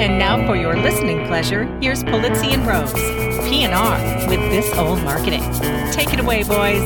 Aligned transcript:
And 0.00 0.18
now 0.18 0.46
for 0.46 0.56
your 0.56 0.76
listening 0.76 1.26
pleasure, 1.26 1.64
here's 1.80 2.02
Pulizzi 2.04 2.54
and 2.54 2.66
Rose, 2.66 2.92
P&R 3.48 4.28
with 4.28 4.40
This 4.50 4.72
Old 4.76 5.02
Marketing. 5.02 5.42
Take 5.90 6.12
it 6.12 6.20
away, 6.20 6.44
boys. 6.44 6.82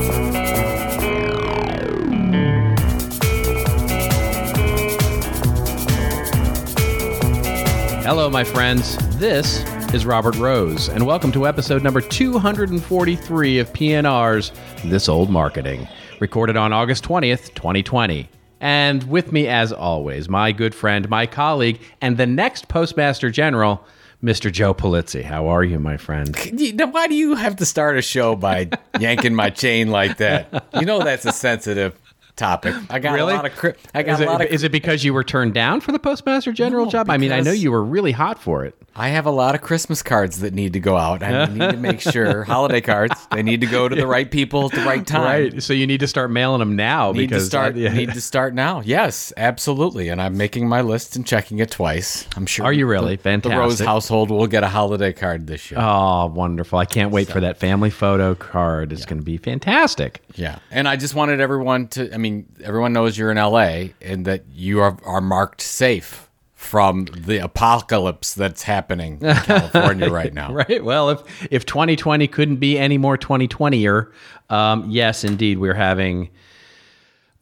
Hello, 8.03 8.29
my 8.29 8.43
friends. 8.43 8.97
This 9.17 9.63
is 9.93 10.05
Robert 10.05 10.35
Rose, 10.35 10.89
and 10.89 11.05
welcome 11.05 11.31
to 11.31 11.47
episode 11.47 11.83
number 11.83 12.01
243 12.01 13.59
of 13.59 13.71
PNR's 13.73 14.51
This 14.83 15.07
Old 15.07 15.29
Marketing, 15.29 15.87
recorded 16.19 16.57
on 16.57 16.73
August 16.73 17.03
20th, 17.03 17.53
2020. 17.53 18.27
And 18.63 19.03
with 19.09 19.33
me, 19.33 19.49
as 19.49 19.73
always, 19.73 20.29
my 20.29 20.53
good 20.53 20.73
friend, 20.73 21.09
my 21.09 21.25
colleague, 21.25 21.81
and 21.99 22.15
the 22.15 22.25
next 22.25 22.69
Postmaster 22.69 23.29
General, 23.29 23.85
Mr. 24.23 24.49
Joe 24.49 24.73
Pulizzi. 24.73 25.21
How 25.21 25.49
are 25.49 25.65
you, 25.65 25.79
my 25.79 25.97
friend? 25.97 26.33
Why 26.91 27.07
do 27.07 27.13
you 27.13 27.35
have 27.35 27.57
to 27.57 27.65
start 27.65 27.97
a 27.97 28.01
show 28.01 28.37
by 28.37 28.69
yanking 29.01 29.35
my 29.35 29.49
chain 29.49 29.89
like 29.91 30.15
that? 30.19 30.69
You 30.79 30.85
know 30.85 31.03
that's 31.03 31.25
a 31.25 31.33
sensitive 31.33 31.99
topic. 32.35 32.75
I 32.89 32.99
got 32.99 33.13
Really? 33.13 33.33
a 33.33 33.35
lot 33.37 33.45
of. 33.45 33.55
Cri- 33.55 33.73
I 33.93 34.03
got 34.03 34.13
Is 34.13 34.19
a 34.19 34.23
it, 34.23 34.25
lot 34.27 34.41
of. 34.41 34.47
is 34.47 34.63
it 34.63 34.71
because 34.71 35.03
you 35.03 35.13
were 35.13 35.23
turned 35.23 35.53
down 35.53 35.81
for 35.81 35.91
the 35.91 35.99
Postmaster 35.99 36.51
General 36.51 36.85
No, 36.85 36.91
job? 36.91 37.09
I 37.09 37.17
mean, 37.17 37.31
I 37.31 37.39
know 37.41 37.51
you 37.51 37.71
were 37.71 37.83
really 37.83 38.11
hot 38.11 38.41
for 38.41 38.65
it. 38.65 38.75
I 38.95 39.07
have 39.09 39.25
a 39.25 39.31
lot 39.31 39.55
of 39.55 39.61
Christmas 39.61 40.03
cards 40.03 40.41
that 40.41 40.53
need 40.53 40.73
to 40.73 40.79
go 40.79 40.95
out. 40.97 41.23
I 41.23 41.47
need 41.47 41.71
to 41.71 41.77
make 41.77 41.99
sure 42.11 42.43
holiday 42.43 42.79
cards. 42.79 43.15
They 43.31 43.41
need 43.41 43.61
to 43.61 43.67
go 43.67 43.89
to 43.89 43.95
the 43.95 44.05
right 44.05 44.29
people 44.29 44.65
at 44.65 44.71
the 44.71 44.85
right 44.85 45.05
time. 45.07 45.23
Right. 45.53 45.63
So 45.63 45.73
you 45.73 45.87
need 45.87 46.01
to 46.01 46.07
start 46.07 46.29
mailing 46.29 46.59
them 46.59 46.75
now 46.75 47.11
Need 47.11 47.21
because 47.21 47.43
to 47.43 47.47
start. 47.47 47.75
yeah. 47.75 47.91
Need 47.91 48.13
to 48.13 48.21
start 48.21 48.53
now. 48.53 48.81
Yes, 48.85 49.33
absolutely. 49.35 50.09
And 50.09 50.21
I'm 50.21 50.37
making 50.37 50.69
my 50.69 50.81
list 50.81 51.15
and 51.15 51.25
checking 51.25 51.57
it 51.57 51.71
twice. 51.71 52.27
I'm 52.35 52.45
sure. 52.45 52.65
Are 52.65 52.73
you 52.73 52.85
really? 52.85 53.15
The, 53.15 53.37
the 53.37 53.49
Rose 53.49 53.79
household 53.79 54.29
will 54.29 54.45
get 54.45 54.63
a 54.63 54.67
holiday 54.69 55.11
card 55.11 55.47
this 55.47 55.71
year. 55.71 55.79
Oh, 55.81 56.27
wonderful. 56.27 56.77
I 56.77 56.85
can't 56.85 57.09
wait 57.11 57.27
for 57.29 57.39
that 57.39 57.57
family 57.57 57.89
photo 57.89 58.35
card. 58.35 58.91
It's 58.93 59.05
going 59.05 59.17
to 59.19 59.25
be 59.25 59.37
fantastic. 59.37 60.21
Yeah, 60.35 60.59
and 60.69 60.87
I 60.87 60.97
just 60.97 61.15
wanted 61.15 61.39
everyone 61.39 61.87
to. 61.89 62.13
I 62.13 62.17
mean, 62.17 62.22
everyone 62.63 62.93
knows 62.93 63.17
you're 63.17 63.31
in 63.31 63.37
LA 63.37 63.89
and 64.01 64.25
that 64.25 64.45
you 64.53 64.81
are 64.81 64.97
are 65.05 65.21
marked 65.21 65.61
safe 65.61 66.29
from 66.63 67.05
the 67.05 67.37
apocalypse 67.37 68.33
that's 68.33 68.63
happening 68.63 69.19
in 69.21 69.35
California 69.43 70.09
right 70.09 70.33
now. 70.33 70.53
Right. 70.53 70.83
Well, 70.83 71.09
if 71.09 71.47
if 71.51 71.65
2020 71.65 72.27
couldn't 72.27 72.57
be 72.57 72.79
any 72.79 72.97
more 72.97 73.17
2020er, 73.17 74.11
um, 74.49 74.89
yes, 74.89 75.23
indeed, 75.23 75.57
we're 75.59 75.73
having 75.73 76.29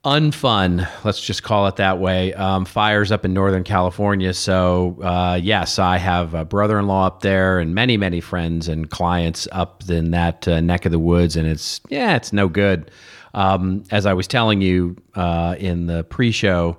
unfun. 0.03 0.87
Let's 1.03 1.21
just 1.21 1.43
call 1.43 1.67
it 1.67 1.75
that 1.75 1.99
way. 1.99 2.33
Um, 2.33 2.65
fires 2.65 3.11
up 3.11 3.23
in 3.23 3.33
Northern 3.33 3.63
California. 3.63 4.33
So 4.33 4.97
uh, 5.03 5.39
yes, 5.41 5.77
I 5.77 5.97
have 5.97 6.33
a 6.33 6.43
brother-in-law 6.43 7.07
up 7.07 7.21
there, 7.21 7.59
and 7.59 7.75
many 7.75 7.97
many 7.97 8.21
friends 8.21 8.67
and 8.67 8.89
clients 8.89 9.47
up 9.51 9.83
in 9.87 10.11
that 10.11 10.47
uh, 10.47 10.59
neck 10.61 10.85
of 10.85 10.91
the 10.91 10.99
woods, 10.99 11.35
and 11.35 11.47
it's 11.47 11.79
yeah, 11.89 12.15
it's 12.15 12.33
no 12.33 12.47
good. 12.47 12.89
Um, 13.33 13.83
as 13.91 14.05
I 14.05 14.13
was 14.13 14.27
telling 14.27 14.61
you 14.61 14.97
uh, 15.15 15.55
in 15.57 15.87
the 15.87 16.03
pre-show 16.03 16.77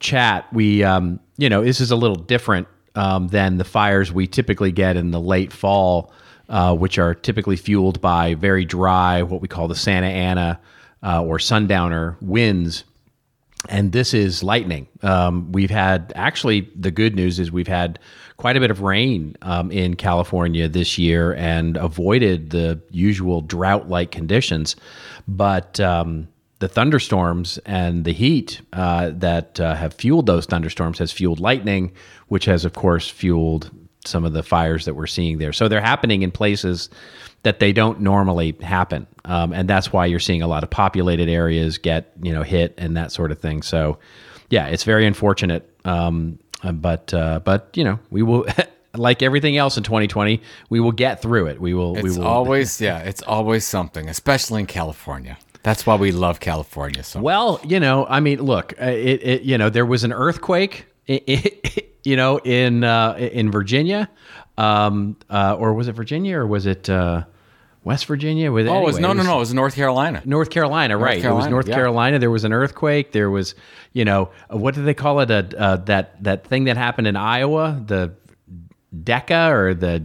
chat, 0.00 0.52
we, 0.52 0.82
um, 0.82 1.20
you 1.36 1.48
know, 1.48 1.64
this 1.64 1.80
is 1.80 1.90
a 1.90 1.96
little 1.96 2.16
different 2.16 2.66
um, 2.94 3.28
than 3.28 3.58
the 3.58 3.64
fires 3.64 4.12
we 4.12 4.26
typically 4.26 4.72
get 4.72 4.96
in 4.96 5.10
the 5.10 5.20
late 5.20 5.52
fall, 5.52 6.12
uh, 6.48 6.74
which 6.74 6.98
are 6.98 7.14
typically 7.14 7.56
fueled 7.56 8.00
by 8.00 8.34
very 8.34 8.64
dry, 8.64 9.22
what 9.22 9.40
we 9.40 9.48
call 9.48 9.68
the 9.68 9.74
Santa 9.74 10.06
Ana 10.06 10.60
uh, 11.02 11.22
or 11.22 11.38
sundowner 11.38 12.16
winds. 12.20 12.84
And 13.68 13.92
this 13.92 14.14
is 14.14 14.42
lightning. 14.42 14.86
Um, 15.02 15.52
we've 15.52 15.70
had 15.70 16.12
actually 16.14 16.70
the 16.74 16.90
good 16.90 17.16
news 17.16 17.38
is 17.38 17.50
we've 17.50 17.66
had 17.66 17.98
quite 18.36 18.56
a 18.56 18.60
bit 18.60 18.70
of 18.70 18.82
rain 18.82 19.36
um, 19.42 19.70
in 19.70 19.96
California 19.96 20.68
this 20.68 20.98
year 20.98 21.34
and 21.34 21.76
avoided 21.76 22.50
the 22.50 22.80
usual 22.90 23.40
drought 23.40 23.88
like 23.88 24.10
conditions. 24.10 24.76
But 25.26 25.80
um, 25.80 26.28
the 26.58 26.68
thunderstorms 26.68 27.58
and 27.66 28.04
the 28.04 28.12
heat 28.12 28.60
uh, 28.72 29.10
that 29.14 29.60
uh, 29.60 29.74
have 29.74 29.94
fueled 29.94 30.26
those 30.26 30.46
thunderstorms 30.46 30.98
has 30.98 31.12
fueled 31.12 31.40
lightning, 31.40 31.92
which 32.28 32.44
has, 32.46 32.64
of 32.64 32.72
course, 32.72 33.08
fueled 33.08 33.70
some 34.06 34.24
of 34.24 34.32
the 34.32 34.42
fires 34.42 34.84
that 34.84 34.94
we're 34.94 35.06
seeing 35.06 35.38
there. 35.38 35.52
So 35.52 35.68
they're 35.68 35.80
happening 35.80 36.22
in 36.22 36.30
places 36.30 36.88
that 37.42 37.58
they 37.60 37.72
don't 37.72 38.00
normally 38.00 38.56
happen, 38.62 39.06
um, 39.24 39.52
and 39.52 39.68
that's 39.68 39.92
why 39.92 40.06
you're 40.06 40.18
seeing 40.20 40.42
a 40.42 40.48
lot 40.48 40.62
of 40.64 40.70
populated 40.70 41.28
areas 41.28 41.78
get 41.78 42.12
you 42.22 42.32
know 42.32 42.42
hit 42.42 42.74
and 42.78 42.96
that 42.96 43.12
sort 43.12 43.30
of 43.30 43.38
thing. 43.38 43.62
So, 43.62 43.98
yeah, 44.50 44.66
it's 44.66 44.84
very 44.84 45.06
unfortunate, 45.06 45.68
um, 45.84 46.38
but 46.74 47.12
uh, 47.14 47.40
but 47.44 47.70
you 47.74 47.84
know 47.84 47.98
we 48.10 48.22
will. 48.22 48.46
Like 48.94 49.22
everything 49.22 49.58
else 49.58 49.76
in 49.76 49.82
2020, 49.82 50.40
we 50.70 50.80
will 50.80 50.90
get 50.90 51.20
through 51.20 51.48
it. 51.48 51.60
We 51.60 51.74
will. 51.74 51.92
we 51.96 52.00
It's 52.08 52.16
will. 52.16 52.26
always 52.26 52.80
yeah, 52.80 53.00
it's 53.00 53.20
always 53.20 53.66
something, 53.66 54.08
especially 54.08 54.60
in 54.60 54.66
California. 54.66 55.36
That's 55.62 55.84
why 55.84 55.96
we 55.96 56.12
love 56.12 56.40
California 56.40 57.02
so. 57.02 57.20
Well, 57.20 57.60
you 57.62 57.78
know, 57.78 58.06
I 58.08 58.20
mean, 58.20 58.40
look, 58.40 58.72
uh, 58.80 58.86
it, 58.86 59.22
it 59.22 59.42
you 59.42 59.58
know, 59.58 59.68
there 59.68 59.84
was 59.84 60.02
an 60.02 60.14
earthquake, 60.14 60.86
you 62.06 62.16
know, 62.16 62.38
in 62.38 62.84
uh, 62.84 63.16
in 63.18 63.50
Virginia, 63.50 64.08
um, 64.56 65.16
uh, 65.28 65.56
or 65.58 65.74
was 65.74 65.88
it 65.88 65.92
Virginia, 65.92 66.38
or 66.38 66.46
was 66.46 66.64
it 66.64 66.88
uh, 66.88 67.24
West 67.82 68.06
Virginia? 68.06 68.52
Was 68.52 68.68
oh, 68.68 68.78
it 68.78 68.84
was, 68.84 68.98
no, 69.00 69.12
no, 69.12 69.24
no. 69.24 69.36
It 69.36 69.40
was 69.40 69.52
North 69.52 69.74
Carolina. 69.74 70.22
North 70.24 70.50
Carolina, 70.50 70.96
right? 70.96 71.22
it 71.22 71.30
was 71.30 71.48
North 71.48 71.68
yeah. 71.68 71.74
Carolina. 71.74 72.20
There 72.20 72.30
was 72.30 72.44
an 72.44 72.52
earthquake. 72.52 73.10
There 73.10 73.28
was, 73.28 73.56
you 73.92 74.04
know, 74.04 74.30
uh, 74.52 74.56
what 74.56 74.74
do 74.76 74.84
they 74.84 74.94
call 74.94 75.18
it? 75.18 75.30
A 75.32 75.60
uh, 75.60 75.76
that 75.86 76.22
that 76.22 76.46
thing 76.46 76.64
that 76.64 76.76
happened 76.76 77.08
in 77.08 77.16
Iowa, 77.16 77.82
the 77.84 78.14
Deca 78.94 79.50
or 79.50 79.74
the 79.74 80.04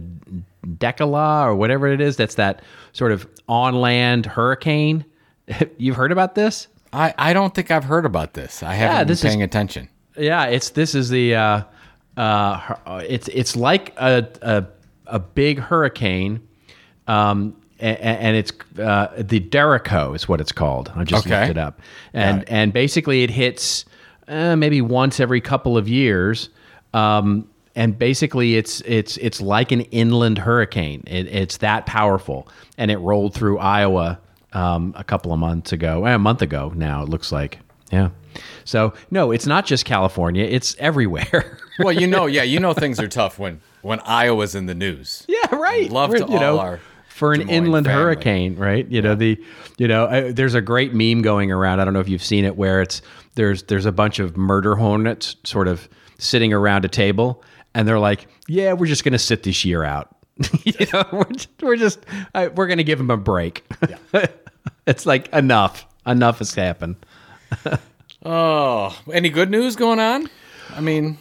Decala 0.66 1.46
or 1.46 1.54
whatever 1.54 1.86
it 1.86 2.00
is. 2.00 2.16
That's 2.16 2.34
that 2.34 2.62
sort 2.92 3.12
of 3.12 3.28
on 3.48 3.76
land 3.76 4.26
hurricane. 4.26 5.04
You've 5.78 5.96
heard 5.96 6.10
about 6.10 6.34
this? 6.34 6.66
I, 6.92 7.14
I 7.16 7.32
don't 7.32 7.54
think 7.54 7.70
I've 7.70 7.84
heard 7.84 8.04
about 8.04 8.34
this. 8.34 8.62
I 8.62 8.74
haven't 8.74 9.06
this 9.06 9.22
been 9.22 9.28
is- 9.28 9.34
paying 9.34 9.42
attention. 9.44 9.88
Yeah, 10.16 10.44
it's 10.44 10.70
this 10.70 10.94
is 10.94 11.08
the 11.08 11.34
uh, 11.36 11.62
uh, 12.16 12.74
it's 13.08 13.28
it's 13.28 13.56
like 13.56 13.94
a 13.96 14.26
a, 14.42 14.64
a 15.06 15.18
big 15.18 15.58
hurricane, 15.58 16.46
um, 17.06 17.56
and, 17.80 17.98
and 17.98 18.36
it's 18.36 18.52
uh, 18.78 19.08
the 19.18 19.40
derecho 19.40 20.14
is 20.14 20.28
what 20.28 20.40
it's 20.40 20.52
called. 20.52 20.92
I 20.94 21.04
just 21.04 21.26
Okay. 21.26 21.38
looked 21.40 21.50
it 21.50 21.58
up, 21.58 21.80
and 22.12 22.42
it. 22.42 22.48
and 22.50 22.72
basically 22.72 23.22
it 23.22 23.30
hits 23.30 23.84
uh, 24.28 24.56
maybe 24.56 24.80
once 24.80 25.20
every 25.20 25.40
couple 25.40 25.76
of 25.76 25.88
years. 25.88 26.48
Um, 26.94 27.48
and 27.74 27.98
basically, 27.98 28.56
it's 28.56 28.82
it's 28.82 29.16
it's 29.16 29.40
like 29.40 29.72
an 29.72 29.80
inland 29.82 30.36
hurricane. 30.36 31.02
It, 31.06 31.26
it's 31.28 31.56
that 31.58 31.86
powerful, 31.86 32.46
and 32.76 32.90
it 32.90 32.98
rolled 32.98 33.32
through 33.32 33.58
Iowa 33.58 34.18
um, 34.52 34.92
a 34.98 35.02
couple 35.04 35.32
of 35.32 35.38
months 35.38 35.72
ago, 35.72 36.04
eh, 36.04 36.12
a 36.12 36.18
month 36.18 36.42
ago 36.42 36.70
now. 36.76 37.02
It 37.02 37.08
looks 37.08 37.32
like, 37.32 37.60
yeah. 37.90 38.10
So 38.66 38.92
no, 39.10 39.30
it's 39.30 39.46
not 39.46 39.64
just 39.64 39.86
California; 39.86 40.44
it's 40.44 40.76
everywhere. 40.78 41.56
Well, 41.84 41.92
you 41.92 42.06
know, 42.06 42.26
yeah, 42.26 42.42
you 42.42 42.60
know 42.60 42.72
things 42.74 42.98
are 43.00 43.08
tough 43.08 43.38
when 43.38 43.60
when 43.82 44.00
Iowa's 44.00 44.54
in 44.54 44.66
the 44.66 44.74
news. 44.74 45.24
yeah, 45.28 45.54
right. 45.54 45.90
Love 45.90 46.10
We're- 46.10 46.24
to 46.24 46.32
you 46.32 46.38
know, 46.40 46.54
all 46.54 46.60
our 46.60 46.80
for 47.08 47.32
an 47.34 47.48
inland 47.48 47.86
family. 47.86 48.02
hurricane, 48.02 48.56
right? 48.56 48.86
You 48.88 49.02
know 49.02 49.14
the, 49.14 49.38
you 49.78 49.86
know, 49.86 50.06
uh, 50.06 50.32
there's 50.32 50.54
a 50.54 50.62
great 50.62 50.94
meme 50.94 51.22
going 51.22 51.52
around. 51.52 51.78
I 51.80 51.84
don't 51.84 51.92
know 51.94 52.00
if 52.00 52.08
you've 52.08 52.24
seen 52.24 52.44
it, 52.44 52.56
where 52.56 52.80
it's 52.82 53.02
there's 53.34 53.64
there's 53.64 53.86
a 53.86 53.92
bunch 53.92 54.18
of 54.18 54.36
murder 54.36 54.74
hornets 54.76 55.36
sort 55.44 55.68
of 55.68 55.88
sitting 56.18 56.52
around 56.52 56.84
a 56.84 56.88
table, 56.88 57.44
and 57.74 57.86
they're 57.86 57.98
like, 57.98 58.26
"Yeah, 58.48 58.72
we're 58.72 58.86
just 58.86 59.04
gonna 59.04 59.18
sit 59.18 59.42
this 59.42 59.64
year 59.64 59.84
out." 59.84 60.16
you 60.64 60.86
know, 60.92 61.04
we're 61.12 61.24
just, 61.24 61.48
we're 61.60 61.76
just 61.76 61.98
uh, 62.34 62.48
we're 62.54 62.66
gonna 62.66 62.82
give 62.82 62.98
them 62.98 63.10
a 63.10 63.16
break. 63.16 63.64
it's 64.86 65.04
like 65.06 65.28
enough, 65.34 65.86
enough 66.06 66.38
has 66.38 66.54
happened. 66.54 66.96
Oh, 68.24 68.96
any 69.12 69.30
good 69.30 69.50
news 69.50 69.76
going 69.76 69.98
on? 69.98 70.28
I 70.74 70.80
mean, 70.80 71.18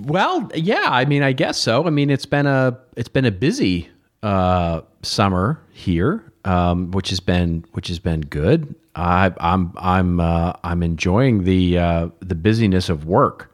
Well, 0.00 0.50
yeah, 0.54 0.86
I 0.86 1.04
mean, 1.04 1.22
I 1.22 1.32
guess 1.32 1.58
so. 1.58 1.86
I 1.86 1.90
mean, 1.90 2.10
it's 2.10 2.26
been 2.26 2.46
a 2.46 2.78
it's 2.96 3.08
been 3.08 3.24
a 3.24 3.30
busy 3.30 3.88
uh, 4.22 4.82
summer 5.02 5.60
here, 5.72 6.24
um, 6.44 6.90
which 6.90 7.10
has 7.10 7.20
been 7.20 7.64
which 7.72 7.88
has 7.88 7.98
been 7.98 8.22
good. 8.22 8.74
I, 8.94 9.32
I'm 9.38 9.72
I'm 9.76 10.20
uh, 10.20 10.54
I'm 10.64 10.82
enjoying 10.82 11.44
the 11.44 11.78
uh, 11.78 12.08
the 12.20 12.34
busyness 12.34 12.88
of 12.88 13.04
work, 13.04 13.52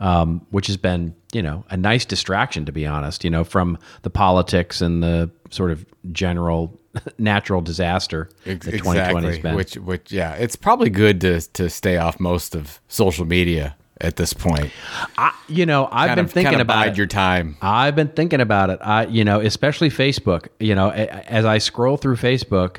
um, 0.00 0.46
which 0.50 0.66
has 0.68 0.76
been 0.76 1.14
you 1.32 1.42
know 1.42 1.64
a 1.68 1.76
nice 1.76 2.04
distraction 2.04 2.64
to 2.64 2.72
be 2.72 2.86
honest. 2.86 3.24
You 3.24 3.30
know, 3.30 3.44
from 3.44 3.78
the 4.02 4.10
politics 4.10 4.80
and 4.80 5.02
the 5.02 5.30
sort 5.50 5.70
of 5.70 5.84
general 6.12 6.78
natural 7.18 7.60
disaster 7.60 8.30
that 8.44 8.60
2020 8.62 8.98
has 8.98 9.36
exactly. 9.36 9.42
been. 9.42 9.54
Which, 9.54 9.74
which, 9.76 10.12
yeah, 10.12 10.34
it's 10.34 10.56
probably 10.56 10.88
good 10.88 11.20
to 11.20 11.40
to 11.40 11.68
stay 11.68 11.98
off 11.98 12.18
most 12.18 12.54
of 12.54 12.80
social 12.88 13.26
media 13.26 13.76
at 14.00 14.16
this 14.16 14.32
point. 14.32 14.70
I, 15.16 15.34
you 15.48 15.66
know, 15.66 15.86
I've 15.90 16.08
Kind 16.08 16.16
been 16.16 16.24
of, 16.26 16.32
thinking 16.32 16.52
kind 16.52 16.60
of 16.60 16.66
about 16.66 16.88
it. 16.88 16.96
your 16.96 17.06
time. 17.06 17.56
I've 17.62 17.96
been 17.96 18.08
thinking 18.08 18.40
about 18.40 18.70
it. 18.70 18.78
I, 18.82 19.06
you 19.06 19.24
know, 19.24 19.40
especially 19.40 19.90
Facebook. 19.90 20.48
You 20.60 20.74
know, 20.74 20.90
as 20.90 21.44
I 21.44 21.58
scroll 21.58 21.96
through 21.96 22.16
Facebook, 22.16 22.76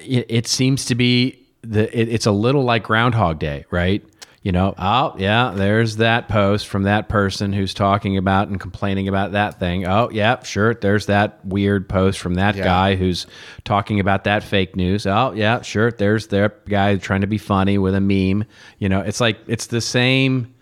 it, 0.00 0.26
it 0.28 0.46
seems 0.46 0.84
to 0.86 0.94
be 0.94 1.38
the 1.62 1.84
it, 1.98 2.08
it's 2.08 2.26
a 2.26 2.32
little 2.32 2.62
like 2.64 2.84
Groundhog 2.84 3.38
Day, 3.38 3.64
right? 3.70 4.04
You 4.42 4.52
know, 4.52 4.74
oh 4.78 5.14
yeah, 5.18 5.52
there's 5.54 5.96
that 5.96 6.28
post 6.28 6.66
from 6.66 6.84
that 6.84 7.10
person 7.10 7.52
who's 7.52 7.74
talking 7.74 8.16
about 8.16 8.48
and 8.48 8.58
complaining 8.58 9.06
about 9.06 9.32
that 9.32 9.58
thing. 9.60 9.84
Oh 9.86 10.08
yeah, 10.10 10.42
sure. 10.42 10.72
There's 10.74 11.06
that 11.06 11.44
weird 11.44 11.90
post 11.90 12.18
from 12.20 12.34
that 12.34 12.56
Yeah. 12.56 12.64
guy 12.64 12.94
who's 12.94 13.26
talking 13.64 14.00
about 14.00 14.24
that 14.24 14.42
fake 14.42 14.76
news. 14.76 15.06
Oh 15.06 15.32
yeah, 15.36 15.60
sure. 15.60 15.90
There's 15.92 16.28
that 16.28 16.66
guy 16.66 16.96
trying 16.96 17.20
to 17.20 17.26
be 17.26 17.36
funny 17.36 17.76
with 17.76 17.94
a 17.94 18.00
meme. 18.00 18.46
You 18.78 18.88
know, 18.88 19.00
it's 19.00 19.20
like 19.20 19.38
it's 19.46 19.66
the 19.66 19.82
same. 19.82 20.54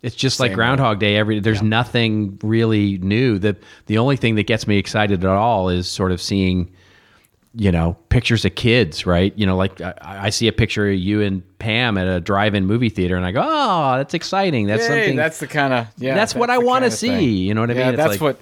It's 0.00 0.16
just 0.16 0.40
like 0.40 0.50
Same 0.52 0.56
Groundhog 0.56 0.98
Day. 0.98 1.16
Every 1.16 1.38
there's 1.40 1.62
nothing 1.62 2.38
really 2.42 2.96
new. 2.96 3.38
The 3.38 3.54
the 3.84 3.98
only 3.98 4.16
thing 4.16 4.36
that 4.36 4.46
gets 4.46 4.66
me 4.66 4.78
excited 4.78 5.22
at 5.24 5.30
all 5.30 5.68
is 5.68 5.88
sort 5.88 6.10
of 6.10 6.22
seeing 6.22 6.70
you 7.58 7.72
know 7.72 7.96
pictures 8.10 8.44
of 8.44 8.54
kids 8.54 9.06
right 9.06 9.32
you 9.36 9.46
know 9.46 9.56
like 9.56 9.80
I, 9.80 9.94
I 10.02 10.30
see 10.30 10.46
a 10.46 10.52
picture 10.52 10.90
of 10.90 10.94
you 10.98 11.22
and 11.22 11.42
pam 11.58 11.96
at 11.96 12.06
a 12.06 12.20
drive-in 12.20 12.66
movie 12.66 12.90
theater 12.90 13.16
and 13.16 13.24
i 13.24 13.32
go 13.32 13.40
oh 13.42 13.96
that's 13.96 14.12
exciting 14.12 14.66
that's 14.66 14.82
Yay, 14.82 14.88
something 14.88 15.16
that's 15.16 15.38
the 15.40 15.46
kind 15.46 15.72
of 15.72 15.86
yeah. 15.96 16.14
That's 16.14 16.34
what 16.34 16.50
I 16.50 16.58
wanna 16.58 16.90
see, 16.90 17.08
thing. 17.08 17.28
you 17.30 17.54
know 17.54 17.62
what 17.62 17.70
I 17.70 17.74
Yeah, 17.74 17.84
mean? 17.86 17.94
It's 17.94 17.96
that's 17.96 18.10
like- 18.12 18.20
what 18.20 18.40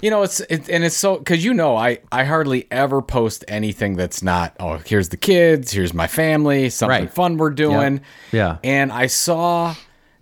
you 0.00 0.10
know. 0.10 0.22
It's 0.22 0.40
it, 0.40 0.68
and 0.68 0.82
it's 0.84 0.96
so 0.96 1.18
because 1.18 1.44
you 1.44 1.52
know 1.54 1.76
I 1.76 1.98
I 2.10 2.24
hardly 2.24 2.66
ever 2.70 3.00
post 3.02 3.44
anything 3.48 3.96
that's 3.96 4.22
not 4.22 4.54
oh 4.60 4.78
here's 4.86 5.10
the 5.10 5.16
kids 5.18 5.70
here's 5.70 5.92
my 5.94 6.06
family 6.06 6.70
something 6.70 7.02
Right. 7.04 7.12
fun 7.12 7.36
we're 7.36 7.50
doing 7.50 8.00
Yeah. 8.32 8.58
and 8.64 8.90
I 8.92 9.06
saw 9.08 9.74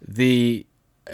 the 0.07 0.67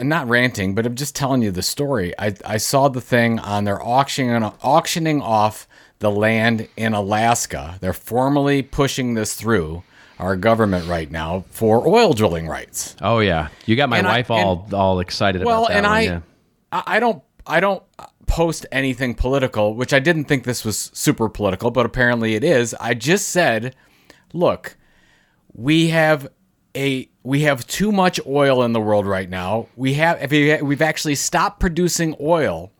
not 0.02 0.28
ranting 0.28 0.74
but 0.74 0.86
I'm 0.86 0.94
just 0.96 1.14
telling 1.16 1.42
you 1.42 1.50
the 1.50 1.62
story 1.62 2.12
I 2.18 2.34
I 2.44 2.56
saw 2.58 2.88
the 2.88 3.00
thing 3.00 3.38
on 3.38 3.64
their 3.64 3.82
auctioning 3.82 4.42
auctioning 4.62 5.20
off 5.22 5.66
the 6.00 6.10
land 6.10 6.68
in 6.76 6.94
Alaska 6.94 7.76
they're 7.80 7.92
formally 7.92 8.62
pushing 8.62 9.14
this 9.14 9.34
through 9.34 9.82
our 10.18 10.36
government 10.36 10.86
right 10.88 11.10
now 11.10 11.44
for 11.50 11.86
oil 11.86 12.12
drilling 12.12 12.46
rights 12.48 12.96
oh 13.02 13.18
yeah 13.20 13.48
you 13.66 13.76
got 13.76 13.88
my 13.88 13.98
And 13.98 14.06
I- 14.06 14.18
wife 14.18 14.30
all 14.30 14.68
all 14.72 15.00
excited 15.00 15.44
well, 15.44 15.64
about 15.64 15.68
that 15.68 15.76
and 15.76 15.86
one, 15.86 15.92
I, 15.92 16.00
yeah. 16.00 16.20
I, 16.72 16.82
I 16.86 17.00
don't, 17.00 17.22
I 17.46 17.60
don't 17.60 17.82
post 18.26 18.66
anything 18.70 19.14
political, 19.14 19.74
which 19.74 19.94
I 19.94 19.98
didn't 20.00 20.24
think 20.24 20.44
this 20.44 20.64
was 20.64 20.90
super 20.92 21.30
political, 21.30 21.70
but 21.70 21.86
apparently 21.86 22.34
it 22.34 22.44
is. 22.44 22.74
I 22.78 22.92
just 22.92 23.28
said, 23.28 23.74
look, 24.34 24.76
we 25.54 25.88
have 25.88 26.28
a 26.76 27.08
we 27.22 27.40
have 27.42 27.66
too 27.66 27.90
much 27.90 28.20
oil 28.26 28.62
in 28.62 28.72
the 28.74 28.80
world 28.80 29.06
right 29.06 29.28
now. 29.30 29.66
We 29.76 29.94
have 29.94 30.30
if 30.32 30.62
we've 30.62 30.82
actually 30.82 31.14
stopped 31.14 31.58
producing 31.58 32.14
oil 32.20 32.70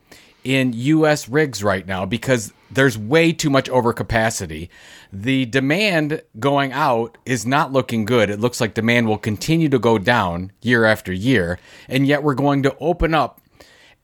in 0.45 0.73
US 0.75 1.29
rigs 1.29 1.65
right 1.65 1.87
now 1.87 2.05
because 2.05 2.53
there's 2.71 2.99
way 2.99 3.33
too 3.33 3.51
much 3.51 3.71
overcapacity. 3.71 4.69
The 5.13 5.47
demand 5.47 6.23
going 6.39 6.73
out 6.73 7.19
is 7.25 7.47
not 7.47 7.73
looking 7.73 8.05
good. 8.05 8.31
It 8.31 8.41
looks 8.41 8.61
like 8.61 8.75
demand 8.75 9.09
will 9.09 9.19
continue 9.19 9.69
to 9.71 9.79
go 9.79 9.99
down 9.99 10.53
year 10.61 10.85
after 10.85 11.13
year, 11.13 11.59
and 11.89 12.07
yet 12.07 12.23
we're 12.23 12.35
going 12.35 12.63
to 12.65 12.77
open 12.79 13.15
up 13.15 13.41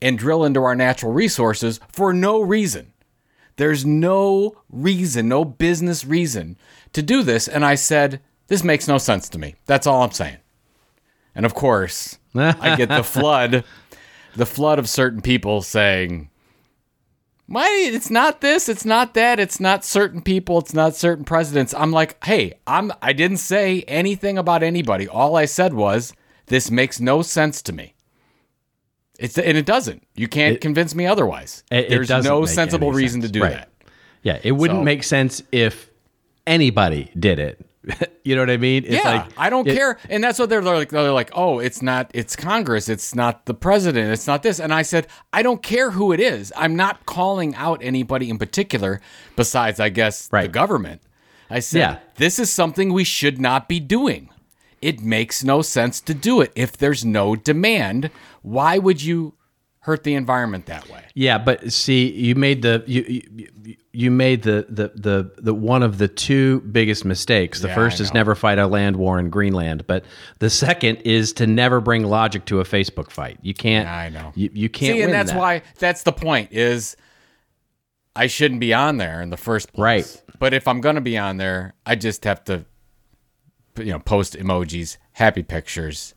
and 0.01 0.17
drill 0.17 0.43
into 0.43 0.63
our 0.63 0.75
natural 0.75 1.13
resources 1.13 1.79
for 1.91 2.13
no 2.13 2.41
reason. 2.41 2.93
There's 3.57 3.85
no 3.85 4.57
reason, 4.69 5.29
no 5.29 5.45
business 5.45 6.05
reason 6.05 6.57
to 6.93 7.01
do 7.01 7.23
this. 7.23 7.47
And 7.47 7.63
I 7.63 7.75
said, 7.75 8.21
this 8.47 8.63
makes 8.63 8.87
no 8.87 8.97
sense 8.97 9.29
to 9.29 9.39
me. 9.39 9.55
That's 9.65 9.87
all 9.87 10.03
I'm 10.03 10.11
saying. 10.11 10.37
And 11.33 11.45
of 11.45 11.53
course, 11.53 12.17
I 12.35 12.75
get 12.75 12.89
the 12.89 13.03
flood, 13.03 13.63
the 14.35 14.45
flood 14.45 14.79
of 14.79 14.89
certain 14.89 15.21
people 15.21 15.61
saying, 15.61 16.29
"My, 17.47 17.67
it's 17.91 18.09
not 18.09 18.41
this, 18.41 18.67
it's 18.69 18.85
not 18.85 19.13
that, 19.13 19.39
it's 19.39 19.59
not 19.59 19.85
certain 19.85 20.21
people, 20.21 20.59
it's 20.59 20.73
not 20.73 20.95
certain 20.95 21.25
presidents." 21.25 21.73
I'm 21.75 21.91
like, 21.91 22.23
"Hey, 22.23 22.53
I'm 22.65 22.91
I 23.01 23.13
didn't 23.13 23.37
say 23.37 23.81
anything 23.87 24.37
about 24.37 24.63
anybody. 24.63 25.07
All 25.07 25.35
I 25.35 25.45
said 25.45 25.73
was 25.73 26.13
this 26.47 26.69
makes 26.71 26.99
no 26.99 27.21
sense 27.21 27.61
to 27.63 27.73
me." 27.73 27.93
It's 29.19 29.37
and 29.37 29.57
it 29.57 29.65
doesn't. 29.65 30.05
You 30.15 30.27
can't 30.27 30.59
convince 30.59 30.93
me 30.95 31.05
otherwise. 31.05 31.63
It- 31.71 31.85
it 31.85 31.89
There's 31.89 32.07
doesn't 32.09 32.29
no 32.29 32.45
sensible 32.45 32.91
reason 32.91 33.21
sense. 33.21 33.31
to 33.31 33.39
do 33.39 33.43
Right. 33.43 33.53
that. 33.53 33.69
yeah 34.23 34.39
it 34.43 34.51
wouldn't 34.53 34.79
So- 34.79 34.83
make 34.83 35.03
sense 35.03 35.41
if 35.51 35.89
anybody 36.47 37.11
did 37.17 37.39
it 37.39 37.63
you 38.23 38.35
know 38.35 38.41
what 38.41 38.49
i 38.49 38.57
mean 38.57 38.83
it's 38.85 38.95
yeah, 38.95 39.11
like 39.11 39.31
I 39.37 39.49
don't 39.49 39.67
it- 39.67 39.75
care. 39.75 39.97
And 40.09 40.23
that's 40.23 40.39
what 40.39 40.49
they're 40.49 40.61
like. 40.61 40.89
They're 40.89 41.11
like, 41.11 41.31
oh, 41.33 41.59
it's 41.59 41.81
not. 41.81 42.09
It's 42.13 42.35
Congress. 42.35 42.89
It's 42.89 43.13
not 43.13 43.45
the 43.45 43.53
president. 43.53 44.11
It's 44.11 44.27
not 44.27 44.41
this. 44.43 44.59
And 44.59 44.73
I 44.73 44.81
said, 44.81 45.07
I 45.33 45.41
don't 45.43 45.61
care 45.61 45.91
who 45.91 46.11
it 46.11 46.19
is. 46.19 46.51
I'm 46.55 46.75
not 46.75 47.05
calling 47.05 47.53
out 47.55 47.79
anybody 47.83 48.29
in 48.29 48.37
particular. 48.37 49.01
Besides, 49.35 49.79
I 49.79 49.89
guess 49.89 50.27
the 50.27 50.47
government. 50.47 51.01
I 51.49 51.59
said, 51.59 51.79
Yeah. 51.79 51.99
this 52.15 52.39
is 52.39 52.49
something 52.49 52.91
we 52.91 53.03
should 53.03 53.39
not 53.39 53.67
be 53.67 53.79
doing. 53.79 54.29
It 54.81 55.01
makes 55.01 55.43
no 55.43 55.61
sense 55.61 56.01
to 56.01 56.13
do 56.13 56.41
it 56.41 56.51
if 56.55 56.77
there's 56.77 57.03
no 57.05 57.35
demand. 57.35 58.09
Why 58.41 58.77
would 58.77 59.03
you 59.03 59.33
hurt 59.85 60.03
the 60.03 60.15
environment 60.15 60.65
that 60.65 60.89
way? 60.89 61.03
Yeah, 61.13 61.37
but 61.37 61.71
see, 61.71 62.11
you 62.11 62.33
made 62.33 62.63
the 62.63 62.83
you 62.87 63.03
you, 63.63 63.75
you 63.93 64.09
made 64.11 64.41
the, 64.41 64.65
the 64.67 64.91
the 64.95 65.31
the 65.37 65.53
one 65.53 65.83
of 65.83 65.99
the 65.99 66.07
two 66.07 66.61
biggest 66.61 67.05
mistakes. 67.05 67.61
The 67.61 67.67
Yeah, 67.67 67.75
first 67.75 67.99
is 67.99 68.11
never 68.11 68.33
fight 68.33 68.57
a 68.57 68.65
land 68.65 68.95
war 68.95 69.19
in 69.19 69.29
Greenland, 69.29 69.85
but 69.85 70.03
the 70.39 70.49
second 70.49 70.97
is 71.05 71.33
to 71.33 71.45
never 71.45 71.79
bring 71.81 72.03
logic 72.03 72.45
to 72.45 72.59
a 72.61 72.63
Facebook 72.63 73.11
fight. 73.11 73.37
You 73.43 73.53
can't. 73.53 73.87
I 73.87 74.09
know. 74.09 74.33
You, 74.35 74.49
you 74.53 74.69
can't. 74.69 74.97
See, 74.97 75.01
and 75.03 75.13
that's 75.13 75.31
that. 75.31 75.39
why 75.39 75.61
that's 75.77 76.01
the 76.01 76.11
point 76.11 76.51
is 76.51 76.97
I 78.15 78.25
shouldn't 78.25 78.59
be 78.59 78.73
on 78.73 78.97
there 78.97 79.21
in 79.21 79.29
the 79.29 79.37
first 79.37 79.71
place. 79.71 80.15
Right. 80.15 80.39
But 80.39 80.53
if 80.55 80.67
I'm 80.67 80.81
gonna 80.81 81.01
be 81.01 81.17
on 81.17 81.37
there, 81.37 81.75
I 81.85 81.95
just 81.95 82.23
have 82.23 82.43
to 82.45 82.65
you 83.77 83.91
know, 83.91 83.99
post 83.99 84.33
emojis, 84.33 84.97
happy 85.13 85.43
pictures, 85.43 86.15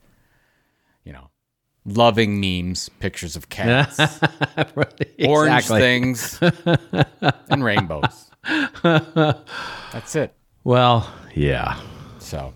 loving 1.96 2.40
memes, 2.40 2.88
pictures 3.00 3.37
of 3.37 3.49
cats, 3.49 3.99
orange 5.25 5.67
things, 5.67 6.38
and 7.50 7.64
rainbows. 7.64 8.31
That's 8.82 10.14
it. 10.17 10.35
Well, 10.64 11.11
yeah. 11.35 11.81
So 12.19 12.55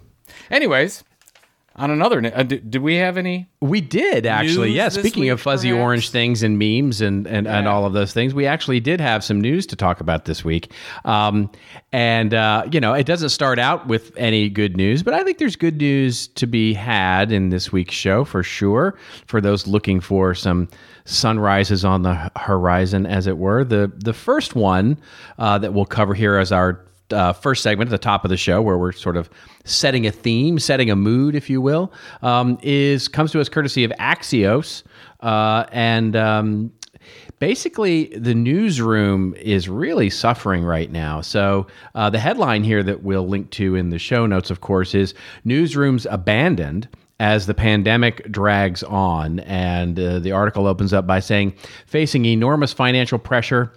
anyways, 0.51 1.05
on 1.83 1.91
another 1.91 2.19
n- 2.19 2.33
uh, 2.33 2.45
did, 2.45 2.71
did 2.71 2.81
we 2.81 2.95
have 2.95 3.17
any 3.17 3.49
We 3.61 3.81
did 3.81 4.25
actually. 4.25 4.69
News 4.69 4.77
yeah. 4.77 4.89
Speaking 4.89 5.25
week, 5.25 5.33
of 5.33 5.41
fuzzy 5.41 5.71
perhaps? 5.71 5.83
orange 5.83 6.11
things 6.11 6.43
and 6.45 6.57
memes 6.57 7.01
and, 7.01 7.27
and, 7.27 7.49
and 7.49 7.67
all 7.67 7.85
of 7.85 7.93
those 7.93 8.13
things, 8.13 8.33
we 8.33 8.47
actually 8.47 8.79
did 8.79 9.01
have 9.01 9.25
some 9.25 9.41
news 9.41 9.67
to 9.67 9.77
talk 9.77 10.01
about 10.01 10.25
this 10.25 10.45
week. 10.45 10.73
Um, 11.05 11.51
and, 11.93 12.35
uh, 12.35 12.69
you 12.71 12.79
know, 12.79 12.95
it 12.95 13.05
doesn't 13.05 13.31
start 13.31 13.59
out 13.59 13.89
with 13.89 14.13
any 14.17 14.49
good 14.49 14.77
news, 14.77 15.03
but 15.03 15.13
I 15.13 15.25
think 15.25 15.39
there's 15.39 15.57
good 15.57 15.79
news 15.79 16.29
to 16.29 16.47
be 16.47 16.73
had 16.73 17.33
in 17.33 17.49
this 17.49 17.73
week's 17.73 17.95
show 17.95 18.25
for 18.25 18.45
sure. 18.45 18.97
For 19.27 19.41
those 19.41 19.67
looking 19.67 20.01
for 20.01 20.35
some 20.37 20.69
sunrises 21.05 21.85
on 21.85 22.03
the 22.03 22.31
horizon, 22.37 23.07
as 23.07 23.27
it 23.27 23.39
were. 23.39 23.65
The, 23.65 23.91
the 23.97 24.13
first 24.13 24.55
one 24.55 24.99
uh, 25.37 25.59
that 25.59 25.75
we'll 25.75 25.85
cover 25.85 26.15
here 26.15 26.37
as 26.37 26.53
our 26.53 26.85
uh, 27.13 27.33
first 27.33 27.63
segment 27.63 27.89
at 27.89 27.91
the 27.91 27.99
top 27.99 28.25
of 28.25 28.31
the 28.31 28.37
show, 28.37 28.63
where 28.63 28.79
we're 28.79 28.93
sort 28.93 29.17
of 29.17 29.31
setting 29.65 30.07
a 30.07 30.11
theme, 30.11 30.59
setting 30.59 30.91
a 30.91 30.97
mood, 30.97 31.35
if 31.35 31.49
you 31.49 31.61
will, 31.61 31.93
um, 32.23 32.59
is 32.63 33.09
comes 33.09 33.33
to 33.33 33.41
us 33.41 33.49
courtesy 33.49 33.85
of 33.85 33.93
Axios, 34.01 34.83
uh, 35.21 35.65
and 35.73 36.17
um, 36.17 36.73
basically 37.39 38.07
the 38.17 38.35
newsroom 38.35 39.35
is 39.35 39.69
really 39.69 40.11
suffering 40.11 40.65
right 40.65 40.91
now. 40.91 41.21
So 41.21 41.67
uh, 41.95 42.11
the 42.11 42.19
headline 42.19 42.65
here 42.65 42.83
that 42.83 43.03
we'll 43.03 43.29
link 43.29 43.51
to 43.53 43.77
in 43.77 43.91
the 43.91 43.99
show 43.99 44.27
notes, 44.27 44.51
of 44.51 44.61
course, 44.61 44.95
is 44.95 45.15
"Newsrooms 45.47 46.07
Abandoned." 46.11 46.89
As 47.21 47.47
the 47.47 47.55
pandemic 47.55 48.33
drags 48.33 48.83
on, 48.83 49.39
and 49.41 50.01
uh, 50.01 50.19
the 50.19 50.33
article 50.33 50.67
opens 50.67 50.93
up 50.93 51.07
by 51.07 51.21
saying, 51.21 51.55
facing 51.87 52.25
enormous 52.25 52.73
financial 52.73 53.17
pressure 53.17 53.73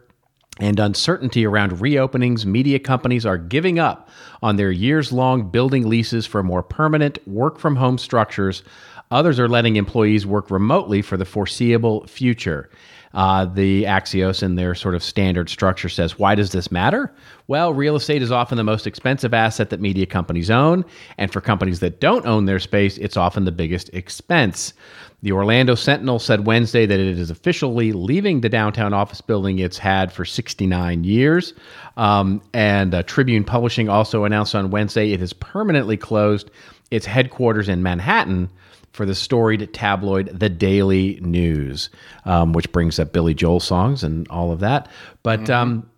and 0.57 0.79
uncertainty 0.79 1.45
around 1.45 1.73
reopenings, 1.73 2.45
media 2.45 2.79
companies 2.79 3.25
are 3.25 3.37
giving 3.37 3.77
up 3.77 4.09
on 4.41 4.55
their 4.55 4.71
years 4.71 5.11
long 5.11 5.49
building 5.49 5.89
leases 5.89 6.25
for 6.25 6.43
more 6.43 6.63
permanent 6.63 7.17
work 7.27 7.59
from 7.59 7.75
home 7.75 7.97
structures. 7.97 8.63
Others 9.11 9.39
are 9.39 9.49
letting 9.49 9.75
employees 9.75 10.25
work 10.25 10.49
remotely 10.49 11.01
for 11.01 11.17
the 11.17 11.25
foreseeable 11.25 12.07
future. 12.07 12.69
Uh, 13.15 13.45
the 13.45 13.85
Axios, 13.85 14.43
in 14.43 14.55
their 14.55 14.75
sort 14.75 14.93
of 14.93 15.01
standard 15.01 15.49
structure, 15.49 15.87
says, 15.87 16.19
Why 16.19 16.35
does 16.35 16.51
this 16.51 16.69
matter? 16.69 17.13
Well, 17.47 17.73
real 17.73 17.95
estate 17.95 18.21
is 18.21 18.31
often 18.31 18.57
the 18.57 18.63
most 18.63 18.85
expensive 18.85 19.33
asset 19.33 19.69
that 19.69 19.79
media 19.79 20.05
companies 20.05 20.51
own. 20.51 20.83
And 21.17 21.31
for 21.31 21.39
companies 21.39 21.79
that 21.79 22.01
don't 22.01 22.25
own 22.25 22.45
their 22.45 22.59
space, 22.59 22.97
it's 22.97 23.15
often 23.15 23.45
the 23.45 23.53
biggest 23.53 23.89
expense. 23.93 24.73
The 25.21 25.31
Orlando 25.31 25.75
Sentinel 25.75 26.19
said 26.19 26.45
Wednesday 26.45 26.85
that 26.85 26.99
it 26.99 27.17
is 27.17 27.29
officially 27.29 27.93
leaving 27.93 28.41
the 28.41 28.49
downtown 28.49 28.93
office 28.93 29.21
building 29.21 29.59
it's 29.59 29.77
had 29.77 30.11
for 30.11 30.25
69 30.25 31.03
years. 31.05 31.53
Um, 31.95 32.41
and 32.53 32.93
uh, 32.93 33.03
Tribune 33.03 33.45
Publishing 33.45 33.87
also 33.87 34.25
announced 34.25 34.53
on 34.55 34.71
Wednesday 34.71 35.13
it 35.13 35.21
has 35.21 35.31
permanently 35.31 35.95
closed 35.95 36.51
its 36.91 37.05
headquarters 37.05 37.69
in 37.69 37.81
Manhattan 37.81 38.49
for 38.95 39.05
the 39.05 39.13
storied 39.15 39.71
tabloid 39.73 40.27
The 40.39 40.49
Daily 40.49 41.19
News, 41.21 41.89
um, 42.25 42.53
which 42.53 42.71
brings 42.71 42.97
up 42.99 43.11
Billy 43.11 43.33
Joel 43.33 43.59
songs 43.59 44.03
and 44.03 44.27
all 44.29 44.51
of 44.51 44.59
that. 44.61 44.87
But 45.23 45.49
um, 45.49 45.89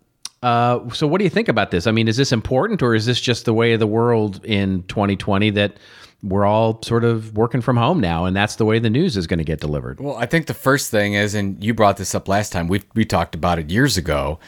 Uh, 0.42 0.88
so, 0.90 1.06
what 1.06 1.18
do 1.18 1.24
you 1.24 1.30
think 1.30 1.48
about 1.48 1.70
this? 1.72 1.86
I 1.86 1.90
mean, 1.90 2.06
is 2.06 2.16
this 2.16 2.30
important, 2.30 2.80
or 2.82 2.94
is 2.94 3.06
this 3.06 3.20
just 3.20 3.44
the 3.44 3.52
way 3.54 3.72
of 3.72 3.80
the 3.80 3.88
world 3.88 4.44
in 4.44 4.84
2020 4.84 5.50
that 5.50 5.78
we're 6.22 6.44
all 6.46 6.80
sort 6.82 7.02
of 7.04 7.36
working 7.36 7.60
from 7.60 7.76
home 7.76 8.00
now, 8.00 8.24
and 8.24 8.36
that's 8.36 8.54
the 8.56 8.64
way 8.64 8.78
the 8.78 8.90
news 8.90 9.16
is 9.16 9.26
going 9.26 9.38
to 9.38 9.44
get 9.44 9.60
delivered? 9.60 9.98
Well, 10.00 10.16
I 10.16 10.26
think 10.26 10.46
the 10.46 10.54
first 10.54 10.90
thing 10.92 11.14
is, 11.14 11.34
and 11.34 11.62
you 11.62 11.74
brought 11.74 11.96
this 11.96 12.14
up 12.14 12.28
last 12.28 12.52
time. 12.52 12.68
We 12.68 12.82
we 12.94 13.04
talked 13.04 13.34
about 13.34 13.58
it 13.58 13.70
years 13.70 13.96
ago. 13.96 14.38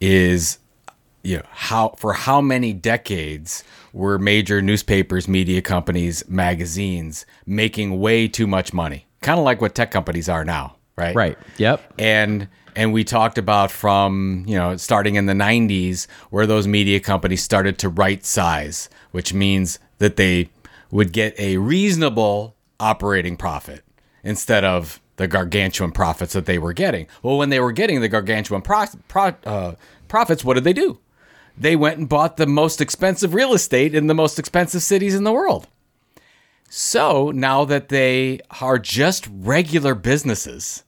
Is 0.00 0.58
you 1.24 1.38
know 1.38 1.44
how 1.50 1.94
for 1.98 2.12
how 2.12 2.40
many 2.40 2.72
decades 2.72 3.64
were 3.92 4.18
major 4.18 4.62
newspapers, 4.62 5.26
media 5.28 5.62
companies, 5.62 6.22
magazines 6.28 7.26
making 7.46 7.98
way 8.00 8.28
too 8.28 8.46
much 8.46 8.72
money, 8.72 9.06
kind 9.22 9.38
of 9.38 9.44
like 9.44 9.60
what 9.60 9.74
tech 9.74 9.90
companies 9.90 10.28
are 10.28 10.44
now, 10.44 10.76
right? 10.96 11.14
Right. 11.14 11.38
Yep. 11.58 11.94
and 11.98 12.48
and 12.76 12.92
we 12.92 13.02
talked 13.02 13.36
about 13.36 13.70
from 13.72 14.44
you 14.46 14.56
know 14.56 14.76
starting 14.76 15.16
in 15.16 15.26
the 15.26 15.32
90s 15.32 16.06
where 16.30 16.46
those 16.46 16.68
media 16.68 17.00
companies 17.00 17.42
started 17.42 17.78
to 17.78 17.88
right 17.88 18.24
size 18.24 18.88
which 19.10 19.34
means 19.34 19.80
that 19.98 20.14
they 20.16 20.48
would 20.92 21.12
get 21.12 21.38
a 21.38 21.56
reasonable 21.56 22.54
operating 22.78 23.36
profit 23.36 23.82
instead 24.22 24.62
of 24.64 25.00
the 25.16 25.26
gargantuan 25.26 25.90
profits 25.90 26.32
that 26.32 26.46
they 26.46 26.58
were 26.58 26.72
getting 26.72 27.08
well 27.24 27.36
when 27.36 27.50
they 27.50 27.58
were 27.58 27.72
getting 27.72 28.00
the 28.00 28.08
gargantuan 28.08 28.62
pro- 28.62 28.86
pro- 29.08 29.34
uh, 29.44 29.74
profits 30.06 30.44
what 30.44 30.54
did 30.54 30.62
they 30.64 30.72
do 30.72 30.98
they 31.56 31.76
went 31.76 31.98
and 31.98 32.08
bought 32.08 32.36
the 32.36 32.46
most 32.46 32.80
expensive 32.80 33.34
real 33.34 33.52
estate 33.52 33.94
in 33.94 34.06
the 34.06 34.14
most 34.14 34.38
expensive 34.38 34.82
cities 34.82 35.14
in 35.14 35.24
the 35.24 35.32
world 35.32 35.66
so 36.72 37.32
now 37.32 37.64
that 37.64 37.88
they 37.88 38.40
are 38.60 38.78
just 38.78 39.28
regular 39.28 39.96
businesses 39.96 40.84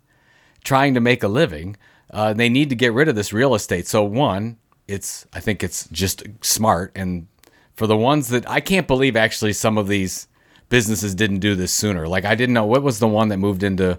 trying 0.62 0.94
to 0.94 1.00
make 1.00 1.24
a 1.24 1.28
living, 1.28 1.76
uh, 2.10 2.32
they 2.32 2.48
need 2.48 2.70
to 2.70 2.76
get 2.76 2.92
rid 2.92 3.08
of 3.08 3.16
this 3.16 3.32
real 3.32 3.52
estate. 3.52 3.88
So 3.88 4.04
one, 4.04 4.58
it's 4.86 5.26
I 5.32 5.40
think 5.40 5.64
it's 5.64 5.88
just 5.88 6.22
smart, 6.40 6.92
and 6.94 7.26
for 7.74 7.88
the 7.88 7.96
ones 7.96 8.28
that 8.28 8.48
I 8.48 8.60
can't 8.60 8.86
believe 8.86 9.16
actually 9.16 9.54
some 9.54 9.76
of 9.76 9.88
these 9.88 10.28
businesses 10.68 11.16
didn't 11.16 11.40
do 11.40 11.56
this 11.56 11.72
sooner. 11.72 12.06
Like 12.06 12.24
I 12.24 12.36
didn't 12.36 12.54
know 12.54 12.64
what 12.64 12.84
was 12.84 13.00
the 13.00 13.08
one 13.08 13.28
that 13.28 13.38
moved 13.38 13.64
into 13.64 13.98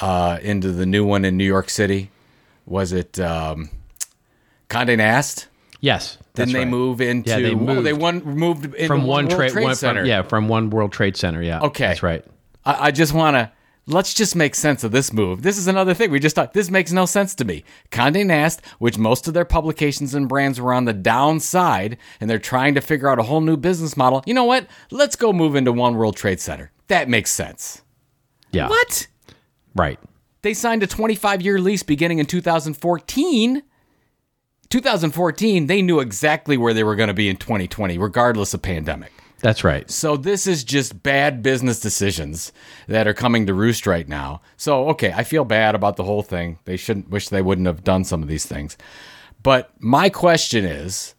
uh, 0.00 0.38
into 0.40 0.70
the 0.70 0.86
new 0.86 1.04
one 1.04 1.24
in 1.24 1.36
New 1.36 1.44
York 1.44 1.68
City. 1.68 2.12
Was 2.64 2.92
it 2.92 3.18
um, 3.18 3.70
Condé 4.68 4.96
Nast? 4.96 5.47
Yes. 5.80 6.18
Didn't 6.34 6.52
they 6.52 6.60
right. 6.60 6.68
move 6.68 7.00
into? 7.00 7.30
Yeah, 7.30 7.40
they 7.40 7.54
oh, 7.54 7.82
they 7.82 7.92
moved. 7.92 8.02
one 8.02 8.22
moved 8.24 8.64
into 8.64 8.86
from 8.86 9.04
one 9.04 9.26
World 9.26 9.38
trade, 9.38 9.52
Trade 9.52 9.64
one, 9.64 9.74
Center. 9.74 10.00
from, 10.00 10.08
yeah, 10.08 10.22
from 10.22 10.48
one 10.48 10.70
World 10.70 10.92
Trade 10.92 11.16
Center. 11.16 11.42
Yeah. 11.42 11.60
Okay. 11.60 11.88
That's 11.88 12.02
right. 12.02 12.24
I, 12.64 12.86
I 12.86 12.90
just 12.90 13.12
want 13.12 13.36
to 13.36 13.52
let's 13.88 14.14
just 14.14 14.36
make 14.36 14.54
sense 14.54 14.84
of 14.84 14.92
this 14.92 15.12
move. 15.12 15.42
This 15.42 15.58
is 15.58 15.66
another 15.66 15.94
thing 15.94 16.10
we 16.10 16.20
just 16.20 16.36
thought. 16.36 16.52
This 16.52 16.70
makes 16.70 16.92
no 16.92 17.06
sense 17.06 17.34
to 17.36 17.44
me. 17.44 17.64
Condé 17.90 18.24
Nast, 18.24 18.60
which 18.78 18.98
most 18.98 19.26
of 19.26 19.34
their 19.34 19.44
publications 19.44 20.14
and 20.14 20.28
brands 20.28 20.60
were 20.60 20.72
on 20.72 20.84
the 20.84 20.92
downside, 20.92 21.96
and 22.20 22.28
they're 22.28 22.38
trying 22.38 22.74
to 22.74 22.80
figure 22.80 23.08
out 23.08 23.18
a 23.18 23.24
whole 23.24 23.40
new 23.40 23.56
business 23.56 23.96
model. 23.96 24.22
You 24.26 24.34
know 24.34 24.44
what? 24.44 24.66
Let's 24.90 25.16
go 25.16 25.32
move 25.32 25.56
into 25.56 25.72
One 25.72 25.96
World 25.96 26.16
Trade 26.16 26.40
Center. 26.40 26.70
That 26.88 27.08
makes 27.08 27.30
sense. 27.30 27.82
Yeah. 28.52 28.68
What? 28.68 29.06
Right. 29.74 29.98
They 30.42 30.54
signed 30.54 30.82
a 30.82 30.86
25 30.86 31.42
year 31.42 31.60
lease 31.60 31.82
beginning 31.82 32.18
in 32.18 32.26
2014. 32.26 33.62
2014, 34.70 35.66
they 35.66 35.82
knew 35.82 36.00
exactly 36.00 36.56
where 36.56 36.74
they 36.74 36.84
were 36.84 36.96
going 36.96 37.08
to 37.08 37.14
be 37.14 37.28
in 37.28 37.36
2020, 37.36 37.96
regardless 37.98 38.54
of 38.54 38.62
pandemic. 38.62 39.12
That's 39.40 39.62
right. 39.62 39.88
So 39.88 40.16
this 40.16 40.46
is 40.46 40.64
just 40.64 41.02
bad 41.02 41.42
business 41.42 41.78
decisions 41.78 42.52
that 42.88 43.06
are 43.06 43.14
coming 43.14 43.46
to 43.46 43.54
roost 43.54 43.86
right 43.86 44.08
now. 44.08 44.40
So 44.56 44.88
okay, 44.90 45.12
I 45.12 45.22
feel 45.22 45.44
bad 45.44 45.74
about 45.74 45.96
the 45.96 46.04
whole 46.04 46.22
thing. 46.22 46.58
They 46.64 46.76
shouldn't 46.76 47.08
wish 47.08 47.28
they 47.28 47.42
wouldn't 47.42 47.68
have 47.68 47.84
done 47.84 48.04
some 48.04 48.22
of 48.22 48.28
these 48.28 48.46
things. 48.46 48.76
But 49.42 49.70
my 49.78 50.08
question 50.08 50.64
is, 50.64 51.14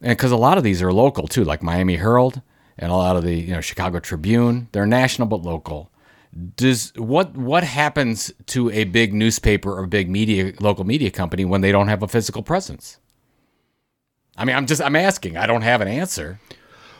and 0.00 0.16
because 0.16 0.32
a 0.32 0.36
lot 0.36 0.58
of 0.58 0.64
these 0.64 0.82
are 0.82 0.92
local 0.92 1.28
too, 1.28 1.44
like 1.44 1.62
Miami 1.62 1.96
Herald 1.96 2.42
and 2.76 2.90
a 2.90 2.96
lot 2.96 3.16
of 3.16 3.22
the 3.22 3.34
you 3.34 3.52
know 3.52 3.60
Chicago 3.60 4.00
Tribune, 4.00 4.68
they're 4.72 4.86
national 4.86 5.28
but 5.28 5.42
local. 5.42 5.92
Does 6.56 6.92
what 6.96 7.34
what 7.36 7.64
happens 7.64 8.32
to 8.46 8.70
a 8.70 8.84
big 8.84 9.14
newspaper 9.14 9.76
or 9.76 9.86
big 9.86 10.08
media 10.10 10.52
local 10.60 10.84
media 10.84 11.10
company 11.10 11.44
when 11.44 11.62
they 11.62 11.72
don't 11.72 11.88
have 11.88 12.02
a 12.02 12.08
physical 12.08 12.42
presence? 12.42 12.98
I 14.36 14.44
mean, 14.44 14.54
I'm 14.54 14.66
just 14.66 14.80
I'm 14.82 14.94
asking. 14.96 15.36
I 15.36 15.46
don't 15.46 15.62
have 15.62 15.80
an 15.80 15.88
answer. 15.88 16.38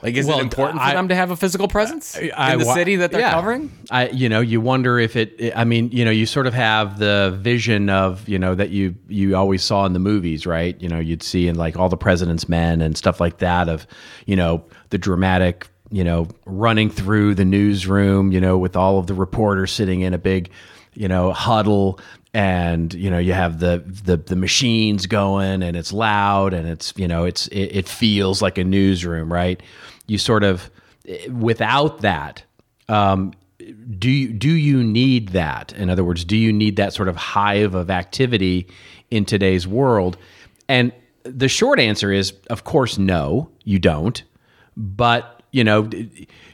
Like, 0.03 0.15
is 0.15 0.27
Well, 0.27 0.39
it 0.39 0.43
important 0.43 0.81
I- 0.81 0.91
for 0.91 0.97
them 0.97 1.09
to 1.09 1.15
have 1.15 1.31
a 1.33 1.37
physical 1.37 1.67
presence 1.67 2.17
I 2.37 2.53
in 2.53 2.61
the 2.61 2.73
city 2.73 2.97
that 2.97 3.11
they're 3.11 3.21
yeah. 3.21 3.33
covering? 3.33 3.73
I, 3.91 4.09
you 4.11 4.29
know, 4.29 4.41
you 4.41 4.61
wonder 4.61 4.99
if 4.99 5.17
it. 5.17 5.53
I 5.57 5.65
mean, 5.65 5.91
you 5.91 6.05
know, 6.05 6.11
you 6.13 6.25
sort 6.25 6.47
of 6.47 6.55
have 6.55 6.99
the 6.99 7.37
vision 7.41 7.91
of, 7.91 8.29
you 8.29 8.39
know, 8.39 8.55
that 8.55 8.71
you 8.71 8.95
you 9.09 9.35
always 9.37 9.63
saw 9.63 9.87
in 9.87 9.93
the 9.95 9.99
movies, 9.99 10.47
right? 10.47 10.81
You 10.81 10.89
know, 10.89 11.01
you'd 11.01 11.23
see 11.23 11.49
in 11.49 11.57
like 11.57 11.77
all 11.77 11.89
the 11.89 11.97
President's 11.97 12.49
Men 12.49 12.81
and 12.81 12.97
stuff 12.97 13.21
like 13.21 13.39
that 13.39 13.69
of, 13.69 13.87
you 14.27 14.37
know, 14.37 14.65
the 14.91 14.99
dramatic, 14.99 15.67
you 15.91 16.05
know, 16.05 16.29
running 16.45 16.91
through 16.91 17.35
the 17.35 17.45
newsroom, 17.45 18.33
you 18.33 18.41
know, 18.41 18.59
with 18.59 18.77
all 18.77 18.99
of 18.99 19.07
the 19.07 19.15
reporters 19.15 19.73
sitting 19.73 20.03
in 20.03 20.15
a 20.15 20.19
big, 20.19 20.51
you 20.95 21.09
know, 21.09 21.33
huddle, 21.33 21.99
and 22.35 22.93
you 22.95 23.11
know, 23.11 23.19
you 23.19 23.33
have 23.33 23.59
the 23.59 23.83
the 24.05 24.17
the 24.17 24.37
machines 24.37 25.07
going, 25.07 25.63
and 25.63 25.77
it's 25.77 25.93
loud, 25.93 26.53
and 26.53 26.69
it's 26.69 26.93
you 26.97 27.09
know, 27.09 27.25
it's 27.25 27.47
it, 27.49 27.77
it 27.77 27.89
feels 27.89 28.43
like 28.43 28.59
a 28.59 28.65
newsroom, 28.65 29.33
right? 29.33 29.63
You 30.07 30.19
sort 30.19 30.45
of 30.45 30.71
without 31.31 32.03
that 32.03 32.43
um, 32.89 33.33
do 33.99 34.11
you 34.11 34.33
do 34.33 34.51
you 34.51 34.83
need 34.83 35.31
that? 35.31 35.73
In 35.73 35.91
other 35.91 36.05
words 36.05 36.25
do 36.25 36.37
you 36.37 36.53
need 36.53 36.77
that 36.77 36.93
sort 36.93 37.09
of 37.09 37.17
hive 37.17 37.75
of 37.75 37.91
activity 37.91 38.69
in 39.11 39.25
today's 39.25 39.67
world? 39.67 40.17
And 40.69 40.93
the 41.25 41.49
short 41.49 41.79
answer 41.79 42.13
is 42.13 42.35
of 42.49 42.65
course 42.65 42.99
no 42.99 43.51
you 43.65 43.79
don't. 43.79 44.23
But 44.77 45.38
you 45.51 45.65
know 45.65 45.89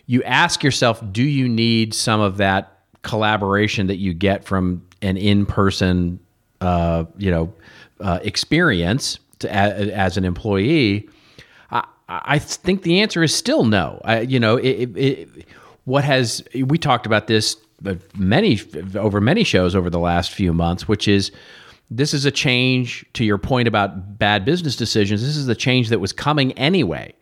you 0.06 0.22
ask 0.24 0.62
yourself 0.62 1.02
do 1.12 1.22
you 1.22 1.48
need 1.48 1.94
some 1.94 2.20
of 2.20 2.36
that 2.36 2.80
collaboration 3.02 3.86
that 3.86 3.96
you 3.96 4.14
get 4.14 4.44
from 4.44 4.84
an 5.02 5.16
in-person 5.16 6.18
uh, 6.60 7.04
you 7.16 7.30
know 7.30 7.52
uh, 8.00 8.18
experience 8.22 9.18
to, 9.38 9.48
a, 9.48 9.92
as 9.92 10.16
an 10.16 10.24
employee 10.24 11.08
I, 11.70 11.84
I 12.08 12.38
think 12.38 12.82
the 12.82 13.00
answer 13.00 13.22
is 13.22 13.34
still 13.34 13.64
no. 13.64 14.00
I, 14.04 14.20
you 14.20 14.38
know, 14.38 14.56
it, 14.56 14.96
it, 14.96 15.46
what 15.84 16.04
has 16.04 16.42
we 16.54 16.78
talked 16.78 17.06
about 17.06 17.26
this 17.26 17.56
uh, 17.86 17.94
many 18.16 18.60
over 18.94 19.20
many 19.20 19.44
shows 19.44 19.74
over 19.74 19.90
the 19.90 19.98
last 19.98 20.32
few 20.32 20.52
months, 20.52 20.88
which 20.88 21.08
is 21.08 21.30
this 21.90 22.14
is 22.14 22.24
a 22.24 22.30
change 22.30 23.04
to 23.12 23.24
your 23.24 23.38
point 23.38 23.68
about 23.68 24.18
bad 24.18 24.44
business 24.44 24.76
decisions. 24.76 25.20
This 25.20 25.36
is 25.36 25.46
the 25.46 25.54
change 25.54 25.90
that 25.90 26.00
was 26.00 26.12
coming 26.12 26.52
anyway. 26.52 27.14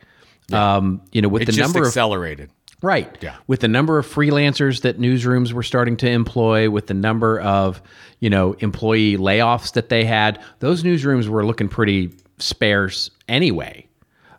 Um, 0.52 1.02
you 1.12 1.22
know, 1.22 1.28
with 1.28 1.42
It 1.42 1.46
the 1.46 1.52
just 1.52 1.74
number 1.74 1.86
of 1.86 1.88
accelerated. 1.88 2.50
Right. 2.82 3.16
Yeah. 3.20 3.36
With 3.46 3.60
the 3.60 3.68
number 3.68 3.98
of 3.98 4.06
freelancers 4.06 4.82
that 4.82 4.98
newsrooms 4.98 5.52
were 5.52 5.62
starting 5.62 5.96
to 5.98 6.10
employ, 6.10 6.68
with 6.68 6.88
the 6.88 6.94
number 6.94 7.40
of, 7.40 7.80
you 8.18 8.28
know, 8.28 8.54
employee 8.54 9.16
layoffs 9.16 9.74
that 9.74 9.88
they 9.88 10.04
had, 10.04 10.42
those 10.58 10.82
newsrooms 10.82 11.28
were 11.28 11.46
looking 11.46 11.68
pretty 11.68 12.12
sparse 12.38 13.10
anyway. 13.28 13.86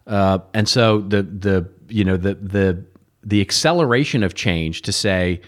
Uh, 0.06 0.40
and 0.54 0.68
so 0.68 1.00
the 1.00 1.24
the 1.24 1.70
you 1.88 2.04
know 2.04 2.18
the 2.18 2.36
the 2.36 2.84
the 3.24 3.40
acceleration 3.40 4.24
of 4.24 4.34
change 4.34 4.82
to 4.82 4.92
say, 4.92 5.40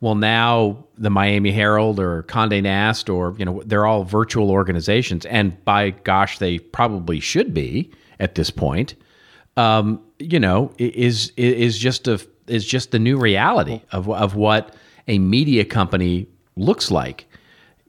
well, 0.00 0.14
now 0.14 0.86
the 0.96 1.10
Miami 1.10 1.52
Herald 1.52 2.00
or 2.00 2.22
Condé 2.22 2.62
Nast 2.62 3.10
or 3.10 3.34
you 3.38 3.44
know 3.44 3.62
they're 3.66 3.84
all 3.84 4.04
virtual 4.04 4.50
organizations, 4.50 5.26
and 5.26 5.62
by 5.66 5.90
gosh, 5.90 6.38
they 6.38 6.58
probably 6.58 7.20
should 7.20 7.52
be 7.52 7.92
at 8.18 8.36
this 8.36 8.48
point 8.48 8.94
um, 9.58 10.00
you 10.20 10.38
know, 10.38 10.72
is 10.78 11.32
is 11.36 11.76
just 11.76 12.06
a 12.06 12.24
is 12.46 12.64
just 12.64 12.92
the 12.92 12.98
new 13.00 13.18
reality 13.18 13.82
of 13.90 14.08
of 14.08 14.36
what 14.36 14.74
a 15.08 15.18
media 15.18 15.64
company 15.64 16.28
looks 16.56 16.92
like. 16.92 17.26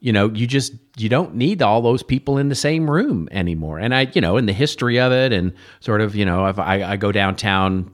You 0.00 0.12
know, 0.12 0.28
you 0.30 0.48
just 0.48 0.72
you 0.96 1.08
don't 1.08 1.36
need 1.36 1.62
all 1.62 1.80
those 1.80 2.02
people 2.02 2.38
in 2.38 2.48
the 2.48 2.56
same 2.56 2.90
room 2.90 3.28
anymore. 3.30 3.78
And 3.78 3.94
I, 3.94 4.10
you 4.14 4.20
know, 4.20 4.36
in 4.36 4.46
the 4.46 4.52
history 4.52 4.98
of 4.98 5.12
it, 5.12 5.32
and 5.32 5.52
sort 5.78 6.00
of, 6.00 6.16
you 6.16 6.24
know, 6.24 6.46
if 6.46 6.58
I, 6.58 6.82
I 6.82 6.96
go 6.96 7.12
downtown 7.12 7.88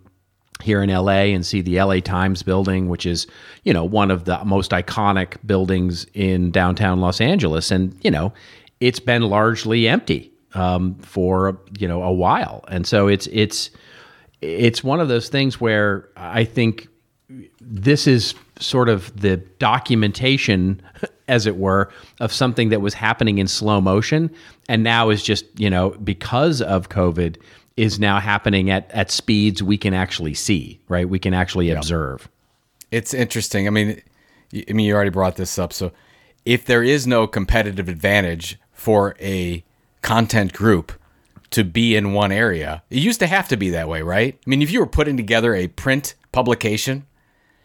here 0.62 0.82
in 0.82 0.88
LA 0.88 1.34
and 1.34 1.44
see 1.44 1.60
the 1.60 1.78
LA 1.82 2.00
Times 2.00 2.42
building, 2.42 2.88
which 2.88 3.04
is, 3.04 3.26
you 3.64 3.74
know, 3.74 3.84
one 3.84 4.10
of 4.10 4.24
the 4.24 4.42
most 4.44 4.70
iconic 4.70 5.36
buildings 5.44 6.06
in 6.14 6.50
downtown 6.50 7.00
Los 7.00 7.20
Angeles. 7.20 7.70
And, 7.70 7.94
you 8.02 8.10
know, 8.10 8.32
it's 8.80 9.00
been 9.00 9.22
largely 9.22 9.86
empty 9.86 10.32
um, 10.56 10.94
for, 10.96 11.60
you 11.78 11.86
know, 11.86 12.02
a 12.02 12.12
while. 12.12 12.64
And 12.68 12.86
so 12.86 13.08
it's, 13.08 13.28
it's, 13.28 13.70
it's 14.40 14.82
one 14.82 15.00
of 15.00 15.08
those 15.08 15.28
things 15.28 15.60
where 15.60 16.08
I 16.16 16.44
think 16.44 16.88
this 17.60 18.06
is 18.06 18.34
sort 18.58 18.88
of 18.88 19.20
the 19.20 19.36
documentation, 19.36 20.80
as 21.28 21.46
it 21.46 21.56
were, 21.56 21.90
of 22.20 22.32
something 22.32 22.70
that 22.70 22.80
was 22.80 22.94
happening 22.94 23.38
in 23.38 23.46
slow 23.48 23.80
motion 23.80 24.30
and 24.68 24.82
now 24.82 25.10
is 25.10 25.22
just, 25.22 25.44
you 25.58 25.68
know, 25.68 25.90
because 25.90 26.62
of 26.62 26.88
COVID, 26.88 27.36
is 27.76 28.00
now 28.00 28.18
happening 28.18 28.70
at, 28.70 28.90
at 28.92 29.10
speeds 29.10 29.62
we 29.62 29.76
can 29.76 29.92
actually 29.92 30.32
see, 30.32 30.80
right? 30.88 31.08
We 31.08 31.18
can 31.18 31.34
actually 31.34 31.70
observe. 31.70 32.28
It's 32.90 33.12
interesting. 33.12 33.66
I 33.66 33.70
mean, 33.70 34.00
I 34.54 34.72
mean, 34.72 34.86
you 34.86 34.94
already 34.94 35.10
brought 35.10 35.36
this 35.36 35.58
up. 35.58 35.74
So, 35.74 35.92
if 36.46 36.64
there 36.64 36.82
is 36.82 37.06
no 37.06 37.26
competitive 37.26 37.88
advantage 37.88 38.58
for 38.72 39.16
a 39.20 39.62
content 40.06 40.52
group 40.52 40.92
to 41.50 41.64
be 41.64 41.96
in 41.96 42.12
one 42.12 42.30
area. 42.30 42.82
It 42.90 42.98
used 42.98 43.18
to 43.18 43.26
have 43.26 43.48
to 43.48 43.56
be 43.56 43.70
that 43.70 43.88
way, 43.88 44.02
right? 44.02 44.38
I 44.46 44.48
mean, 44.50 44.62
if 44.62 44.70
you 44.70 44.78
were 44.78 44.86
putting 44.86 45.16
together 45.16 45.52
a 45.52 45.66
print 45.66 46.14
publication, 46.30 47.04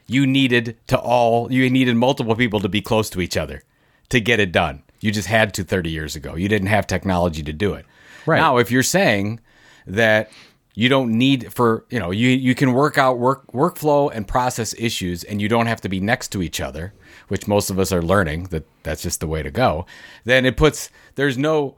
you 0.07 0.25
needed 0.25 0.75
to 0.87 0.97
all 0.97 1.51
you 1.51 1.69
needed 1.69 1.95
multiple 1.95 2.35
people 2.35 2.59
to 2.59 2.67
be 2.67 2.81
close 2.81 3.11
to 3.11 3.21
each 3.21 3.37
other 3.37 3.61
to 4.09 4.19
get 4.19 4.39
it 4.39 4.51
done. 4.51 4.81
You 4.99 5.11
just 5.11 5.27
had 5.27 5.53
to 5.53 5.63
30 5.63 5.91
years 5.91 6.15
ago. 6.15 6.35
You 6.35 6.49
didn't 6.49 6.67
have 6.67 6.87
technology 6.87 7.43
to 7.43 7.53
do 7.53 7.73
it. 7.75 7.85
Right. 8.25 8.39
Now, 8.39 8.57
if 8.57 8.71
you're 8.71 8.83
saying 8.83 9.39
that 9.85 10.31
you 10.73 10.89
don't 10.89 11.11
need 11.17 11.53
for, 11.53 11.85
you 11.91 11.99
know, 11.99 12.09
you 12.09 12.29
you 12.29 12.55
can 12.55 12.73
work 12.73 12.97
out 12.97 13.19
work 13.19 13.45
workflow 13.51 14.11
and 14.11 14.27
process 14.27 14.73
issues 14.79 15.23
and 15.23 15.39
you 15.39 15.47
don't 15.47 15.67
have 15.67 15.81
to 15.81 15.89
be 15.89 15.99
next 15.99 16.29
to 16.29 16.41
each 16.41 16.59
other, 16.59 16.93
which 17.27 17.47
most 17.47 17.69
of 17.69 17.77
us 17.77 17.91
are 17.91 18.01
learning 18.01 18.45
that 18.45 18.65
that's 18.81 19.03
just 19.03 19.19
the 19.19 19.27
way 19.27 19.43
to 19.43 19.51
go. 19.51 19.85
Then 20.25 20.43
it 20.43 20.57
puts 20.57 20.89
there's 21.15 21.37
no 21.37 21.77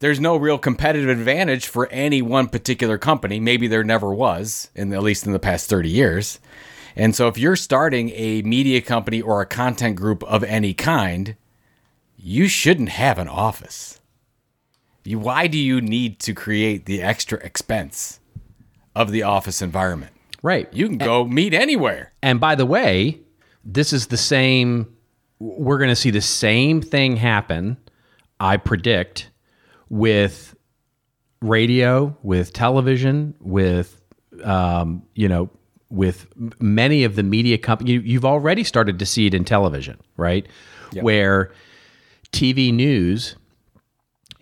there's 0.00 0.18
no 0.18 0.36
real 0.36 0.58
competitive 0.58 1.08
advantage 1.08 1.66
for 1.66 1.86
any 1.88 2.22
one 2.22 2.48
particular 2.48 2.98
company. 2.98 3.38
Maybe 3.38 3.68
there 3.68 3.84
never 3.84 4.12
was, 4.12 4.70
in 4.74 4.92
at 4.92 5.02
least 5.02 5.26
in 5.26 5.32
the 5.32 5.38
past 5.38 5.68
30 5.68 5.88
years. 5.88 6.40
And 6.96 7.14
so 7.14 7.28
if 7.28 7.38
you're 7.38 7.56
starting 7.56 8.10
a 8.10 8.42
media 8.42 8.80
company 8.80 9.20
or 9.20 9.40
a 9.40 9.46
content 9.46 9.96
group 9.96 10.24
of 10.24 10.42
any 10.42 10.74
kind, 10.74 11.36
you 12.16 12.48
shouldn't 12.48 12.88
have 12.88 13.18
an 13.18 13.28
office. 13.28 14.00
You, 15.04 15.18
why 15.18 15.46
do 15.46 15.58
you 15.58 15.80
need 15.80 16.18
to 16.20 16.34
create 16.34 16.86
the 16.86 17.02
extra 17.02 17.38
expense 17.38 18.20
of 18.94 19.10
the 19.12 19.22
office 19.22 19.62
environment? 19.62 20.12
Right. 20.42 20.68
You 20.72 20.88
can 20.88 20.98
go 20.98 21.24
meet 21.24 21.52
anywhere. 21.52 22.12
And 22.22 22.40
by 22.40 22.54
the 22.54 22.66
way, 22.66 23.20
this 23.64 23.92
is 23.92 24.06
the 24.06 24.16
same. 24.16 24.94
We're 25.38 25.78
going 25.78 25.90
to 25.90 25.96
see 25.96 26.10
the 26.10 26.20
same 26.20 26.80
thing 26.80 27.16
happen, 27.16 27.76
I 28.38 28.56
predict, 28.56 29.29
with 29.90 30.56
radio, 31.42 32.16
with 32.22 32.52
television, 32.54 33.34
with 33.40 34.00
um, 34.44 35.02
you 35.14 35.28
know, 35.28 35.50
with 35.90 36.26
many 36.60 37.04
of 37.04 37.16
the 37.16 37.22
media 37.22 37.58
companies. 37.58 37.92
You, 37.94 38.00
you've 38.00 38.24
already 38.24 38.64
started 38.64 38.98
to 39.00 39.06
see 39.06 39.26
it 39.26 39.34
in 39.34 39.44
television, 39.44 39.98
right? 40.16 40.46
Where 41.02 41.52
TV 42.32 42.72
news 42.72 43.36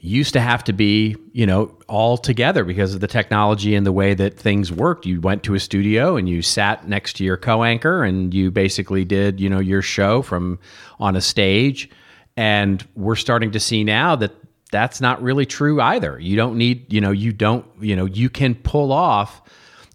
used 0.00 0.32
to 0.34 0.40
have 0.40 0.62
to 0.64 0.72
be, 0.72 1.16
you 1.32 1.44
know, 1.44 1.76
all 1.88 2.16
together 2.16 2.64
because 2.64 2.94
of 2.94 3.00
the 3.00 3.08
technology 3.08 3.74
and 3.74 3.84
the 3.84 3.92
way 3.92 4.14
that 4.14 4.38
things 4.38 4.70
worked. 4.70 5.06
You 5.06 5.20
went 5.20 5.42
to 5.44 5.54
a 5.54 5.60
studio 5.60 6.16
and 6.16 6.28
you 6.28 6.40
sat 6.40 6.86
next 6.86 7.14
to 7.16 7.24
your 7.24 7.36
co-anchor 7.36 8.04
and 8.04 8.32
you 8.32 8.50
basically 8.50 9.04
did, 9.04 9.40
you 9.40 9.48
know, 9.48 9.58
your 9.58 9.82
show 9.82 10.22
from 10.22 10.60
on 11.00 11.16
a 11.16 11.20
stage. 11.20 11.90
And 12.36 12.86
we're 12.94 13.16
starting 13.16 13.50
to 13.52 13.60
see 13.60 13.82
now 13.82 14.14
that 14.16 14.32
that's 14.70 15.00
not 15.00 15.22
really 15.22 15.46
true 15.46 15.80
either. 15.80 16.18
You 16.18 16.36
don't 16.36 16.56
need, 16.56 16.92
you 16.92 17.00
know, 17.00 17.10
you 17.10 17.32
don't, 17.32 17.64
you 17.80 17.96
know, 17.96 18.04
you 18.04 18.28
can 18.28 18.54
pull 18.54 18.92
off, 18.92 19.42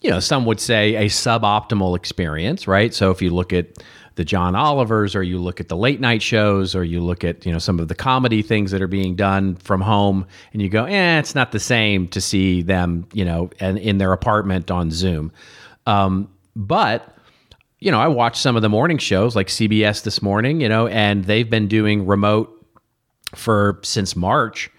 you 0.01 0.09
know, 0.09 0.19
some 0.19 0.45
would 0.45 0.59
say 0.59 0.95
a 0.95 1.05
suboptimal 1.05 1.95
experience, 1.95 2.67
right? 2.67 2.93
So 2.93 3.11
if 3.11 3.21
you 3.21 3.29
look 3.29 3.53
at 3.53 3.77
the 4.15 4.25
John 4.25 4.55
Olivers, 4.55 5.15
or 5.15 5.23
you 5.23 5.39
look 5.39 5.59
at 5.59 5.69
the 5.69 5.75
late 5.75 5.99
night 5.99 6.21
shows, 6.21 6.75
or 6.75 6.83
you 6.83 7.01
look 7.01 7.23
at 7.23 7.45
you 7.45 7.51
know 7.51 7.57
some 7.57 7.79
of 7.79 7.87
the 7.87 7.95
comedy 7.95 8.41
things 8.41 8.71
that 8.71 8.81
are 8.81 8.87
being 8.87 9.15
done 9.15 9.55
from 9.55 9.81
home, 9.81 10.27
and 10.51 10.61
you 10.61 10.69
go, 10.69 10.85
eh, 10.85 11.19
it's 11.19 11.33
not 11.33 11.51
the 11.51 11.59
same 11.59 12.07
to 12.09 12.21
see 12.21 12.61
them, 12.61 13.07
you 13.13 13.25
know, 13.25 13.49
and 13.59 13.77
in 13.79 13.97
their 13.97 14.13
apartment 14.13 14.69
on 14.69 14.91
Zoom. 14.91 15.31
Um, 15.87 16.29
but 16.55 17.17
you 17.79 17.91
know, 17.91 17.99
I 17.99 18.07
watched 18.07 18.37
some 18.37 18.55
of 18.55 18.61
the 18.61 18.69
morning 18.69 18.97
shows 18.97 19.35
like 19.35 19.47
CBS 19.47 20.03
this 20.03 20.21
morning, 20.21 20.61
you 20.61 20.69
know, 20.69 20.87
and 20.87 21.25
they've 21.25 21.49
been 21.49 21.67
doing 21.67 22.05
remote 22.05 22.52
for 23.35 23.79
since 23.83 24.15
March, 24.15 24.69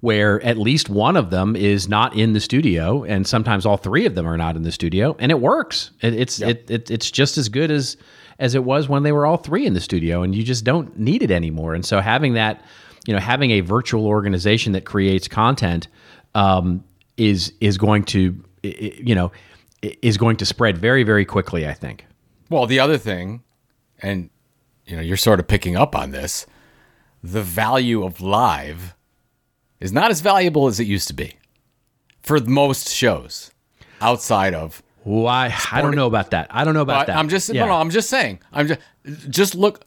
where 0.00 0.42
at 0.42 0.58
least 0.58 0.88
one 0.88 1.16
of 1.16 1.30
them 1.30 1.56
is 1.56 1.88
not 1.88 2.14
in 2.14 2.32
the 2.32 2.40
studio, 2.40 3.04
and 3.04 3.26
sometimes 3.26 3.64
all 3.64 3.76
three 3.76 4.06
of 4.06 4.14
them 4.14 4.26
are 4.26 4.36
not 4.36 4.56
in 4.56 4.62
the 4.62 4.72
studio, 4.72 5.16
and 5.18 5.32
it 5.32 5.40
works. 5.40 5.90
It, 6.00 6.14
it's 6.14 6.40
it, 6.40 6.70
it 6.70 6.90
it's 6.90 7.10
just 7.10 7.38
as 7.38 7.48
good 7.48 7.70
as 7.70 7.96
as 8.38 8.54
it 8.54 8.64
was 8.64 8.88
when 8.88 9.02
they 9.02 9.12
were 9.12 9.26
all 9.26 9.36
three 9.36 9.66
in 9.66 9.74
the 9.74 9.80
studio, 9.80 10.22
and 10.22 10.34
you 10.34 10.42
just 10.42 10.64
don't 10.64 10.98
need 10.98 11.22
it 11.22 11.30
anymore. 11.30 11.74
And 11.74 11.84
so 11.84 12.00
having 12.00 12.34
that, 12.34 12.62
you 13.06 13.14
know, 13.14 13.20
having 13.20 13.52
a 13.52 13.60
virtual 13.60 14.06
organization 14.06 14.72
that 14.72 14.84
creates 14.84 15.28
content 15.28 15.88
um, 16.34 16.84
is 17.16 17.52
is 17.60 17.78
going 17.78 18.04
to 18.04 18.42
you 18.62 19.14
know 19.14 19.32
is 19.82 20.16
going 20.16 20.36
to 20.36 20.46
spread 20.46 20.76
very 20.76 21.02
very 21.02 21.24
quickly. 21.24 21.66
I 21.66 21.72
think. 21.72 22.06
Well, 22.50 22.66
the 22.66 22.78
other 22.78 22.98
thing, 22.98 23.42
and 24.02 24.30
you 24.86 24.96
know, 24.96 25.02
you're 25.02 25.16
sort 25.16 25.40
of 25.40 25.48
picking 25.48 25.76
up 25.76 25.96
on 25.96 26.10
this, 26.10 26.46
the 27.26 27.42
value 27.42 28.04
of 28.04 28.20
live 28.20 28.94
is 29.80 29.92
not 29.92 30.10
as 30.10 30.20
valuable 30.20 30.66
as 30.66 30.78
it 30.78 30.86
used 30.86 31.08
to 31.08 31.14
be 31.14 31.32
for 32.22 32.38
most 32.40 32.90
shows 32.90 33.50
outside 34.02 34.52
of 34.52 34.82
Why? 35.04 35.54
I 35.72 35.80
don't 35.80 35.94
know 35.96 36.06
about 36.06 36.30
that. 36.32 36.48
I 36.50 36.64
don't 36.64 36.74
know 36.74 36.82
about 36.82 37.06
But 37.06 37.12
that. 37.12 37.16
I'm 37.18 37.28
just 37.30 37.48
Yeah. 37.48 37.62
no, 37.62 37.68
no. 37.68 37.74
I'm 37.76 37.88
just 37.90 38.10
saying. 38.10 38.40
I'm 38.52 38.66
just 38.68 38.80
just 39.30 39.54
look. 39.54 39.84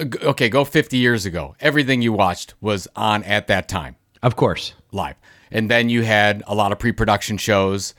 Okay, 0.00 0.48
go 0.48 0.64
50 0.64 0.96
years 0.96 1.24
ago. 1.26 1.54
Everything 1.60 2.02
you 2.02 2.12
watched 2.12 2.54
was 2.60 2.88
on 2.96 3.22
at 3.22 3.46
that 3.46 3.68
time 3.68 3.94
Of 4.22 4.34
course. 4.34 4.74
live, 4.90 5.14
and 5.52 5.70
then 5.70 5.88
you 5.88 6.02
had 6.02 6.42
a 6.48 6.54
lot 6.56 6.72
of 6.72 6.80
pre-production 6.80 7.36
shows, 7.38 7.94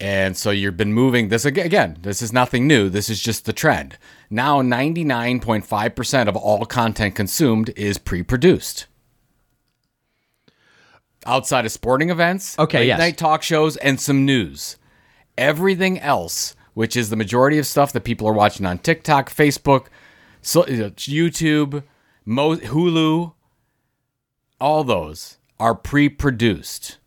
and 0.00 0.36
so 0.36 0.50
you've 0.50 0.76
been 0.76 0.92
moving 0.92 1.28
this 1.28 1.44
again. 1.44 1.98
This 2.02 2.20
is 2.22 2.32
nothing 2.32 2.66
new. 2.66 2.88
This 2.88 3.08
is 3.08 3.20
just 3.20 3.44
the 3.46 3.52
trend. 3.52 3.96
Now, 4.30 4.60
99.5 4.62 5.94
percent 5.94 6.28
of 6.28 6.36
all 6.36 6.64
content 6.66 7.14
consumed 7.14 7.70
is 7.76 7.98
pre-produced. 7.98 8.86
Outside 11.26 11.64
of 11.64 11.72
sporting 11.72 12.10
events, 12.10 12.58
Okay, 12.58 12.80
late 12.80 12.86
yes. 12.88 12.98
night 12.98 13.16
talk 13.16 13.42
shows, 13.42 13.76
and 13.78 14.00
some 14.00 14.24
news 14.26 14.76
everything 15.36 15.98
else, 15.98 16.54
which 16.74 16.96
is 16.96 17.10
the 17.10 17.16
majority 17.16 17.58
of 17.58 17.66
stuff 17.66 17.92
that 17.92 18.04
people 18.04 18.28
are 18.28 18.32
watching 18.32 18.64
on 18.66 18.78
TikTok, 18.78 19.30
Facebook, 19.30 19.86
so, 20.42 20.62
YouTube, 20.64 21.82
Mo- 22.24 22.56
Hulu, 22.56 23.32
all 24.60 24.84
those 24.84 25.38
are 25.58 25.74
pre-produced. 25.74 26.98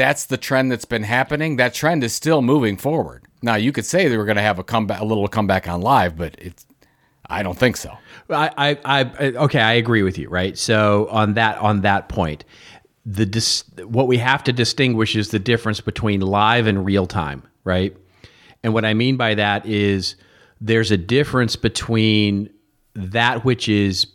That's 0.00 0.24
the 0.24 0.38
trend 0.38 0.72
that's 0.72 0.86
been 0.86 1.02
happening. 1.02 1.56
That 1.56 1.74
trend 1.74 2.02
is 2.02 2.14
still 2.14 2.40
moving 2.40 2.78
forward. 2.78 3.26
Now, 3.42 3.56
you 3.56 3.70
could 3.70 3.84
say 3.84 4.08
they 4.08 4.16
were 4.16 4.24
going 4.24 4.36
to 4.36 4.42
have 4.42 4.58
a 4.58 4.64
comeback, 4.64 4.98
a 4.98 5.04
little 5.04 5.28
comeback 5.28 5.68
on 5.68 5.82
live, 5.82 6.16
but 6.16 6.36
it's. 6.38 6.64
I 7.28 7.42
don't 7.42 7.58
think 7.58 7.76
so. 7.76 7.96
I, 8.30 8.50
I, 8.56 8.78
I, 8.86 9.04
okay, 9.32 9.60
I 9.60 9.74
agree 9.74 10.02
with 10.02 10.16
you, 10.16 10.30
right? 10.30 10.56
So 10.56 11.06
on 11.10 11.34
that, 11.34 11.58
on 11.58 11.82
that 11.82 12.08
point, 12.08 12.46
the 13.04 13.26
dis, 13.26 13.62
what 13.84 14.08
we 14.08 14.16
have 14.16 14.42
to 14.44 14.54
distinguish 14.54 15.14
is 15.14 15.32
the 15.32 15.38
difference 15.38 15.82
between 15.82 16.22
live 16.22 16.66
and 16.66 16.82
real 16.82 17.06
time, 17.06 17.42
right? 17.64 17.94
And 18.64 18.72
what 18.72 18.86
I 18.86 18.94
mean 18.94 19.18
by 19.18 19.34
that 19.34 19.66
is 19.66 20.16
there's 20.62 20.90
a 20.90 20.96
difference 20.96 21.56
between 21.56 22.48
that 22.94 23.44
which 23.44 23.68
is 23.68 24.06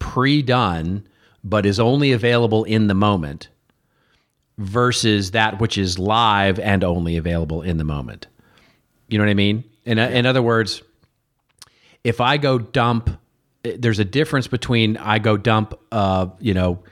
pre-done 0.00 1.06
but 1.44 1.64
is 1.64 1.78
only 1.78 2.10
available 2.10 2.64
in 2.64 2.88
the 2.88 2.94
moment 2.94 3.48
versus 4.60 5.30
that 5.30 5.58
which 5.58 5.78
is 5.78 5.98
live 5.98 6.58
and 6.60 6.84
only 6.84 7.16
available 7.16 7.62
in 7.62 7.78
the 7.78 7.84
moment. 7.84 8.26
You 9.08 9.18
know 9.18 9.24
what 9.24 9.30
I 9.30 9.34
mean? 9.34 9.64
In, 9.86 9.98
in 9.98 10.26
other 10.26 10.42
words, 10.42 10.82
if 12.04 12.20
I 12.20 12.36
go 12.36 12.58
dump, 12.58 13.10
there's 13.62 13.98
a 13.98 14.04
difference 14.04 14.46
between 14.46 14.98
I 14.98 15.18
go 15.18 15.38
dump, 15.38 15.78
uh, 15.90 16.26
you 16.38 16.52
know, 16.52 16.82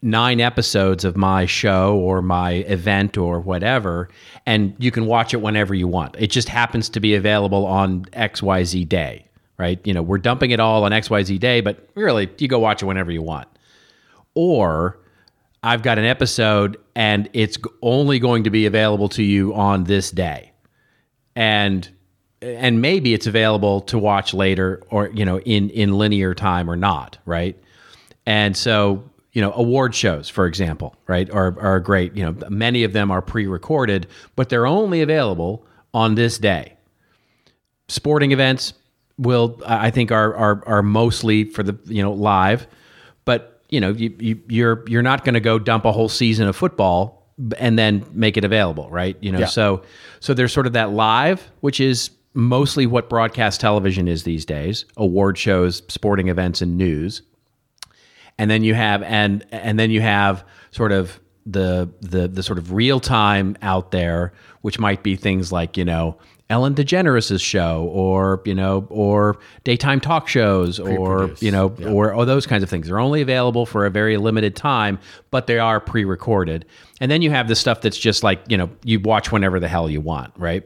nine 0.00 0.40
episodes 0.40 1.04
of 1.04 1.16
my 1.16 1.44
show 1.44 1.96
or 1.98 2.22
my 2.22 2.52
event 2.52 3.18
or 3.18 3.38
whatever, 3.38 4.08
and 4.46 4.74
you 4.78 4.90
can 4.90 5.06
watch 5.06 5.34
it 5.34 5.38
whenever 5.38 5.74
you 5.74 5.86
want. 5.86 6.16
It 6.18 6.28
just 6.28 6.48
happens 6.48 6.88
to 6.90 7.00
be 7.00 7.14
available 7.14 7.66
on 7.66 8.04
XYZ 8.06 8.88
day, 8.88 9.26
right? 9.58 9.78
You 9.84 9.92
know, 9.92 10.02
we're 10.02 10.18
dumping 10.18 10.50
it 10.52 10.60
all 10.60 10.84
on 10.84 10.92
XYZ 10.92 11.38
day, 11.38 11.60
but 11.60 11.86
really, 11.94 12.30
you 12.38 12.48
go 12.48 12.58
watch 12.58 12.82
it 12.82 12.86
whenever 12.86 13.12
you 13.12 13.22
want. 13.22 13.48
Or 14.34 14.98
I've 15.64 15.82
got 15.82 15.98
an 15.98 16.04
episode 16.04 16.76
and 16.94 17.30
it's 17.32 17.56
only 17.80 18.18
going 18.18 18.44
to 18.44 18.50
be 18.50 18.66
available 18.66 19.08
to 19.10 19.22
you 19.22 19.54
on 19.54 19.84
this 19.84 20.10
day. 20.10 20.52
And 21.34 21.88
and 22.42 22.82
maybe 22.82 23.14
it's 23.14 23.26
available 23.26 23.80
to 23.80 23.98
watch 23.98 24.34
later 24.34 24.82
or 24.90 25.08
you 25.08 25.24
know 25.24 25.40
in 25.40 25.70
in 25.70 25.96
linear 25.96 26.34
time 26.34 26.70
or 26.70 26.76
not 26.76 27.16
right? 27.24 27.58
And 28.26 28.54
so 28.54 29.10
you 29.32 29.40
know 29.40 29.52
award 29.52 29.94
shows 29.94 30.28
for 30.28 30.46
example 30.46 30.96
right 31.06 31.30
are, 31.30 31.58
are 31.58 31.80
great. 31.80 32.14
You 32.14 32.26
know 32.26 32.48
many 32.50 32.84
of 32.84 32.92
them 32.92 33.10
are 33.10 33.22
pre-recorded 33.22 34.06
but 34.36 34.50
they're 34.50 34.66
only 34.66 35.00
available 35.00 35.66
on 35.94 36.14
this 36.14 36.36
day. 36.36 36.76
Sporting 37.88 38.32
events 38.32 38.74
will 39.16 39.60
i 39.64 39.90
think 39.90 40.10
are 40.10 40.34
are, 40.34 40.62
are 40.66 40.82
mostly 40.82 41.44
for 41.44 41.62
the 41.62 41.78
you 41.84 42.02
know 42.02 42.12
live 42.12 42.66
but 43.24 43.53
you 43.74 43.80
know 43.80 43.90
you, 43.90 44.14
you 44.18 44.40
you're 44.48 44.84
you're 44.86 45.02
not 45.02 45.24
going 45.24 45.34
to 45.34 45.40
go 45.50 45.58
dump 45.58 45.84
a 45.84 45.92
whole 45.92 46.08
season 46.08 46.46
of 46.48 46.54
football 46.56 47.26
and 47.58 47.76
then 47.78 48.04
make 48.12 48.36
it 48.36 48.44
available 48.44 48.88
right 48.90 49.16
you 49.20 49.32
know 49.32 49.40
Yeah. 49.40 49.46
so 49.46 49.82
so 50.20 50.34
there's 50.34 50.52
sort 50.52 50.66
of 50.66 50.72
that 50.74 50.90
live 50.92 51.50
which 51.60 51.80
is 51.80 52.10
mostly 52.34 52.86
what 52.86 53.08
broadcast 53.08 53.60
television 53.60 54.06
is 54.08 54.22
these 54.22 54.44
days 54.44 54.84
award 54.96 55.36
shows 55.36 55.82
sporting 55.88 56.28
events 56.28 56.62
and 56.62 56.76
news 56.78 57.22
and 58.38 58.50
then 58.50 58.62
you 58.64 58.74
have 58.74 59.02
and 59.02 59.44
and 59.50 59.78
then 59.78 59.90
you 59.90 60.00
have 60.00 60.44
sort 60.70 60.92
of 60.92 61.20
the 61.46 61.88
the 62.00 62.26
the 62.28 62.42
sort 62.42 62.58
of 62.58 62.72
real 62.72 63.00
time 63.00 63.54
out 63.60 63.90
there, 63.90 64.32
which 64.62 64.78
might 64.78 65.02
be 65.02 65.14
things 65.14 65.52
like 65.52 65.76
you 65.76 65.84
know 65.84 66.16
Ellen 66.50 66.74
DeGeneres' 66.74 67.40
show, 67.40 67.90
or 67.92 68.42
you 68.44 68.54
know, 68.54 68.86
or 68.90 69.38
daytime 69.64 70.00
talk 70.00 70.28
shows, 70.28 70.78
or 70.78 71.30
you 71.40 71.50
know, 71.50 71.74
yeah. 71.78 71.88
or, 71.88 72.12
or 72.12 72.26
those 72.26 72.46
kinds 72.46 72.62
of 72.62 72.68
things. 72.68 72.86
They're 72.86 73.00
only 73.00 73.22
available 73.22 73.64
for 73.64 73.86
a 73.86 73.90
very 73.90 74.16
limited 74.18 74.54
time, 74.54 74.98
but 75.30 75.46
they 75.46 75.58
are 75.58 75.80
pre-recorded. 75.80 76.66
And 77.00 77.10
then 77.10 77.22
you 77.22 77.30
have 77.30 77.48
the 77.48 77.56
stuff 77.56 77.80
that's 77.80 77.98
just 77.98 78.22
like 78.22 78.42
you 78.48 78.58
know, 78.58 78.70
you 78.84 79.00
watch 79.00 79.32
whenever 79.32 79.58
the 79.58 79.68
hell 79.68 79.88
you 79.88 80.00
want, 80.00 80.32
right? 80.36 80.64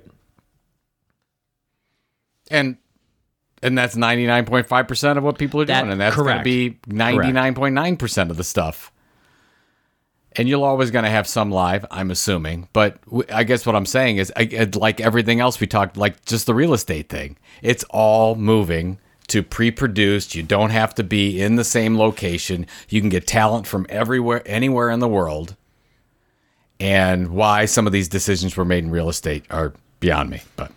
and 2.50 2.76
and 3.62 3.76
that's 3.76 3.96
99.5% 3.96 5.18
of 5.18 5.24
what 5.24 5.36
people 5.38 5.60
are 5.60 5.64
doing 5.64 5.76
That- 5.76 5.90
and 5.90 6.00
that's 6.00 6.16
going 6.16 6.38
to 6.38 6.44
be 6.44 6.78
99.9% 6.88 8.30
of 8.30 8.36
the 8.36 8.44
stuff 8.44 8.92
and 10.36 10.48
you're 10.48 10.64
always 10.64 10.90
going 10.90 11.04
to 11.04 11.10
have 11.10 11.26
some 11.26 11.50
live 11.50 11.84
i'm 11.90 12.10
assuming 12.10 12.68
but 12.72 12.98
I 13.32 13.44
guess 13.44 13.64
what 13.66 13.74
i'm 13.74 13.86
saying 13.86 14.18
is 14.18 14.32
I, 14.36 14.68
like 14.74 15.00
everything 15.00 15.40
else 15.40 15.58
we 15.60 15.66
talked 15.66 15.96
like 15.96 16.24
just 16.24 16.46
the 16.46 16.54
real 16.54 16.74
estate 16.74 17.08
thing 17.08 17.36
it's 17.62 17.84
all 17.90 18.34
moving 18.34 18.98
to 19.28 19.42
pre-produced 19.42 20.34
you 20.34 20.42
don't 20.42 20.70
have 20.70 20.94
to 20.96 21.02
be 21.04 21.40
in 21.40 21.56
the 21.56 21.64
same 21.64 21.98
location 21.98 22.66
you 22.88 23.00
can 23.00 23.10
get 23.10 23.26
talent 23.26 23.66
from 23.66 23.86
everywhere 23.88 24.42
anywhere 24.46 24.90
in 24.90 25.00
the 25.00 25.08
world 25.08 25.56
and 26.80 27.28
why 27.28 27.64
some 27.64 27.86
of 27.86 27.92
these 27.92 28.08
decisions 28.08 28.56
were 28.56 28.64
made 28.64 28.84
in 28.84 28.90
real 28.90 29.08
estate 29.08 29.44
are 29.50 29.72
beyond 30.00 30.30
me 30.30 30.40
but 30.56 30.72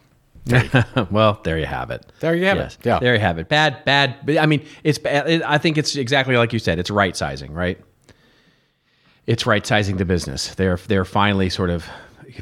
well, 1.12 1.40
there 1.44 1.60
you 1.60 1.68
have 1.68 1.92
it. 1.92 2.12
There 2.20 2.34
you 2.36 2.46
have 2.46 2.58
Yes, 2.58 2.74
it. 2.80 2.86
Yeah. 2.88 2.98
there 2.98 3.14
you 3.14 3.20
have 3.20 3.38
it. 3.38 3.48
Bad, 3.48 3.86
bad. 3.86 4.38
I 4.40 4.48
mean, 4.48 4.66
it's. 4.84 4.98
bad. 4.98 5.44
I 5.44 5.60
think 5.60 5.78
it's 5.78 5.96
exactly 5.96 6.36
like 6.36 6.52
you 6.52 6.58
said. 6.58 6.80
It's 6.80 6.90
right 6.90 7.16
sizing, 7.16 7.54
right? 7.54 7.80
It's 9.28 9.46
right 9.46 9.66
sizing 9.66 9.98
the 9.98 10.06
business. 10.06 10.56
They're 10.56 10.78
they're 10.88 11.06
finally 11.06 11.50
sort 11.50 11.70
of 11.70 11.86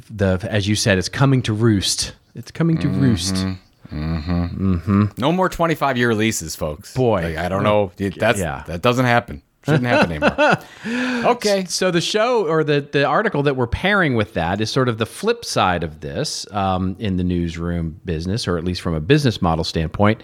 the 0.09 0.39
as 0.49 0.67
you 0.67 0.75
said. 0.75 0.97
It's 0.97 1.09
coming 1.09 1.41
to 1.43 1.53
roost. 1.53 2.13
It's 2.35 2.51
coming 2.51 2.77
to 2.79 2.87
mm-hmm. 2.87 3.01
roost. 3.01 3.35
Mm-hmm. 3.35 4.73
Mm-hmm. 4.73 5.05
No 5.17 5.31
more 5.31 5.49
25 5.49 5.97
year 5.97 6.13
leases, 6.13 6.55
folks. 6.55 6.93
Boy. 6.93 7.23
Like, 7.23 7.37
I 7.37 7.49
don't 7.49 7.63
know. 7.63 7.91
That's 7.97 8.39
Yeah. 8.39 8.63
that 8.67 8.81
doesn't 8.81 9.05
happen. 9.05 9.41
Shouldn't 9.65 9.85
happen 9.85 10.11
anymore. 10.11 11.25
okay. 11.33 11.65
So 11.65 11.91
the 11.91 12.01
show 12.01 12.47
or 12.47 12.63
the 12.63 12.81
the 12.81 13.03
article 13.03 13.43
that 13.43 13.55
we're 13.55 13.67
pairing 13.67 14.15
with 14.15 14.33
that 14.35 14.61
is 14.61 14.71
sort 14.71 14.87
of 14.87 14.97
the 14.97 15.05
flip 15.05 15.43
side 15.43 15.83
of 15.83 15.99
this 15.99 16.49
um, 16.53 16.95
in 16.97 17.17
the 17.17 17.23
newsroom 17.23 17.99
business, 18.05 18.47
or 18.47 18.57
at 18.57 18.63
least 18.63 18.81
from 18.81 18.93
a 18.93 19.01
business 19.01 19.41
model 19.41 19.65
standpoint. 19.65 20.23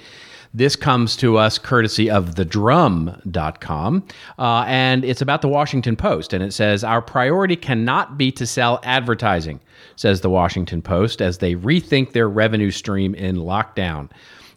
This 0.55 0.77
comes 0.77 1.17
to 1.17 1.37
us 1.37 1.57
courtesy 1.57 2.09
of 2.09 2.35
thedrum.com, 2.35 4.03
uh, 4.39 4.63
and 4.65 5.03
it's 5.03 5.21
about 5.21 5.41
the 5.41 5.49
Washington 5.49 5.97
Post. 5.97 6.31
And 6.31 6.41
it 6.41 6.53
says, 6.53 6.81
Our 6.81 7.01
priority 7.01 7.57
cannot 7.57 8.17
be 8.17 8.31
to 8.31 8.47
sell 8.47 8.79
advertising, 8.83 9.59
says 9.97 10.21
the 10.21 10.29
Washington 10.29 10.81
Post, 10.81 11.21
as 11.21 11.39
they 11.39 11.55
rethink 11.55 12.13
their 12.13 12.29
revenue 12.29 12.71
stream 12.71 13.13
in 13.15 13.35
lockdown. 13.35 14.09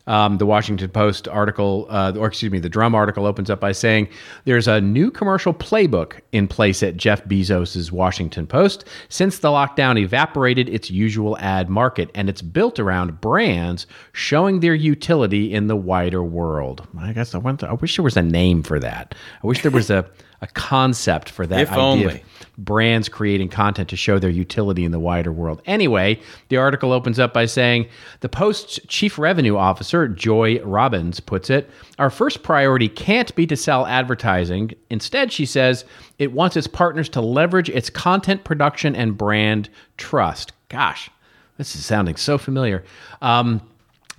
Um, 0.09 0.39
the 0.39 0.47
Washington 0.47 0.89
Post 0.89 1.29
article, 1.29 1.87
uh, 1.91 2.15
or 2.17 2.27
excuse 2.29 2.51
me, 2.51 2.59
the 2.59 2.69
Drum 2.71 2.95
article 2.95 3.27
opens 3.27 3.51
up 3.51 3.61
by 3.61 3.73
saying 3.73 4.09
there's 4.47 4.67
a 4.67 4.81
new 4.81 5.11
commercial 5.11 5.53
playbook 5.53 6.21
in 6.33 6.49
place 6.49 6.83
at 6.83 6.97
Jeff 6.97 7.23
Bezos' 7.27 7.93
Washington 7.93 8.47
Post 8.47 8.87
since 9.11 9.41
the 9.41 9.49
lockdown 9.49 9.99
evaporated 9.99 10.67
its 10.71 10.91
usual 10.91 11.37
ad 11.41 11.69
market, 11.69 12.11
and 12.15 12.31
it's 12.31 12.41
built 12.41 12.79
around 12.81 13.21
brands 13.21 13.87
showing 14.13 14.61
their 14.61 14.75
utility 14.75 15.53
in 15.53 15.67
the 15.67 15.77
wider 15.77 16.23
world. 16.23 16.89
I 16.99 17.13
guess 17.13 17.35
I, 17.35 17.39
want 17.39 17.61
to, 17.61 17.69
I 17.69 17.75
wish 17.75 17.97
there 17.97 18.03
was 18.03 18.17
a 18.17 18.23
name 18.23 18.63
for 18.63 18.81
that. 18.81 19.15
I 19.45 19.47
wish 19.47 19.61
there 19.61 19.71
was 19.71 19.91
a, 19.91 20.09
a 20.41 20.47
concept 20.47 21.29
for 21.29 21.47
that 21.47 21.61
If 21.61 21.71
idea. 21.71 21.83
only. 21.83 22.25
Brands 22.59 23.09
creating 23.09 23.49
content 23.49 23.89
to 23.89 23.97
show 23.97 24.19
their 24.19 24.29
utility 24.29 24.85
in 24.85 24.91
the 24.91 24.99
wider 24.99 25.33
world. 25.33 25.63
Anyway, 25.65 26.21
the 26.49 26.57
article 26.57 26.93
opens 26.93 27.19
up 27.19 27.33
by 27.33 27.47
saying 27.47 27.89
the 28.21 28.29
Post's 28.29 28.81
chief 28.89 29.19
revenue 29.19 29.57
officer, 29.57 30.09
Joy 30.09 30.61
Robbins, 30.63 31.21
puts 31.21 31.49
it 31.51 31.71
Our 31.99 32.11
first 32.11 32.43
priority 32.43 32.89
can't 32.89 33.35
be 33.37 33.47
to 33.47 33.57
sell 33.57 33.87
advertising. 33.87 34.73
Instead, 34.91 35.33
she 35.33 35.47
says 35.47 35.85
it 36.19 36.33
wants 36.33 36.57
its 36.57 36.67
partners 36.67 37.09
to 37.11 37.21
leverage 37.21 37.71
its 37.71 37.89
content 37.89 38.45
production 38.45 38.97
and 38.97 39.17
brand 39.17 39.71
trust. 39.97 40.53
Gosh, 40.69 41.11
this 41.57 41.77
is 41.77 41.87
sounding 41.87 42.17
so 42.17 42.39
familiar. 42.39 42.85
Um, 43.23 43.63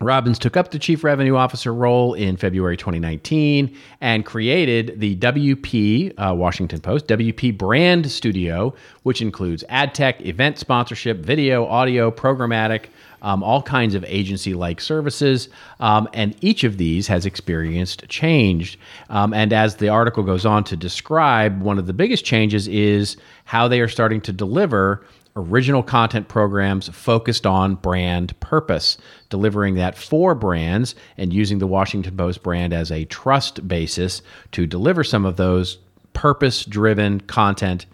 Robbins 0.02 0.40
took 0.40 0.56
up 0.56 0.72
the 0.72 0.80
chief 0.80 1.04
revenue 1.04 1.36
officer 1.36 1.74
role 1.74 2.14
in 2.14 2.38
February 2.38 2.78
2019 2.78 3.76
and 4.00 4.26
created 4.26 5.00
the 5.00 5.18
WP 5.18 6.14
uh, 6.18 6.34
Washington 6.34 6.80
Post 6.80 7.08
WP 7.08 7.58
Brand 7.58 8.10
Studio, 8.10 8.74
which 9.04 9.22
includes 9.22 9.64
ad 9.68 9.94
tech, 9.94 10.22
event 10.26 10.58
sponsorship, 10.58 11.18
video, 11.18 11.66
audio, 11.66 12.12
programmatic, 12.12 12.86
um, 13.22 13.44
all 13.44 13.62
kinds 13.62 13.96
of 13.96 14.06
agency-like 14.06 14.80
services. 14.80 15.50
Um, 15.82 16.08
and 16.14 16.34
each 16.42 16.64
of 16.64 16.78
these 16.78 17.08
has 17.08 17.26
experienced 17.26 18.08
change. 18.08 18.80
Um, 19.10 19.34
and 19.34 19.52
as 19.52 19.76
the 19.76 19.90
article 19.90 20.24
goes 20.24 20.46
on 20.46 20.64
to 20.66 20.78
describe, 20.78 21.62
one 21.62 21.78
of 21.78 21.88
the 21.88 21.94
biggest 21.94 22.24
changes 22.24 22.70
is 22.70 23.18
how 23.44 23.68
they 23.68 23.82
are 23.82 23.90
starting 23.90 24.22
to 24.22 24.32
deliver 24.32 25.06
original 25.40 25.84
content 25.84 26.28
programs 26.28 26.90
focused 26.90 27.46
on 27.46 27.76
brand 27.76 28.40
purpose, 28.40 28.98
delivering 29.30 29.76
that 29.76 29.98
for 29.98 30.36
brands 30.36 30.96
and 31.18 31.34
using 31.34 31.60
the 31.60 31.68
Washington 31.68 32.16
Post 32.16 32.44
brand 32.44 32.74
as 32.74 32.92
a 32.92 33.06
trust 33.06 33.68
basis 33.68 34.22
to 34.52 34.66
deliver 34.66 35.04
some 35.04 35.26
of 35.26 35.38
those 35.38 35.78
purpose 36.14 36.66
driven 36.66 37.22
content 37.22 37.86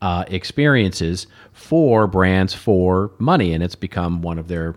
uh, 0.00 0.24
experiences 0.28 1.26
for 1.52 2.06
brands 2.06 2.54
for 2.54 3.10
money. 3.18 3.52
And 3.52 3.62
it's 3.62 3.74
become 3.74 4.22
one 4.22 4.38
of 4.38 4.48
their 4.48 4.76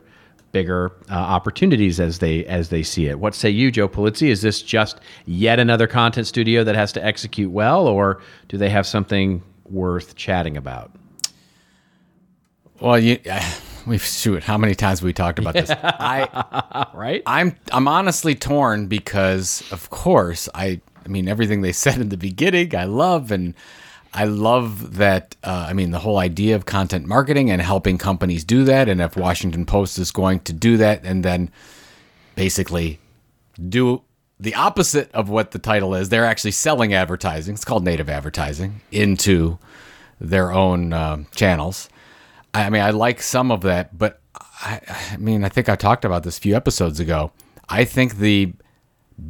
bigger 0.51 0.91
uh, 1.09 1.13
opportunities 1.13 1.99
as 1.99 2.19
they 2.19 2.45
as 2.45 2.69
they 2.69 2.81
see 2.83 3.07
it. 3.07 3.19
What 3.19 3.35
say 3.35 3.49
you, 3.49 3.71
Joe 3.71 3.87
Pulizzi? 3.87 4.29
Is 4.29 4.41
this 4.41 4.61
just 4.61 4.99
yet 5.25 5.59
another 5.59 5.87
content 5.87 6.27
studio 6.27 6.63
that 6.63 6.75
has 6.75 6.91
to 6.93 7.05
execute 7.05 7.51
well, 7.51 7.87
or 7.87 8.21
do 8.47 8.57
they 8.57 8.69
have 8.69 8.87
something 8.87 9.43
worth 9.69 10.15
chatting 10.15 10.57
about? 10.57 10.91
Well, 12.79 12.99
you, 12.99 13.19
we've 13.85 14.03
shoot. 14.03 14.43
How 14.43 14.57
many 14.57 14.75
times 14.75 14.99
have 14.99 15.05
we 15.05 15.13
talked 15.13 15.39
about 15.39 15.53
this? 15.53 15.69
I, 15.71 16.87
Right? 16.93 17.23
I'm, 17.25 17.55
I'm 17.71 17.87
honestly 17.87 18.35
torn 18.35 18.87
because, 18.87 19.63
of 19.71 19.89
course, 19.89 20.49
I, 20.53 20.81
I 21.05 21.07
mean, 21.07 21.27
everything 21.27 21.61
they 21.61 21.71
said 21.85 21.99
in 21.99 22.09
the 22.09 22.17
beginning, 22.17 22.75
I 22.75 22.85
love, 22.85 23.31
and 23.31 23.53
I 24.13 24.25
love 24.25 24.97
that. 24.97 25.35
Uh, 25.43 25.67
I 25.69 25.73
mean, 25.73 25.91
the 25.91 25.99
whole 25.99 26.17
idea 26.17 26.55
of 26.55 26.65
content 26.65 27.05
marketing 27.05 27.49
and 27.49 27.61
helping 27.61 27.97
companies 27.97 28.43
do 28.43 28.63
that, 28.65 28.89
and 28.89 29.01
if 29.01 29.15
Washington 29.15 29.65
Post 29.65 29.97
is 29.99 30.11
going 30.11 30.41
to 30.41 30.53
do 30.53 30.77
that, 30.77 31.03
and 31.03 31.23
then 31.23 31.51
basically 32.35 32.99
do 33.69 34.03
the 34.39 34.53
opposite 34.53 35.11
of 35.13 35.29
what 35.29 35.49
the 35.49 35.57
title 35.59 35.95
is. 35.95 36.09
They're 36.09 36.25
actually 36.25 36.51
selling 36.51 36.93
advertising. 36.93 37.55
It's 37.55 37.65
called 37.65 37.83
native 37.83 38.07
advertising 38.07 38.81
into 38.91 39.57
their 40.21 40.51
own 40.51 40.93
um, 40.93 41.25
channels. 41.35 41.89
I 42.65 42.69
mean, 42.69 42.81
I 42.81 42.91
like 42.91 43.21
some 43.21 43.51
of 43.51 43.61
that, 43.61 43.97
but 43.97 44.21
I, 44.61 44.81
I 45.11 45.17
mean, 45.17 45.43
I 45.43 45.49
think 45.49 45.69
I 45.69 45.75
talked 45.75 46.05
about 46.05 46.23
this 46.23 46.37
a 46.37 46.41
few 46.41 46.55
episodes 46.55 46.99
ago. 46.99 47.31
I 47.69 47.85
think 47.85 48.17
the 48.17 48.53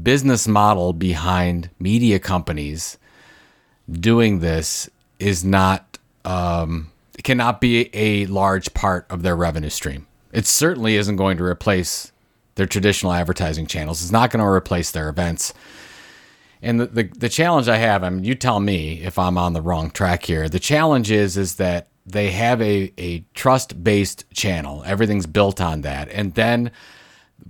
business 0.03 0.47
model 0.47 0.93
behind 0.93 1.69
media 1.79 2.19
companies 2.19 2.97
doing 3.89 4.39
this 4.39 4.89
is 5.19 5.43
not 5.43 5.97
um, 6.25 6.91
cannot 7.23 7.61
be 7.61 7.89
a 7.93 8.25
large 8.27 8.73
part 8.73 9.05
of 9.09 9.23
their 9.23 9.35
revenue 9.35 9.69
stream. 9.69 10.07
It 10.31 10.45
certainly 10.45 10.97
isn't 10.97 11.15
going 11.15 11.37
to 11.37 11.43
replace 11.43 12.11
their 12.55 12.65
traditional 12.65 13.13
advertising 13.13 13.67
channels. 13.67 14.01
It's 14.01 14.11
not 14.11 14.29
going 14.29 14.43
to 14.43 14.49
replace 14.49 14.91
their 14.91 15.09
events. 15.09 15.53
And 16.61 16.79
the, 16.79 16.87
the, 16.87 17.03
the 17.03 17.29
challenge 17.29 17.67
I 17.67 17.77
have, 17.77 18.03
I 18.03 18.09
mean, 18.09 18.23
you 18.23 18.35
tell 18.35 18.59
me 18.59 19.01
if 19.03 19.17
I'm 19.17 19.37
on 19.37 19.53
the 19.53 19.61
wrong 19.61 19.91
track 19.91 20.25
here. 20.25 20.49
The 20.49 20.59
challenge 20.59 21.11
is 21.11 21.37
is 21.37 21.55
that 21.55 21.87
they 22.07 22.31
have 22.31 22.61
a, 22.61 22.93
a 22.97 23.19
trust 23.33 23.83
based 23.83 24.25
channel. 24.33 24.81
Everything's 24.85 25.25
built 25.25 25.59
on 25.59 25.81
that. 25.81 26.09
And 26.09 26.33
then 26.35 26.71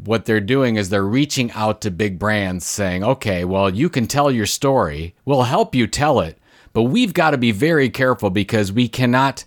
what 0.04 0.26
they're 0.26 0.42
doing 0.42 0.76
is 0.76 0.90
they're 0.90 1.04
reaching 1.04 1.52
out 1.52 1.82
to 1.82 1.92
big 1.92 2.18
brands 2.18 2.66
saying, 2.66 3.04
okay, 3.04 3.46
well, 3.46 3.70
you 3.70 3.88
can 3.88 4.08
tell 4.08 4.32
your 4.32 4.48
story. 4.48 5.16
We'll 5.26 5.44
help 5.44 5.76
you 5.76 5.86
tell 5.86 6.20
it, 6.20 6.40
but 6.74 6.84
we've 6.84 7.14
got 7.14 7.32
to 7.32 7.38
be 7.38 7.52
very 7.52 7.90
careful 7.90 8.32
because 8.32 8.72
we 8.72 8.88
cannot 8.88 9.46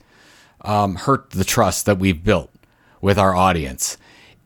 um, 0.62 0.94
hurt 0.94 1.31
the 1.31 1.44
trust 1.44 1.87
that 1.87 1.99
we've 1.99 2.23
built 2.23 2.51
with 3.01 3.18
our 3.18 3.35
audience. 3.35 3.99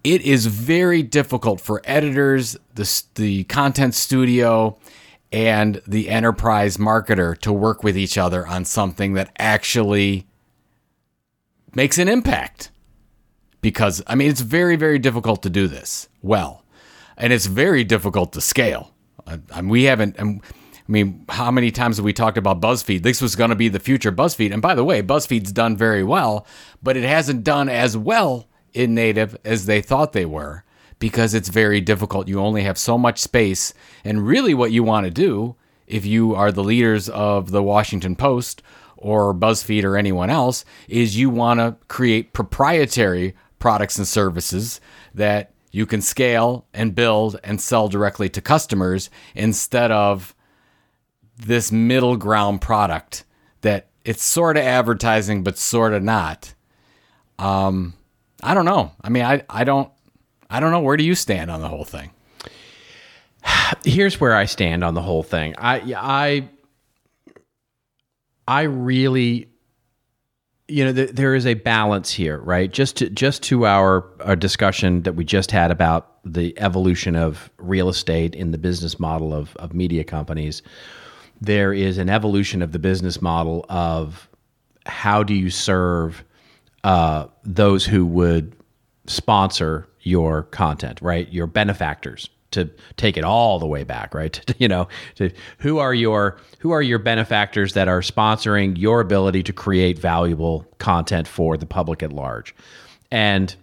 It 0.03 0.23
is 0.23 0.47
very 0.47 1.03
difficult 1.03 1.61
for 1.61 1.81
editors, 1.85 2.57
the, 2.75 3.03
the 3.15 3.45
content 3.45 3.95
studio, 3.95 4.79
and 5.33 5.83
the 5.87 6.09
enterprise 6.09 6.77
marketer 6.77 7.37
to 7.39 7.53
work 7.53 7.83
with 7.83 7.99
each 7.99 8.17
other 8.17 8.47
on 8.47 8.65
something 8.65 9.15
that 9.15 9.31
actually 9.39 10.27
makes 11.75 11.99
an 11.99 12.09
impact 12.09 12.71
because 13.61 14.03
I 14.07 14.15
mean 14.15 14.31
it's 14.31 14.41
very 14.41 14.77
very 14.77 14.99
difficult 14.99 15.43
to 15.43 15.51
do 15.51 15.69
this 15.69 16.09
well, 16.23 16.65
and 17.17 17.33
it's 17.33 17.47
very 17.47 17.85
difficult 17.85 18.33
to 18.35 18.41
scale. 18.41 18.93
I, 19.27 19.41
I, 19.53 19.63
we 19.63 19.85
haven't 19.85 20.17
and 20.19 20.43
I 20.87 20.93
mean, 20.93 21.25
how 21.31 21.51
many 21.51 21.71
times 21.71 21.97
have 21.97 22.05
we 22.05 22.13
talked 22.13 22.37
about 22.37 22.61
BuzzFeed? 22.61 23.03
This 23.03 23.23
was 23.23 23.37
going 23.37 23.49
to 23.49 23.57
be 23.57 23.69
the 23.69 23.81
future 23.81 24.13
BuzzFeed. 24.13 24.53
And 24.53 24.61
by 24.61 24.75
the 24.75 24.85
way, 24.85 25.03
BuzzFeed's 25.03 25.51
done 25.51 25.79
very 25.79 26.05
well, 26.05 26.47
but 26.83 26.95
it 26.95 27.05
hasn't 27.05 27.43
done 27.43 27.71
as 27.71 27.97
well 27.97 28.49
in 28.75 28.95
native 28.95 29.35
as 29.47 29.65
they 29.65 29.81
thought 29.81 30.13
they 30.13 30.27
were 30.27 30.63
because 30.99 31.33
it's 31.33 31.49
very 31.49 31.81
difficult. 31.81 32.29
You 32.29 32.41
only 32.41 32.65
have 32.65 32.77
so 32.77 32.99
much 32.99 33.19
space. 33.19 33.73
And 34.05 34.27
really, 34.27 34.53
what 34.53 34.73
you 34.73 34.83
want 34.83 35.05
to 35.05 35.11
do 35.11 35.57
if 35.87 36.05
you 36.05 36.35
are 36.35 36.53
the 36.53 36.65
leaders 36.65 37.09
of 37.09 37.51
the 37.51 37.63
Washington 37.63 38.15
Post 38.15 38.63
or 39.05 39.35
BuzzFeed 39.35 39.85
or 39.85 39.99
anyone 39.99 40.31
else 40.31 40.65
is 40.89 41.17
you 41.17 41.29
want 41.29 41.61
to 41.61 41.77
create 41.89 42.33
proprietary 42.33 43.35
products 43.59 43.99
and 43.99 44.09
services 44.09 44.81
that 45.15 45.53
you 45.71 45.85
can 45.85 46.01
scale 46.01 46.67
and 46.73 46.95
build 46.95 47.39
and 47.45 47.61
sell 47.61 47.89
directly 47.89 48.31
to 48.31 48.41
customers 48.41 49.11
instead 49.35 49.91
of 49.91 50.35
this 51.37 51.71
middle 51.71 52.17
ground 52.17 52.63
product 52.63 53.25
that 53.61 53.89
it's 54.07 54.23
sort 54.23 54.57
of 54.57 54.63
advertising 54.63 55.43
but 55.43 55.59
sort 55.59 55.93
of 55.93 56.03
not. 56.03 56.55
Um, 57.39 57.93
I 58.43 58.55
don't 58.55 58.65
know. 58.65 58.93
I 59.03 59.11
mean, 59.11 59.25
I, 59.25 59.43
I 59.51 59.65
don't 59.65 59.91
I 60.49 60.61
don't 60.61 60.71
know. 60.71 60.81
Where 60.81 60.97
do 60.97 61.05
you 61.05 61.15
stand 61.15 61.51
on 61.51 61.61
the 61.61 61.69
whole 61.69 61.85
thing? 61.85 62.11
Here's 63.85 64.19
where 64.19 64.35
I 64.35 64.47
stand 64.47 64.83
on 64.83 64.95
the 64.95 65.03
whole 65.03 65.23
thing. 65.23 65.55
I 65.59 65.95
I 65.95 66.49
I 68.47 68.63
really 68.63 69.49
you 70.67 70.85
know 70.85 70.93
th- 70.93 71.11
there 71.11 71.35
is 71.35 71.47
a 71.47 71.55
balance 71.55 72.11
here 72.11 72.39
right 72.39 72.73
just 72.73 72.97
to 72.97 73.11
just 73.11 73.43
to 73.45 73.67
our, 73.67 74.05
our 74.21 74.37
discussion 74.37 75.03
that 75.03 75.13
we 75.15 75.25
just 75.25 75.51
had 75.51 75.71
about 75.71 76.19
the 76.25 76.59
evolution 76.59 77.17
of 77.17 77.51
real 77.59 77.91
estate 77.91 78.35
in 78.35 78.51
the 78.51 78.57
business 78.57 78.99
model 78.99 79.35
of, 79.35 79.55
of 79.57 79.75
media 79.75 80.05
companies 80.05 80.63
there 81.41 81.73
is 81.73 81.99
an 81.99 82.09
evolution 82.09 82.63
of 82.63 82.73
the 82.73 82.79
business 82.79 83.21
model 83.21 83.67
of 83.69 84.29
how 84.87 85.23
do 85.23 85.35
you 85.35 85.51
serve 85.51 86.25
uh, 86.85 87.27
those 87.45 87.85
who 87.85 88.05
would 88.07 88.55
sponsor 89.07 89.89
your 90.01 90.45
content, 90.45 91.01
right? 91.01 91.31
Your 91.33 91.47
benefactors 91.47 92.29
to 92.55 92.71
take 92.97 93.17
it 93.17 93.25
all 93.25 93.59
the 93.59 93.67
way 93.67 93.85
back, 93.85 94.15
right? 94.15 94.33
To, 94.47 94.55
you 94.59 94.69
know, 94.69 94.89
to, 95.17 95.31
who 95.59 95.79
are 95.79 95.95
your 95.95 96.39
who 96.59 96.71
are 96.71 96.83
your 96.83 96.99
benefactors 96.99 97.75
that 97.75 97.89
are 97.89 98.01
sponsoring 98.01 98.77
your 98.77 99.01
ability 99.01 99.43
to 99.45 99.53
create 99.53 99.99
valuable 99.99 100.67
content 100.79 101.29
for 101.29 101.57
the 101.57 101.67
public 101.67 102.03
at 102.03 102.13
large, 102.13 102.55
and 103.11 103.55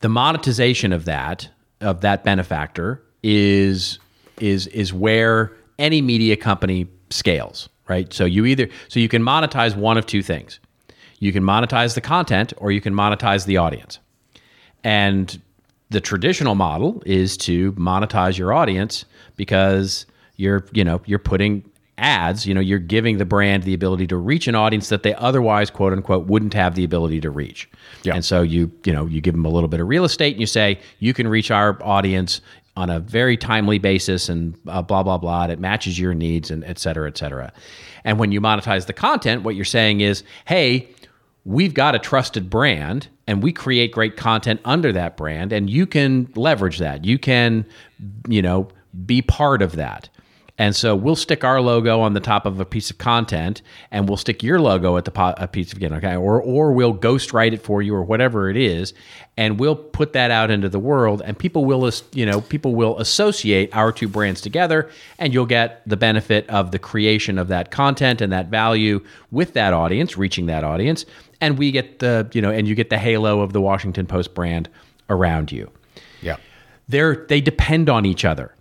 the 0.00 0.08
monetization 0.08 0.92
of 0.92 1.04
that 1.06 1.48
of 1.80 2.00
that 2.02 2.24
benefactor 2.24 3.02
is 3.22 3.98
is 4.40 4.66
is 4.68 4.92
where 4.92 5.52
any 5.78 6.00
media 6.00 6.36
company 6.36 6.86
scales, 7.10 7.68
right? 7.88 8.12
So 8.12 8.24
you 8.24 8.46
either 8.46 8.68
so 8.88 9.00
you 9.00 9.08
can 9.08 9.22
monetize 9.22 9.76
one 9.76 9.96
of 9.96 10.06
two 10.06 10.22
things. 10.22 10.60
You 11.18 11.32
can 11.32 11.42
monetize 11.42 11.94
the 11.94 12.00
content 12.00 12.52
or 12.58 12.70
you 12.70 12.80
can 12.80 12.94
monetize 12.94 13.46
the 13.46 13.56
audience. 13.56 13.98
And 14.84 15.40
the 15.90 16.00
traditional 16.00 16.54
model 16.54 17.02
is 17.06 17.36
to 17.38 17.72
monetize 17.72 18.36
your 18.36 18.52
audience 18.52 19.04
because 19.36 20.06
you're, 20.36 20.66
you 20.72 20.84
know, 20.84 21.00
you're 21.06 21.18
putting 21.18 21.68
ads, 21.98 22.46
you 22.46 22.52
know, 22.52 22.60
you're 22.60 22.78
giving 22.78 23.18
the 23.18 23.24
brand 23.24 23.62
the 23.62 23.72
ability 23.72 24.06
to 24.08 24.16
reach 24.16 24.48
an 24.48 24.54
audience 24.54 24.88
that 24.88 25.02
they 25.02 25.14
otherwise 25.14 25.70
quote 25.70 25.92
unquote 25.92 26.26
wouldn't 26.26 26.54
have 26.54 26.74
the 26.74 26.84
ability 26.84 27.20
to 27.20 27.30
reach. 27.30 27.70
Yeah. 28.02 28.14
And 28.14 28.24
so 28.24 28.42
you, 28.42 28.70
you 28.84 28.92
know, 28.92 29.06
you 29.06 29.20
give 29.20 29.34
them 29.34 29.46
a 29.46 29.48
little 29.48 29.68
bit 29.68 29.80
of 29.80 29.88
real 29.88 30.04
estate 30.04 30.32
and 30.32 30.40
you 30.40 30.46
say, 30.46 30.78
you 30.98 31.14
can 31.14 31.28
reach 31.28 31.50
our 31.50 31.82
audience 31.82 32.40
on 32.76 32.90
a 32.90 33.00
very 33.00 33.36
timely 33.36 33.78
basis 33.78 34.28
and 34.28 34.56
uh, 34.68 34.82
blah 34.82 35.02
blah 35.02 35.16
blah 35.16 35.46
it 35.46 35.58
matches 35.58 35.98
your 35.98 36.14
needs 36.14 36.50
and 36.50 36.62
et 36.64 36.78
cetera 36.78 37.08
et 37.08 37.16
cetera 37.16 37.52
and 38.04 38.18
when 38.18 38.32
you 38.32 38.40
monetize 38.40 38.86
the 38.86 38.92
content 38.92 39.42
what 39.42 39.54
you're 39.54 39.64
saying 39.64 40.00
is 40.00 40.22
hey 40.44 40.88
we've 41.44 41.72
got 41.72 41.94
a 41.94 41.98
trusted 41.98 42.50
brand 42.50 43.08
and 43.26 43.42
we 43.42 43.52
create 43.52 43.92
great 43.92 44.16
content 44.16 44.60
under 44.64 44.92
that 44.92 45.16
brand 45.16 45.52
and 45.52 45.68
you 45.68 45.86
can 45.86 46.30
leverage 46.34 46.78
that. 46.78 47.04
You 47.04 47.18
can 47.18 47.66
you 48.28 48.42
know 48.42 48.68
be 49.04 49.22
part 49.22 49.62
of 49.62 49.72
that. 49.76 50.08
And 50.58 50.74
so 50.74 50.96
we'll 50.96 51.16
stick 51.16 51.44
our 51.44 51.60
logo 51.60 52.00
on 52.00 52.14
the 52.14 52.20
top 52.20 52.46
of 52.46 52.60
a 52.60 52.64
piece 52.64 52.90
of 52.90 52.96
content 52.96 53.60
and 53.90 54.08
we'll 54.08 54.16
stick 54.16 54.42
your 54.42 54.58
logo 54.58 54.96
at 54.96 55.04
the 55.04 55.10
po- 55.10 55.34
a 55.36 55.46
piece 55.46 55.72
of 55.72 55.78
again 55.78 55.92
okay? 55.94 56.16
Or 56.16 56.40
or 56.40 56.72
we'll 56.72 56.94
ghost 56.94 57.32
write 57.32 57.52
it 57.52 57.62
for 57.62 57.82
you 57.82 57.94
or 57.94 58.02
whatever 58.02 58.48
it 58.48 58.56
is 58.56 58.94
and 59.36 59.60
we'll 59.60 59.76
put 59.76 60.14
that 60.14 60.30
out 60.30 60.50
into 60.50 60.68
the 60.68 60.78
world 60.78 61.20
and 61.24 61.38
people 61.38 61.64
will 61.64 61.90
you 62.12 62.24
know 62.24 62.40
people 62.40 62.74
will 62.74 62.98
associate 62.98 63.74
our 63.74 63.92
two 63.92 64.08
brands 64.08 64.40
together 64.40 64.90
and 65.18 65.34
you'll 65.34 65.46
get 65.46 65.82
the 65.86 65.96
benefit 65.96 66.48
of 66.48 66.70
the 66.70 66.78
creation 66.78 67.38
of 67.38 67.48
that 67.48 67.70
content 67.70 68.20
and 68.20 68.32
that 68.32 68.46
value 68.48 69.04
with 69.30 69.52
that 69.52 69.72
audience 69.72 70.16
reaching 70.16 70.46
that 70.46 70.64
audience 70.64 71.04
and 71.40 71.58
we 71.58 71.70
get 71.70 71.98
the 71.98 72.28
you 72.32 72.42
know 72.42 72.50
and 72.50 72.66
you 72.68 72.74
get 72.74 72.90
the 72.90 72.98
halo 72.98 73.40
of 73.40 73.52
the 73.52 73.60
Washington 73.60 74.06
Post 74.06 74.34
brand 74.34 74.68
around 75.08 75.52
you. 75.52 75.70
Yeah. 76.20 76.36
They're 76.88 77.26
they 77.28 77.40
depend 77.40 77.88
on 77.88 78.06
each 78.06 78.24
other. 78.24 78.54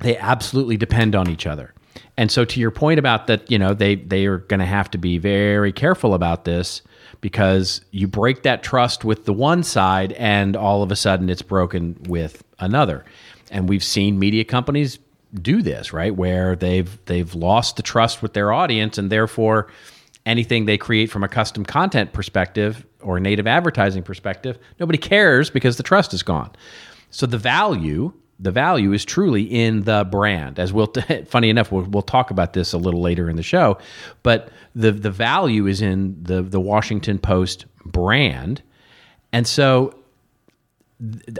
They 0.00 0.16
absolutely 0.16 0.76
depend 0.76 1.14
on 1.14 1.28
each 1.28 1.46
other. 1.46 1.74
And 2.16 2.30
so 2.30 2.44
to 2.44 2.60
your 2.60 2.70
point 2.70 2.98
about 2.98 3.26
that, 3.26 3.50
you 3.50 3.58
know, 3.58 3.74
they 3.74 3.96
they 3.96 4.26
are 4.26 4.38
going 4.38 4.60
to 4.60 4.66
have 4.66 4.90
to 4.92 4.98
be 4.98 5.18
very 5.18 5.72
careful 5.72 6.14
about 6.14 6.44
this 6.44 6.82
because 7.20 7.82
you 7.90 8.08
break 8.08 8.42
that 8.42 8.62
trust 8.62 9.04
with 9.04 9.24
the 9.24 9.32
one 9.32 9.62
side 9.62 10.12
and 10.12 10.56
all 10.56 10.82
of 10.82 10.90
a 10.90 10.96
sudden 10.96 11.30
it's 11.30 11.42
broken 11.42 11.96
with 12.08 12.42
another. 12.58 13.04
And 13.50 13.68
we've 13.68 13.84
seen 13.84 14.18
media 14.18 14.44
companies 14.44 14.98
do 15.40 15.62
this, 15.62 15.92
right? 15.92 16.14
Where 16.14 16.56
they've 16.56 16.98
they've 17.06 17.34
lost 17.34 17.76
the 17.76 17.82
trust 17.82 18.22
with 18.22 18.34
their 18.34 18.52
audience 18.52 18.98
and 18.98 19.10
therefore 19.10 19.68
anything 20.26 20.66
they 20.66 20.78
create 20.78 21.10
from 21.10 21.24
a 21.24 21.28
custom 21.28 21.64
content 21.64 22.12
perspective 22.12 22.86
or 23.00 23.18
native 23.18 23.46
advertising 23.46 24.02
perspective, 24.02 24.58
nobody 24.78 24.98
cares 24.98 25.50
because 25.50 25.76
the 25.76 25.82
trust 25.82 26.14
is 26.14 26.22
gone. 26.22 26.50
So 27.10 27.26
the 27.26 27.38
value, 27.38 28.12
the 28.38 28.50
value 28.50 28.92
is 28.92 29.04
truly 29.04 29.42
in 29.42 29.82
the 29.82 30.06
brand. 30.10 30.58
As 30.58 30.72
we'll, 30.72 30.88
t- 30.88 31.22
funny 31.26 31.50
enough, 31.50 31.72
we'll, 31.72 31.84
we'll 31.84 32.02
talk 32.02 32.30
about 32.30 32.52
this 32.52 32.72
a 32.72 32.78
little 32.78 33.00
later 33.00 33.28
in 33.28 33.36
the 33.36 33.42
show, 33.42 33.78
but 34.22 34.50
the 34.74 34.90
the 34.90 35.10
value 35.10 35.66
is 35.66 35.82
in 35.82 36.16
the 36.22 36.42
the 36.42 36.60
Washington 36.60 37.18
Post 37.18 37.66
brand, 37.84 38.62
and 39.32 39.46
so 39.46 39.94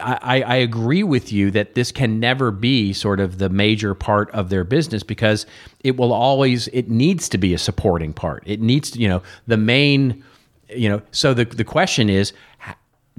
I, 0.01 0.43
I, 0.43 0.57
agree 0.57 1.05
with 1.05 1.31
you 1.31 1.51
that 1.53 1.75
this 1.75 1.93
can 1.93 2.19
never 2.19 2.51
be 2.51 2.93
sort 2.93 3.21
of 3.21 3.39
the 3.39 3.49
major 3.49 3.95
part 3.95 4.31
of 4.33 4.49
their 4.49 4.65
business 4.65 5.05
because 5.05 5.47
it 5.85 5.97
will 5.97 6.13
always 6.13 6.69
it 6.69 6.89
needs 6.89 7.29
to 7.29 7.39
be 7.39 7.55
a 7.55 7.59
supporting 7.59 8.13
part. 8.13 8.43
It 8.45 8.61
needs 8.61 8.91
to, 8.93 8.99
you 8.99 9.09
know, 9.09 9.23
the 9.47 9.57
main, 9.57 10.25
you 10.69 10.89
know. 10.89 11.03
So 11.13 11.33
the 11.33 11.45
the 11.45 11.65
question 11.65 12.11
is, 12.11 12.33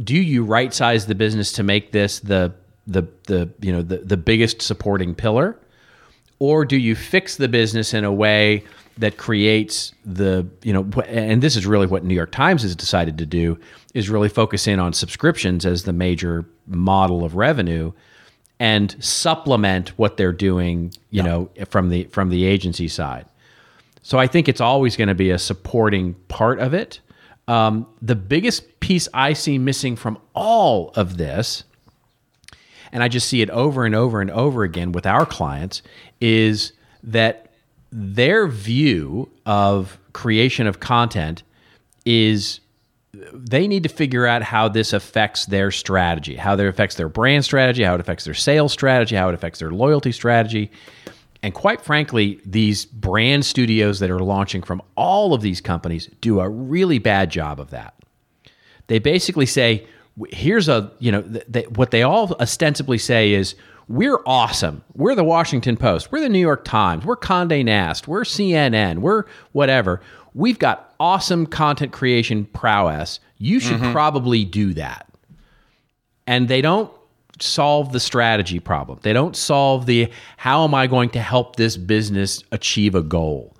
do 0.03 0.15
you 0.15 0.43
right 0.43 0.73
size 0.73 1.05
the 1.05 1.15
business 1.15 1.53
to 1.53 1.63
make 1.63 1.93
this 1.93 2.19
the 2.19 2.53
the 2.87 3.07
the 3.27 3.49
you 3.61 3.71
know 3.71 3.81
the 3.81 3.97
the 3.97 4.17
biggest 4.17 4.61
supporting 4.61 5.15
pillar, 5.15 5.57
or 6.39 6.65
do 6.65 6.75
you 6.75 6.95
fix 6.95 7.37
the 7.37 7.47
business 7.47 7.93
in 7.93 8.03
a 8.03 8.11
way 8.11 8.65
that 8.97 9.17
creates 9.17 9.93
the 10.05 10.47
you 10.61 10.73
know 10.73 10.83
and 11.07 11.41
this 11.41 11.55
is 11.55 11.65
really 11.65 11.87
what 11.87 12.03
New 12.03 12.13
York 12.13 12.31
Times 12.31 12.61
has 12.61 12.75
decided 12.75 13.17
to 13.17 13.25
do 13.25 13.59
is 13.93 14.09
really 14.09 14.29
focus 14.29 14.67
in 14.67 14.79
on 14.79 14.93
subscriptions 14.93 15.65
as 15.65 15.83
the 15.83 15.93
major 15.93 16.45
model 16.67 17.23
of 17.23 17.35
revenue 17.35 17.91
and 18.59 18.95
supplement 19.03 19.89
what 19.97 20.17
they're 20.17 20.31
doing 20.31 20.93
you 21.09 21.21
yeah. 21.21 21.23
know 21.23 21.49
from 21.69 21.89
the 21.89 22.03
from 22.05 22.29
the 22.29 22.45
agency 22.45 22.87
side 22.87 23.25
so 24.03 24.19
I 24.19 24.27
think 24.27 24.47
it's 24.47 24.61
always 24.61 24.95
going 24.95 25.07
to 25.07 25.15
be 25.15 25.31
a 25.31 25.39
supporting 25.39 26.13
part 26.27 26.59
of 26.59 26.73
it 26.73 26.99
um, 27.47 27.87
the 28.01 28.15
biggest 28.15 28.79
piece 28.79 29.07
I 29.13 29.33
see 29.33 29.57
missing 29.57 29.95
from 29.95 30.17
all 30.33 30.91
of 30.95 31.17
this 31.17 31.63
and 32.91 33.01
I 33.01 33.07
just 33.07 33.27
see 33.27 33.41
it 33.41 33.49
over 33.49 33.85
and 33.85 33.95
over 33.95 34.21
and 34.21 34.29
over 34.29 34.63
again 34.63 34.91
with 34.91 35.07
our 35.07 35.25
clients 35.25 35.81
is 36.21 36.73
that 37.01 37.52
their 37.93 38.47
view 38.47 39.29
of 39.45 39.99
creation 40.13 40.65
of 40.65 40.79
content 40.79 41.43
is 42.05 42.59
they 43.31 43.67
need 43.67 43.83
to 43.83 43.89
figure 43.89 44.25
out 44.25 44.41
how 44.41 44.67
this 44.67 44.93
affects 44.93 45.45
their 45.45 45.69
strategy, 45.69 46.35
how 46.35 46.53
it 46.53 46.59
affects 46.59 46.95
their 46.95 47.07
brand 47.07 47.45
strategy, 47.45 47.83
how 47.83 47.93
it 47.93 47.99
affects 47.99 48.25
their 48.25 48.33
sales 48.33 48.73
strategy, 48.73 49.15
how 49.15 49.29
it 49.29 49.35
affects 49.35 49.59
their 49.59 49.69
loyalty 49.69 50.11
strategy. 50.11 50.71
And 51.43 51.53
quite 51.53 51.81
frankly, 51.81 52.39
these 52.43 52.85
brand 52.85 53.45
studios 53.45 53.99
that 53.99 54.09
are 54.09 54.23
launching 54.23 54.63
from 54.63 54.81
all 54.95 55.35
of 55.35 55.41
these 55.41 55.61
companies 55.61 56.09
do 56.19 56.39
a 56.39 56.49
really 56.49 56.97
bad 56.97 57.29
job 57.29 57.59
of 57.59 57.69
that. 57.69 57.93
They 58.87 58.97
basically 58.97 59.45
say, 59.45 59.85
here's 60.29 60.67
a, 60.67 60.91
you 60.97 61.11
know, 61.11 61.21
th- 61.21 61.69
what 61.69 61.91
they 61.91 62.01
all 62.01 62.33
ostensibly 62.39 62.97
say 62.97 63.33
is, 63.33 63.53
we're 63.87 64.19
awesome. 64.25 64.83
We're 64.95 65.15
the 65.15 65.23
Washington 65.23 65.77
Post. 65.77 66.11
We're 66.11 66.21
the 66.21 66.29
New 66.29 66.39
York 66.39 66.63
Times. 66.63 67.05
We're 67.05 67.17
Condé 67.17 67.63
Nast. 67.65 68.07
We're 68.07 68.23
CNN. 68.23 68.99
We're 68.99 69.25
whatever. 69.51 70.01
We've 70.33 70.59
got 70.59 70.93
awesome 70.99 71.45
content 71.45 71.91
creation 71.91 72.45
prowess. 72.45 73.19
You 73.37 73.59
should 73.59 73.81
mm-hmm. 73.81 73.91
probably 73.91 74.45
do 74.45 74.73
that. 74.73 75.07
And 76.25 76.47
they 76.47 76.61
don't 76.61 76.91
solve 77.39 77.91
the 77.91 77.99
strategy 77.99 78.59
problem. 78.59 78.99
They 79.01 79.13
don't 79.13 79.35
solve 79.35 79.85
the 79.85 80.09
how 80.37 80.63
am 80.63 80.73
I 80.73 80.87
going 80.87 81.09
to 81.11 81.21
help 81.21 81.55
this 81.55 81.77
business 81.77 82.43
achieve 82.51 82.95
a 82.95 83.01
goal. 83.01 83.55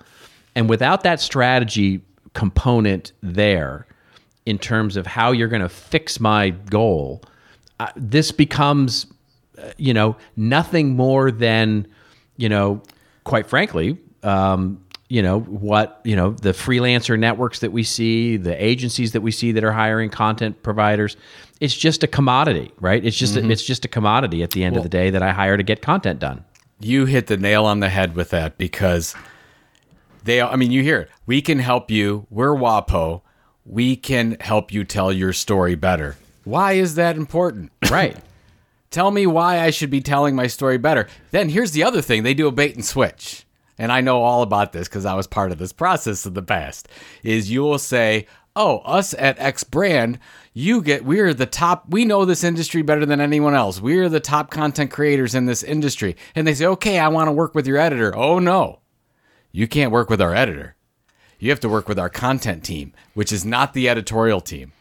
And 0.55 0.69
without 0.69 1.03
that 1.03 1.19
strategy 1.19 2.01
component 2.33 3.11
there, 3.21 3.87
in 4.45 4.57
terms 4.57 4.97
of 4.97 5.07
how 5.07 5.31
you're 5.31 5.47
going 5.47 5.61
to 5.61 5.69
fix 5.69 6.19
my 6.19 6.49
goal, 6.49 7.21
uh, 7.79 7.87
this 7.95 8.31
becomes, 8.31 9.07
you 9.77 9.93
know, 9.93 10.15
nothing 10.35 10.95
more 10.95 11.31
than, 11.31 11.87
you 12.37 12.49
know, 12.49 12.81
quite 13.23 13.47
frankly, 13.47 13.97
um, 14.23 14.79
you 15.09 15.21
know 15.21 15.41
what 15.41 16.01
you 16.05 16.15
know 16.15 16.31
the 16.31 16.53
freelancer 16.53 17.19
networks 17.19 17.59
that 17.59 17.71
we 17.71 17.83
see 17.83 18.37
the 18.37 18.63
agencies 18.63 19.11
that 19.11 19.21
we 19.21 19.31
see 19.31 19.51
that 19.51 19.63
are 19.63 19.73
hiring 19.73 20.09
content 20.09 20.63
providers 20.63 21.17
it's 21.59 21.75
just 21.75 22.03
a 22.03 22.07
commodity 22.07 22.71
right 22.79 23.05
it's 23.05 23.17
just 23.17 23.35
a, 23.35 23.47
it's 23.47 23.63
just 23.63 23.85
a 23.85 23.87
commodity 23.87 24.41
at 24.41 24.51
the 24.51 24.63
end 24.63 24.75
of 24.75 24.81
the 24.81 24.89
day 24.89 25.11
that 25.11 25.21
i 25.21 25.31
hire 25.31 25.55
to 25.57 25.61
get 25.61 25.81
content 25.81 26.19
done 26.19 26.43
You 26.79 27.05
hit 27.05 27.27
the 27.27 27.37
nail 27.37 27.65
on 27.65 27.79
the 27.79 27.89
head 27.89 28.15
with 28.15 28.29
that 28.31 28.57
because 28.57 29.13
they, 30.23 30.41
I 30.41 30.55
mean, 30.55 30.71
you 30.71 30.83
hear 30.83 30.99
it. 31.01 31.09
We 31.25 31.41
can 31.41 31.59
help 31.59 31.89
you. 31.91 32.27
We're 32.29 32.55
WAPO. 32.55 33.21
We 33.65 33.95
can 33.95 34.37
help 34.41 34.73
you 34.73 34.83
tell 34.83 35.13
your 35.13 35.31
story 35.31 35.75
better. 35.75 36.17
Why 36.43 36.73
is 36.73 36.95
that 36.95 37.15
important? 37.15 37.71
right 37.89 38.17
Tell 38.93 39.09
me 39.09 39.25
why 39.25 39.59
I 39.59 39.71
should 39.71 39.89
be 39.89 40.01
telling 40.01 40.35
my 40.35 40.45
story 40.45 40.77
better. 40.77 41.07
Then 41.31 41.49
here's 41.49 41.71
the 41.71 41.83
other 41.83 41.99
thing 41.99 42.21
they 42.21 42.35
do 42.35 42.45
a 42.45 42.51
bait 42.51 42.75
and 42.75 42.85
switch. 42.85 43.43
And 43.79 43.91
I 43.91 44.01
know 44.01 44.21
all 44.21 44.43
about 44.43 44.71
this 44.71 44.87
because 44.87 45.03
I 45.03 45.15
was 45.15 45.25
part 45.25 45.51
of 45.51 45.57
this 45.57 45.73
process 45.73 46.27
in 46.27 46.35
the 46.35 46.43
past. 46.43 46.87
Is 47.23 47.49
you 47.49 47.63
will 47.63 47.79
say, 47.79 48.27
Oh, 48.55 48.77
us 48.79 49.15
at 49.15 49.39
X 49.39 49.63
brand, 49.63 50.19
you 50.53 50.83
get, 50.83 51.03
we're 51.05 51.33
the 51.33 51.47
top, 51.47 51.85
we 51.89 52.05
know 52.05 52.23
this 52.23 52.43
industry 52.43 52.83
better 52.83 53.03
than 53.03 53.19
anyone 53.19 53.55
else. 53.55 53.81
We're 53.81 54.09
the 54.09 54.19
top 54.19 54.51
content 54.51 54.91
creators 54.91 55.33
in 55.33 55.47
this 55.47 55.63
industry. 55.63 56.15
And 56.35 56.45
they 56.45 56.53
say, 56.53 56.67
Okay, 56.67 56.99
I 56.99 57.07
want 57.07 57.29
to 57.29 57.33
work 57.33 57.55
with 57.55 57.65
your 57.65 57.77
editor. 57.77 58.15
Oh, 58.15 58.37
no, 58.37 58.81
you 59.51 59.67
can't 59.67 59.91
work 59.91 60.11
with 60.11 60.21
our 60.21 60.35
editor. 60.35 60.75
You 61.39 61.49
have 61.49 61.59
to 61.61 61.69
work 61.69 61.89
with 61.89 61.97
our 61.97 62.09
content 62.11 62.63
team, 62.63 62.93
which 63.15 63.31
is 63.31 63.43
not 63.43 63.73
the 63.73 63.89
editorial 63.89 64.39
team. 64.39 64.71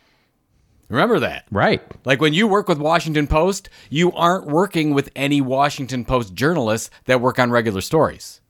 Remember 0.92 1.18
that. 1.20 1.46
right 1.50 1.80
Like 2.04 2.20
when 2.20 2.34
you 2.34 2.46
work 2.46 2.68
with 2.68 2.78
Washington 2.78 3.26
Post, 3.26 3.70
you 3.88 4.12
aren't 4.12 4.46
working 4.46 4.92
with 4.92 5.10
any 5.16 5.40
Washington 5.40 6.04
Post 6.04 6.34
journalists 6.34 6.90
that 7.06 7.22
work 7.22 7.38
on 7.38 7.50
regular 7.50 7.80
stories. 7.80 8.42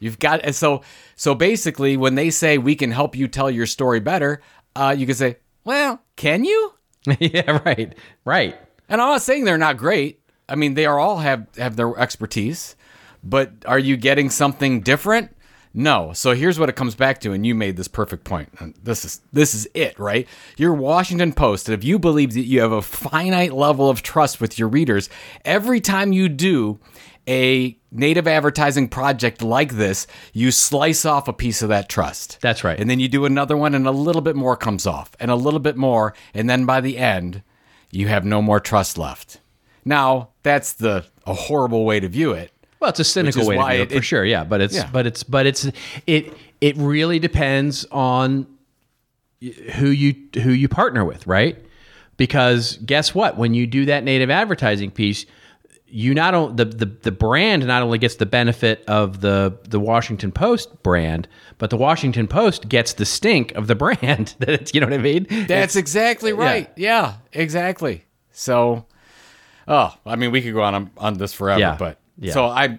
You've 0.00 0.18
got 0.18 0.54
so 0.56 0.82
so 1.14 1.36
basically 1.36 1.96
when 1.96 2.16
they 2.16 2.30
say 2.30 2.58
we 2.58 2.74
can 2.74 2.90
help 2.90 3.14
you 3.14 3.28
tell 3.28 3.48
your 3.48 3.66
story 3.66 4.00
better, 4.00 4.42
uh, 4.74 4.92
you 4.98 5.06
can 5.06 5.14
say, 5.14 5.36
"Well, 5.62 6.02
can 6.16 6.44
you?" 6.44 6.74
yeah 7.20 7.60
right 7.64 7.94
right 8.24 8.58
And 8.88 9.00
I'm 9.00 9.08
not 9.10 9.22
saying 9.22 9.44
they're 9.44 9.56
not 9.56 9.76
great. 9.76 10.20
I 10.48 10.56
mean, 10.56 10.74
they 10.74 10.86
are 10.86 10.98
all 10.98 11.18
have 11.18 11.46
have 11.56 11.76
their 11.76 11.96
expertise, 11.96 12.74
but 13.22 13.52
are 13.66 13.78
you 13.78 13.96
getting 13.96 14.30
something 14.30 14.80
different? 14.80 15.31
No. 15.74 16.12
So 16.12 16.34
here's 16.34 16.58
what 16.58 16.68
it 16.68 16.76
comes 16.76 16.94
back 16.94 17.20
to, 17.20 17.32
and 17.32 17.46
you 17.46 17.54
made 17.54 17.76
this 17.76 17.88
perfect 17.88 18.24
point. 18.24 18.84
This 18.84 19.04
is 19.04 19.20
this 19.32 19.54
is 19.54 19.68
it, 19.74 19.98
right? 19.98 20.28
Your 20.56 20.74
Washington 20.74 21.32
Post. 21.32 21.68
If 21.68 21.82
you 21.82 21.98
believe 21.98 22.34
that 22.34 22.42
you 22.42 22.60
have 22.60 22.72
a 22.72 22.82
finite 22.82 23.52
level 23.52 23.88
of 23.88 24.02
trust 24.02 24.40
with 24.40 24.58
your 24.58 24.68
readers, 24.68 25.08
every 25.44 25.80
time 25.80 26.12
you 26.12 26.28
do 26.28 26.78
a 27.28 27.76
native 27.90 28.26
advertising 28.26 28.88
project 28.88 29.42
like 29.42 29.72
this, 29.74 30.06
you 30.32 30.50
slice 30.50 31.04
off 31.04 31.28
a 31.28 31.32
piece 31.32 31.62
of 31.62 31.68
that 31.68 31.88
trust. 31.88 32.38
That's 32.40 32.64
right. 32.64 32.78
And 32.78 32.90
then 32.90 33.00
you 33.00 33.08
do 33.08 33.24
another 33.24 33.56
one, 33.56 33.74
and 33.74 33.86
a 33.86 33.92
little 33.92 34.22
bit 34.22 34.36
more 34.36 34.56
comes 34.56 34.86
off, 34.86 35.12
and 35.20 35.30
a 35.30 35.36
little 35.36 35.60
bit 35.60 35.76
more, 35.76 36.14
and 36.34 36.50
then 36.50 36.66
by 36.66 36.80
the 36.80 36.98
end, 36.98 37.42
you 37.90 38.08
have 38.08 38.24
no 38.24 38.42
more 38.42 38.60
trust 38.60 38.98
left. 38.98 39.40
Now, 39.84 40.30
that's 40.42 40.72
the 40.72 41.06
a 41.26 41.34
horrible 41.34 41.84
way 41.84 42.00
to 42.00 42.08
view 42.08 42.32
it. 42.32 42.50
Well, 42.82 42.90
it's 42.90 43.00
a 43.00 43.04
cynical 43.04 43.46
way 43.46 43.56
to 43.56 43.62
do 43.62 43.68
it, 43.82 43.92
it- 43.92 43.96
for 43.96 44.02
sure. 44.02 44.24
Yeah, 44.24 44.42
but 44.44 44.60
it's 44.60 44.74
Yeah. 44.74 44.90
but 44.92 45.06
it's 45.06 45.22
but 45.22 45.46
it's 45.46 45.68
it 46.06 46.32
it 46.60 46.76
really 46.76 47.18
depends 47.20 47.86
on 47.92 48.46
who 49.74 49.86
you 49.86 50.14
who 50.42 50.50
you 50.50 50.68
partner 50.68 51.04
with, 51.04 51.26
right? 51.26 51.56
Because 52.16 52.76
guess 52.84 53.14
what? 53.14 53.36
When 53.38 53.54
you 53.54 53.66
do 53.66 53.84
that 53.86 54.04
native 54.04 54.30
advertising 54.30 54.90
piece, 54.90 55.26
you 55.86 56.12
not 56.14 56.34
only 56.34 56.56
the, 56.56 56.64
the 56.64 56.86
the 56.86 57.12
brand 57.12 57.64
not 57.66 57.82
only 57.82 57.98
gets 57.98 58.16
the 58.16 58.26
benefit 58.26 58.84
of 58.88 59.20
the 59.20 59.56
the 59.68 59.78
Washington 59.80 60.32
Post 60.32 60.82
brand, 60.82 61.28
but 61.58 61.70
the 61.70 61.76
Washington 61.76 62.26
Post 62.28 62.68
gets 62.68 62.94
the 62.94 63.04
stink 63.04 63.52
of 63.52 63.66
the 63.68 63.74
brand. 63.84 64.34
That 64.40 64.48
it's 64.50 64.74
you 64.74 64.80
know 64.80 64.86
what 64.86 64.94
I 64.94 64.98
mean? 64.98 65.26
That's 65.46 65.76
exactly 65.76 66.32
right. 66.32 66.68
Yeah. 66.76 67.14
exactly. 67.32 68.04
So, 68.32 68.86
oh, 69.68 69.94
I 70.04 70.16
mean, 70.16 70.30
we 70.32 70.42
could 70.42 70.52
go 70.54 70.62
on 70.62 70.90
on 70.98 71.14
this 71.14 71.32
forever, 71.32 71.60
Yeah. 71.60 71.76
but 71.78 71.98
Yeah. 72.22 72.32
so 72.34 72.46
I, 72.46 72.78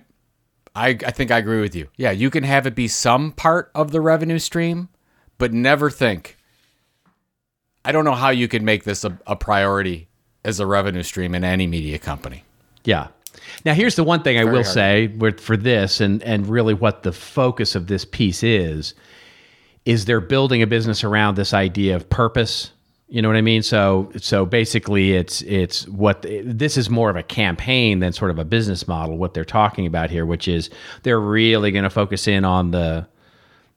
I, 0.74 0.90
I 0.90 1.12
think 1.12 1.32
I 1.32 1.38
agree 1.38 1.62
with 1.62 1.76
you. 1.76 1.90
Yeah, 1.98 2.12
you 2.12 2.30
can 2.30 2.44
have 2.44 2.66
it 2.66 2.76
be 2.76 2.88
some 2.88 3.32
part 3.34 3.72
of 3.76 3.92
the 3.92 4.00
revenue 4.00 4.40
stream, 4.40 4.88
but 5.38 5.54
never 5.54 5.90
think. 5.90 6.38
I 7.86 7.92
don't 7.92 8.06
know 8.06 8.14
how 8.14 8.30
you 8.30 8.48
can 8.48 8.64
make 8.64 8.86
this 8.86 9.04
a, 9.04 9.20
a 9.28 9.36
priority 9.36 10.08
as 10.46 10.60
a 10.60 10.66
revenue 10.66 11.04
stream 11.04 11.36
in 11.36 11.44
any 11.44 11.68
media 11.68 12.00
company. 12.00 12.44
Yeah. 12.86 13.08
Now 13.66 13.74
here's 13.74 13.96
the 13.96 14.04
one 14.04 14.24
thing 14.24 14.38
I 14.38 14.46
will 14.46 14.64
hard. 14.64 14.66
say 14.68 15.08
with, 15.08 15.40
for 15.40 15.58
this, 15.58 16.00
and 16.00 16.24
and 16.24 16.48
really 16.48 16.74
what 16.74 17.04
the 17.04 17.12
focus 17.12 17.76
of 17.76 17.88
this 17.88 18.06
piece 18.06 18.44
is, 18.44 18.94
is 19.86 20.06
they're 20.06 20.22
building 20.22 20.62
a 20.62 20.68
business 20.68 21.04
around 21.04 21.36
this 21.36 21.54
idea 21.54 21.96
of 21.96 22.10
purpose. 22.10 22.72
You 23.14 23.22
know 23.22 23.28
what 23.28 23.38
I 23.38 23.42
mean? 23.42 23.62
So 23.62 24.10
so 24.18 24.44
basically, 24.44 25.14
it's 25.14 25.44
it's 25.44 25.88
what 25.88 26.24
this 26.24 26.78
is 26.78 26.90
more 26.90 27.12
of 27.12 27.16
a 27.16 27.22
campaign 27.22 28.00
than 28.00 28.12
sort 28.12 28.32
of 28.32 28.40
a 28.40 28.44
business 28.44 28.88
model. 28.88 29.18
What 29.20 29.36
they're 29.36 29.46
talking 29.46 29.86
about 29.86 30.10
here, 30.10 30.26
which 30.26 30.48
is 30.48 30.72
they're 31.04 31.20
really 31.20 31.70
going 31.70 31.84
to 31.84 31.92
focus 31.92 32.28
in 32.28 32.44
on 32.44 32.72
the 32.72 33.08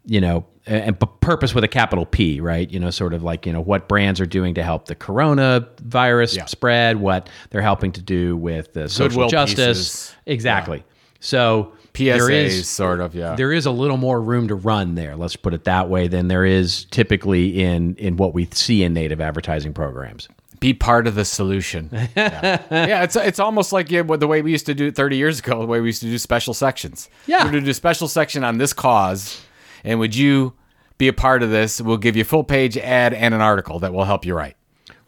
you 0.06 0.20
know, 0.22 0.46
and 0.66 0.98
p- 0.98 1.06
purpose 1.20 1.52
with 1.54 1.64
a 1.64 1.68
capital 1.68 2.06
P, 2.06 2.40
right? 2.40 2.70
You 2.70 2.78
know, 2.80 2.90
sort 2.90 3.12
of 3.12 3.24
like, 3.24 3.44
you 3.44 3.52
know, 3.52 3.60
what 3.60 3.88
brands 3.88 4.20
are 4.20 4.26
doing 4.26 4.54
to 4.54 4.62
help 4.62 4.86
the 4.86 4.94
coronavirus 4.94 6.36
Yeah. 6.36 6.44
spread, 6.46 6.96
what 6.98 7.28
they're 7.50 7.60
helping 7.60 7.92
to 7.92 8.00
do 8.00 8.36
with 8.36 8.72
the 8.72 8.88
social 8.88 9.08
Goodwill 9.10 9.28
justice. 9.28 9.58
pieces. 9.78 10.14
Exactly. 10.26 10.84
So 11.20 11.72
PSAs, 11.96 12.18
there 12.18 12.30
is 12.30 12.68
sort 12.68 13.00
of, 13.00 13.14
yeah. 13.14 13.34
there 13.34 13.52
is 13.52 13.64
a 13.66 13.70
little 13.70 13.96
more 13.96 14.20
room 14.20 14.48
to 14.48 14.54
run 14.54 14.94
there, 14.94 15.16
let's 15.16 15.34
put 15.36 15.54
it 15.54 15.64
that 15.64 15.88
way, 15.88 16.08
than 16.08 16.28
there 16.28 16.44
is 16.44 16.84
typically 16.86 17.62
in 17.62 17.94
in 17.96 18.16
what 18.16 18.34
we 18.34 18.46
see 18.52 18.82
in 18.82 18.92
native 18.92 19.20
advertising 19.20 19.72
programs. 19.72 20.28
be 20.60 20.74
part 20.74 21.06
of 21.06 21.14
the 21.14 21.24
solution. 21.24 21.88
yeah. 22.16 22.62
Yeah, 22.70 23.02
it's 23.02 23.16
it's 23.16 23.38
almost 23.38 23.72
like 23.72 23.90
yeah, 23.90 24.02
the 24.02 24.28
way 24.28 24.42
we 24.42 24.50
used 24.52 24.66
to 24.66 24.74
do 24.74 24.86
it 24.88 24.96
30 24.96 25.16
years 25.16 25.38
ago, 25.38 25.60
the 25.60 25.66
way 25.66 25.80
we 25.80 25.88
used 25.88 26.00
to 26.02 26.06
do 26.06 26.18
special 26.18 26.54
sections. 26.54 27.08
Yeah. 27.26 27.38
We're 27.38 27.50
going 27.50 27.62
to 27.62 27.66
do 27.66 27.70
a 27.70 27.74
special 27.74 28.08
section 28.08 28.44
on 28.44 28.58
this 28.58 28.72
cause, 28.72 29.42
and 29.82 29.98
would 29.98 30.14
you 30.14 30.52
be 30.98 31.08
a 31.08 31.12
part 31.12 31.42
of 31.42 31.50
this? 31.50 31.80
We'll 31.80 31.96
give 31.96 32.16
you 32.16 32.22
a 32.22 32.26
full 32.26 32.44
page 32.44 32.76
ad 32.76 33.14
and 33.14 33.34
an 33.34 33.40
article 33.40 33.78
that 33.80 33.92
will 33.92 34.04
help 34.04 34.24
you 34.24 34.34
write. 34.34 34.56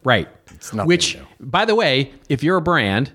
Right. 0.04 0.28
nothing 0.72 0.86
Which, 0.86 1.16
new. 1.16 1.26
by 1.40 1.64
the 1.64 1.74
way, 1.74 2.12
if 2.28 2.42
you're 2.42 2.56
a 2.56 2.62
brand 2.62 3.12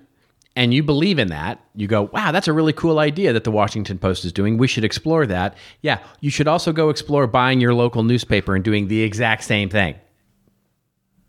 and 0.56 0.74
you 0.74 0.84
believe 0.84 1.18
in 1.18 1.30
that, 1.30 1.60
you 1.76 1.88
go, 1.88 2.04
wow, 2.13 2.32
that's 2.32 2.48
a 2.48 2.54
really 2.54 2.74
cool 2.74 3.00
idea 3.00 3.34
that 3.34 3.44
the 3.44 3.52
Washington 3.52 3.98
Post 3.98 4.24
is 4.24 4.32
doing. 4.32 4.58
We 4.58 4.68
should 4.68 4.84
explore 4.84 5.26
that. 5.26 5.58
Yeah. 5.82 6.00
You 6.20 6.30
should 6.30 6.48
also 6.48 6.72
go 6.72 6.89
explore 6.89 7.26
buying 7.26 7.60
your 7.60 7.74
local 7.74 8.04
newspaper 8.04 8.56
and 8.56 8.63
doing 8.63 8.88
the 8.88 9.02
exact 9.02 9.44
same 9.44 9.70
thing. 9.70 9.96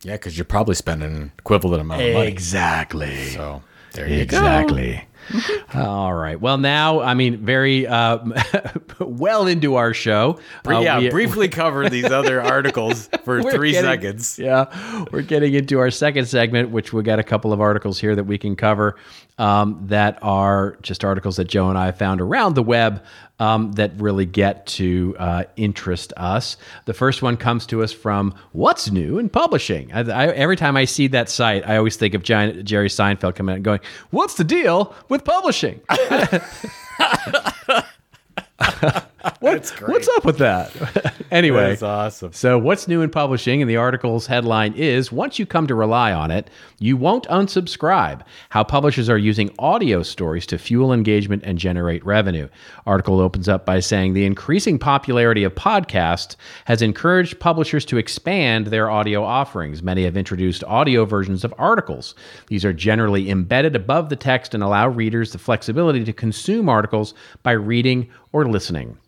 Yeah, 0.02 0.12
because 0.12 0.36
you're 0.36 0.44
probably 0.44 0.74
spending 0.74 1.16
an 1.16 1.32
equivalent 1.38 1.80
amount 1.80 2.02
of 2.02 2.12
money. 2.12 2.26
Exactly. 2.28 3.28
So 3.28 3.62
there 3.92 4.06
you 4.06 4.16
go. 4.16 4.22
Exactly. 4.22 5.02
All 5.74 6.12
right. 6.14 6.40
Well, 6.40 6.58
now, 6.58 7.00
I 7.00 7.14
mean, 7.14 7.44
very 7.44 7.86
uh, 7.86 8.18
well 9.00 9.46
into 9.46 9.76
our 9.76 9.94
show. 9.94 10.38
Uh, 10.66 10.80
yeah, 10.80 10.98
we- 10.98 11.10
briefly 11.14 11.48
cover 11.48 11.88
these 11.88 12.04
other 12.10 12.42
articles 12.42 13.08
for 13.24 13.42
three 13.42 13.72
getting- 13.72 13.90
seconds. 13.90 14.38
Yeah, 14.38 15.04
we're 15.10 15.22
getting 15.22 15.54
into 15.54 15.78
our 15.78 15.90
second 15.90 16.26
segment, 16.26 16.70
which 16.70 16.92
we 16.92 17.02
got 17.02 17.18
a 17.18 17.24
couple 17.24 17.52
of 17.52 17.60
articles 17.60 17.98
here 18.00 18.14
that 18.14 18.24
we 18.24 18.38
can 18.38 18.56
cover 18.56 18.96
um, 19.38 19.80
that 19.88 20.18
are 20.22 20.76
just 20.82 21.04
articles 21.04 21.36
that 21.36 21.46
Joe 21.46 21.68
and 21.68 21.78
I 21.78 21.92
found 21.92 22.20
around 22.20 22.54
the 22.54 22.62
web 22.62 23.02
um, 23.38 23.72
that 23.72 23.92
really 23.96 24.26
get 24.26 24.66
to 24.66 25.16
uh, 25.18 25.44
interest 25.56 26.12
us. 26.16 26.56
The 26.84 26.94
first 26.94 27.20
one 27.20 27.36
comes 27.36 27.66
to 27.66 27.82
us 27.82 27.92
from 27.92 28.34
What's 28.52 28.90
New 28.90 29.18
in 29.18 29.28
Publishing. 29.28 29.92
I, 29.92 30.00
I, 30.00 30.26
every 30.28 30.56
time 30.56 30.76
I 30.76 30.84
see 30.84 31.08
that 31.08 31.28
site, 31.28 31.68
I 31.68 31.76
always 31.76 31.96
think 31.96 32.14
of 32.14 32.22
Giant, 32.22 32.64
Jerry 32.64 32.88
Seinfeld 32.88 33.34
coming 33.34 33.54
out 33.54 33.56
and 33.56 33.64
going, 33.64 33.80
What's 34.10 34.34
the 34.34 34.44
deal 34.44 34.94
with 35.08 35.24
publishing? 35.24 35.80
What, 39.40 39.68
What's 39.86 40.08
up 40.08 40.24
with 40.24 40.38
that? 40.38 41.14
anyway, 41.30 41.70
That's 41.70 41.82
awesome. 41.82 42.32
So, 42.32 42.58
what's 42.58 42.86
new 42.86 43.00
in 43.00 43.10
publishing? 43.10 43.62
And 43.62 43.70
the 43.70 43.76
article's 43.76 44.26
headline 44.26 44.74
is 44.74 45.10
Once 45.10 45.38
you 45.38 45.46
come 45.46 45.66
to 45.66 45.74
rely 45.74 46.12
on 46.12 46.30
it, 46.30 46.50
you 46.78 46.96
won't 46.96 47.26
unsubscribe. 47.28 48.22
How 48.50 48.64
publishers 48.64 49.08
are 49.08 49.16
using 49.16 49.50
audio 49.58 50.02
stories 50.02 50.46
to 50.46 50.58
fuel 50.58 50.92
engagement 50.92 51.42
and 51.44 51.58
generate 51.58 52.04
revenue. 52.04 52.48
Article 52.86 53.20
opens 53.20 53.48
up 53.48 53.64
by 53.64 53.80
saying 53.80 54.12
the 54.12 54.26
increasing 54.26 54.78
popularity 54.78 55.44
of 55.44 55.54
podcasts 55.54 56.36
has 56.66 56.82
encouraged 56.82 57.40
publishers 57.40 57.84
to 57.86 57.96
expand 57.96 58.66
their 58.66 58.90
audio 58.90 59.24
offerings. 59.24 59.82
Many 59.82 60.04
have 60.04 60.16
introduced 60.16 60.64
audio 60.64 61.04
versions 61.06 61.44
of 61.44 61.54
articles. 61.56 62.14
These 62.48 62.64
are 62.64 62.72
generally 62.74 63.30
embedded 63.30 63.74
above 63.74 64.10
the 64.10 64.16
text 64.16 64.52
and 64.52 64.62
allow 64.62 64.88
readers 64.88 65.32
the 65.32 65.38
flexibility 65.38 66.04
to 66.04 66.12
consume 66.12 66.68
articles 66.68 67.14
by 67.42 67.52
reading 67.52 68.10
or 68.32 68.46
listening. 68.46 68.98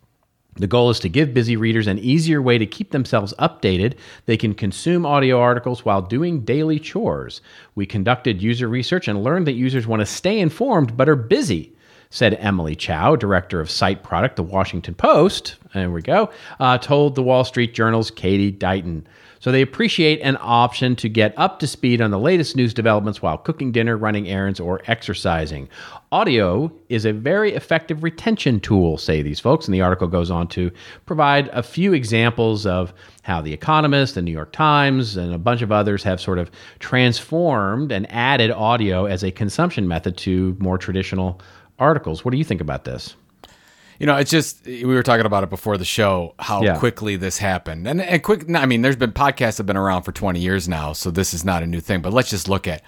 The 0.57 0.67
goal 0.67 0.89
is 0.89 0.99
to 1.01 1.09
give 1.09 1.33
busy 1.33 1.55
readers 1.55 1.87
an 1.87 1.99
easier 1.99 2.41
way 2.41 2.57
to 2.57 2.65
keep 2.65 2.91
themselves 2.91 3.33
updated. 3.37 3.95
They 4.25 4.37
can 4.37 4.55
consume 4.55 5.05
audio 5.05 5.39
articles 5.39 5.85
while 5.85 6.01
doing 6.01 6.41
daily 6.41 6.79
chores. 6.79 7.41
We 7.75 7.85
conducted 7.85 8.41
user 8.41 8.67
research 8.67 9.07
and 9.07 9.23
learned 9.23 9.45
that 9.47 9.53
users 9.53 9.85
want 9.85 9.99
to 9.99 10.05
stay 10.05 10.39
informed 10.39 10.97
but 10.97 11.07
are 11.07 11.15
busy, 11.15 11.73
said 12.09 12.33
Emily 12.35 12.75
Chow, 12.75 13.15
director 13.15 13.59
of 13.59 13.69
site 13.69 14.03
product, 14.03 14.35
The 14.35 14.43
Washington 14.43 14.95
Post. 14.95 15.57
There 15.73 15.91
we 15.91 16.01
go. 16.01 16.31
Uh, 16.59 16.79
told 16.79 17.13
the 17.13 17.23
Wall 17.23 17.43
Street 17.43 17.75
Journal's 17.75 18.09
Katie 18.09 18.51
Deighton. 18.51 19.07
So 19.39 19.51
they 19.51 19.61
appreciate 19.61 20.21
an 20.21 20.37
option 20.41 20.95
to 20.97 21.09
get 21.09 21.33
up 21.37 21.59
to 21.59 21.67
speed 21.67 22.01
on 22.01 22.11
the 22.11 22.19
latest 22.19 22.55
news 22.55 22.73
developments 22.73 23.21
while 23.21 23.37
cooking 23.37 23.71
dinner, 23.71 23.97
running 23.97 24.27
errands, 24.27 24.59
or 24.59 24.81
exercising. 24.87 25.69
Audio 26.11 26.71
is 26.89 27.05
a 27.05 27.13
very 27.13 27.53
effective 27.53 28.03
retention 28.03 28.59
tool, 28.59 28.97
say 28.97 29.21
these 29.21 29.39
folks. 29.39 29.65
And 29.67 29.73
the 29.73 29.81
article 29.81 30.07
goes 30.07 30.31
on 30.31 30.47
to 30.49 30.71
provide 31.05 31.49
a 31.49 31.63
few 31.63 31.93
examples 31.93 32.65
of 32.65 32.93
how 33.23 33.41
The 33.41 33.53
Economist, 33.53 34.15
the 34.15 34.21
New 34.21 34.31
York 34.31 34.51
Times, 34.51 35.17
and 35.17 35.33
a 35.33 35.37
bunch 35.37 35.61
of 35.61 35.71
others 35.71 36.03
have 36.03 36.21
sort 36.21 36.39
of 36.39 36.49
transformed 36.79 37.91
and 37.91 38.09
added 38.11 38.51
audio 38.51 39.05
as 39.05 39.23
a 39.23 39.31
consumption 39.31 39.87
method 39.87 40.17
to 40.17 40.55
more 40.59 40.77
traditional 40.77 41.41
articles. 41.79 42.25
What 42.25 42.31
do 42.31 42.37
you 42.37 42.43
think 42.43 42.61
about 42.61 42.85
this? 42.85 43.15
You 43.99 44.05
know, 44.05 44.15
it's 44.15 44.29
just 44.31 44.65
we 44.65 44.85
were 44.85 45.03
talking 45.03 45.25
about 45.25 45.43
it 45.43 45.49
before 45.49 45.77
the 45.77 45.85
show 45.85 46.35
how 46.39 46.61
Yeah. 46.61 46.77
quickly 46.77 47.15
this 47.15 47.37
happened, 47.39 47.87
and 47.87 48.01
and 48.01 48.21
quick. 48.23 48.45
I 48.55 48.65
mean, 48.65 48.81
there's 48.81 48.95
been 48.95 49.11
podcasts 49.11 49.57
have 49.57 49.65
been 49.65 49.77
around 49.77 50.03
for 50.03 50.11
20 50.11 50.39
years 50.39 50.67
now, 50.67 50.93
so 50.93 51.09
this 51.11 51.33
is 51.33 51.43
not 51.43 51.63
a 51.63 51.67
new 51.67 51.79
thing. 51.79 52.01
But 52.01 52.13
let's 52.13 52.29
just 52.29 52.47
look 52.47 52.67
at 52.67 52.81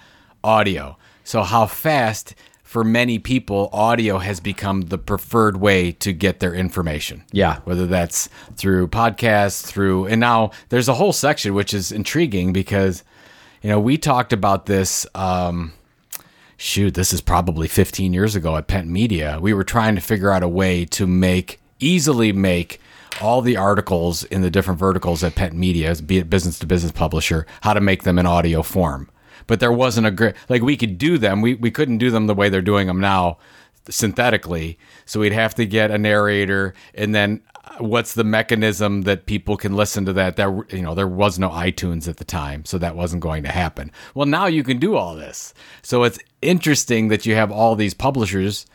audio. 0.44 0.96
So 1.24 1.42
how 1.42 1.66
fast 1.66 2.34
for 2.62 2.84
many 2.84 3.18
people 3.18 3.68
audio 3.72 4.18
has 4.18 4.38
become 4.38 4.82
the 4.82 4.96
preferred 4.98 5.56
way 5.56 5.90
to 5.90 6.12
get 6.12 6.38
their 6.38 6.54
information. 6.54 7.24
Yeah. 7.32 7.58
whether 7.64 7.86
that's 7.86 8.28
through 8.56 8.86
podcasts, 8.88 9.62
through 9.66 10.06
and 10.06 10.20
now 10.20 10.52
there's 10.68 10.88
a 10.88 10.94
whole 10.94 11.12
section 11.12 11.52
which 11.54 11.74
is 11.74 11.90
intriguing 11.90 12.52
because 12.52 13.02
you 13.62 13.68
know 13.70 13.80
we 13.80 13.98
talked 13.98 14.32
about 14.32 14.66
this. 14.66 15.04
Um, 15.16 15.72
shoot, 16.60 16.92
this 16.92 17.12
is 17.12 17.22
probably 17.22 17.66
15 17.66 18.12
years 18.12 18.36
ago 18.36 18.56
at 18.56 18.66
Penton 18.66 18.92
Media. 18.92 19.38
We 19.40 19.54
were 19.54 19.64
trying 19.64 19.94
to 19.94 20.00
figure 20.00 20.30
out 20.30 20.42
a 20.42 20.48
way 20.48 20.84
to 20.86 21.06
make 21.06 21.58
easily 21.78 22.32
make 22.32 22.80
all 23.20 23.40
the 23.40 23.56
articles 23.56 24.24
in 24.24 24.42
the 24.42 24.50
different 24.50 24.78
verticals 24.78 25.24
at 25.24 25.34
Penton 25.34 25.58
Media, 25.58 25.94
be 25.96 26.18
it 26.18 26.28
business 26.28 26.58
to 26.58 26.66
business 26.66 26.92
publisher, 26.92 27.46
how 27.62 27.72
to 27.72 27.80
make 27.80 28.02
them 28.02 28.18
in 28.18 28.26
audio 28.26 28.62
form. 28.62 29.10
But 29.46 29.58
there 29.58 29.72
wasn't 29.72 30.06
a 30.06 30.10
great 30.10 30.34
like 30.48 30.62
we 30.62 30.76
could 30.76 30.98
do 30.98 31.16
them. 31.16 31.40
We 31.40 31.54
we 31.54 31.70
couldn't 31.70 31.98
do 31.98 32.10
them 32.10 32.26
the 32.26 32.34
way 32.34 32.50
they're 32.50 32.60
doing 32.60 32.86
them 32.86 33.00
now 33.00 33.38
synthetically. 33.88 34.78
So 35.06 35.20
we'd 35.20 35.32
have 35.32 35.54
to 35.54 35.66
get 35.66 35.90
a 35.90 35.98
narrator 35.98 36.74
and 36.94 37.14
then 37.14 37.40
what's 37.78 38.14
the 38.14 38.24
mechanism 38.24 39.02
that 39.02 39.26
people 39.26 39.56
can 39.56 39.74
listen 39.74 40.04
to 40.04 40.12
that 40.12 40.36
there 40.36 40.64
you 40.70 40.82
know 40.82 40.94
there 40.94 41.08
was 41.08 41.38
no 41.38 41.50
iTunes 41.50 42.08
at 42.08 42.16
the 42.16 42.24
time 42.24 42.64
so 42.64 42.78
that 42.78 42.96
wasn't 42.96 43.22
going 43.22 43.42
to 43.42 43.50
happen. 43.50 43.90
Well 44.14 44.26
now 44.26 44.46
you 44.46 44.62
can 44.62 44.78
do 44.78 44.96
all 44.96 45.14
this. 45.14 45.54
So 45.82 46.04
it's 46.04 46.18
interesting 46.42 47.08
that 47.08 47.26
you 47.26 47.34
have 47.34 47.50
all 47.50 47.76
these 47.76 47.94
publishers 47.94 48.66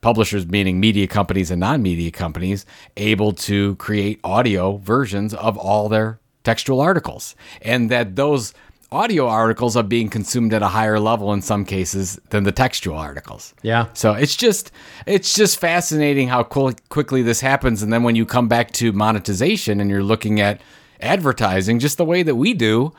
publishers 0.00 0.46
meaning 0.46 0.78
media 0.78 1.06
companies 1.06 1.50
and 1.50 1.60
non-media 1.60 2.10
companies 2.10 2.66
able 2.96 3.32
to 3.32 3.74
create 3.76 4.20
audio 4.22 4.76
versions 4.76 5.32
of 5.32 5.56
all 5.56 5.88
their 5.88 6.20
textual 6.42 6.80
articles 6.80 7.34
and 7.62 7.90
that 7.90 8.14
those 8.14 8.52
audio 8.94 9.26
articles 9.26 9.76
are 9.76 9.82
being 9.82 10.08
consumed 10.08 10.54
at 10.54 10.62
a 10.62 10.68
higher 10.68 11.00
level 11.00 11.32
in 11.32 11.42
some 11.42 11.64
cases 11.64 12.18
than 12.30 12.44
the 12.44 12.52
textual 12.52 12.96
articles. 12.96 13.52
Yeah. 13.62 13.86
So 13.94 14.12
it's 14.12 14.36
just 14.36 14.70
it's 15.06 15.34
just 15.34 15.58
fascinating 15.58 16.28
how 16.28 16.44
qu- 16.44 16.76
quickly 16.88 17.22
this 17.22 17.40
happens 17.40 17.82
and 17.82 17.92
then 17.92 18.02
when 18.04 18.14
you 18.14 18.24
come 18.24 18.48
back 18.48 18.70
to 18.72 18.92
monetization 18.92 19.80
and 19.80 19.90
you're 19.90 20.02
looking 20.02 20.40
at 20.40 20.60
advertising 21.00 21.80
just 21.80 21.98
the 21.98 22.04
way 22.04 22.22
that 22.22 22.36
we 22.36 22.54
do 22.54 22.92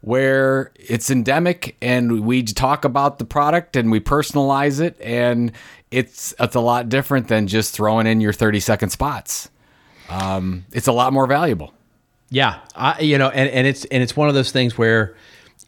where 0.00 0.72
it's 0.76 1.10
endemic 1.10 1.76
and 1.82 2.24
we 2.24 2.42
talk 2.42 2.84
about 2.84 3.18
the 3.18 3.24
product 3.24 3.76
and 3.76 3.90
we 3.90 4.00
personalize 4.00 4.80
it 4.80 4.98
and 5.00 5.52
it's 5.90 6.34
it's 6.40 6.54
a 6.54 6.60
lot 6.60 6.88
different 6.88 7.28
than 7.28 7.46
just 7.46 7.74
throwing 7.74 8.06
in 8.06 8.20
your 8.20 8.32
30 8.32 8.60
second 8.60 8.90
spots. 8.90 9.50
Um, 10.08 10.64
it's 10.72 10.86
a 10.86 10.92
lot 10.92 11.12
more 11.12 11.26
valuable. 11.26 11.74
Yeah, 12.30 12.58
I, 12.74 13.00
you 13.00 13.18
know, 13.18 13.28
and, 13.28 13.48
and 13.50 13.66
it's 13.66 13.84
and 13.86 14.02
it's 14.02 14.16
one 14.16 14.28
of 14.28 14.34
those 14.34 14.50
things 14.50 14.76
where 14.76 15.14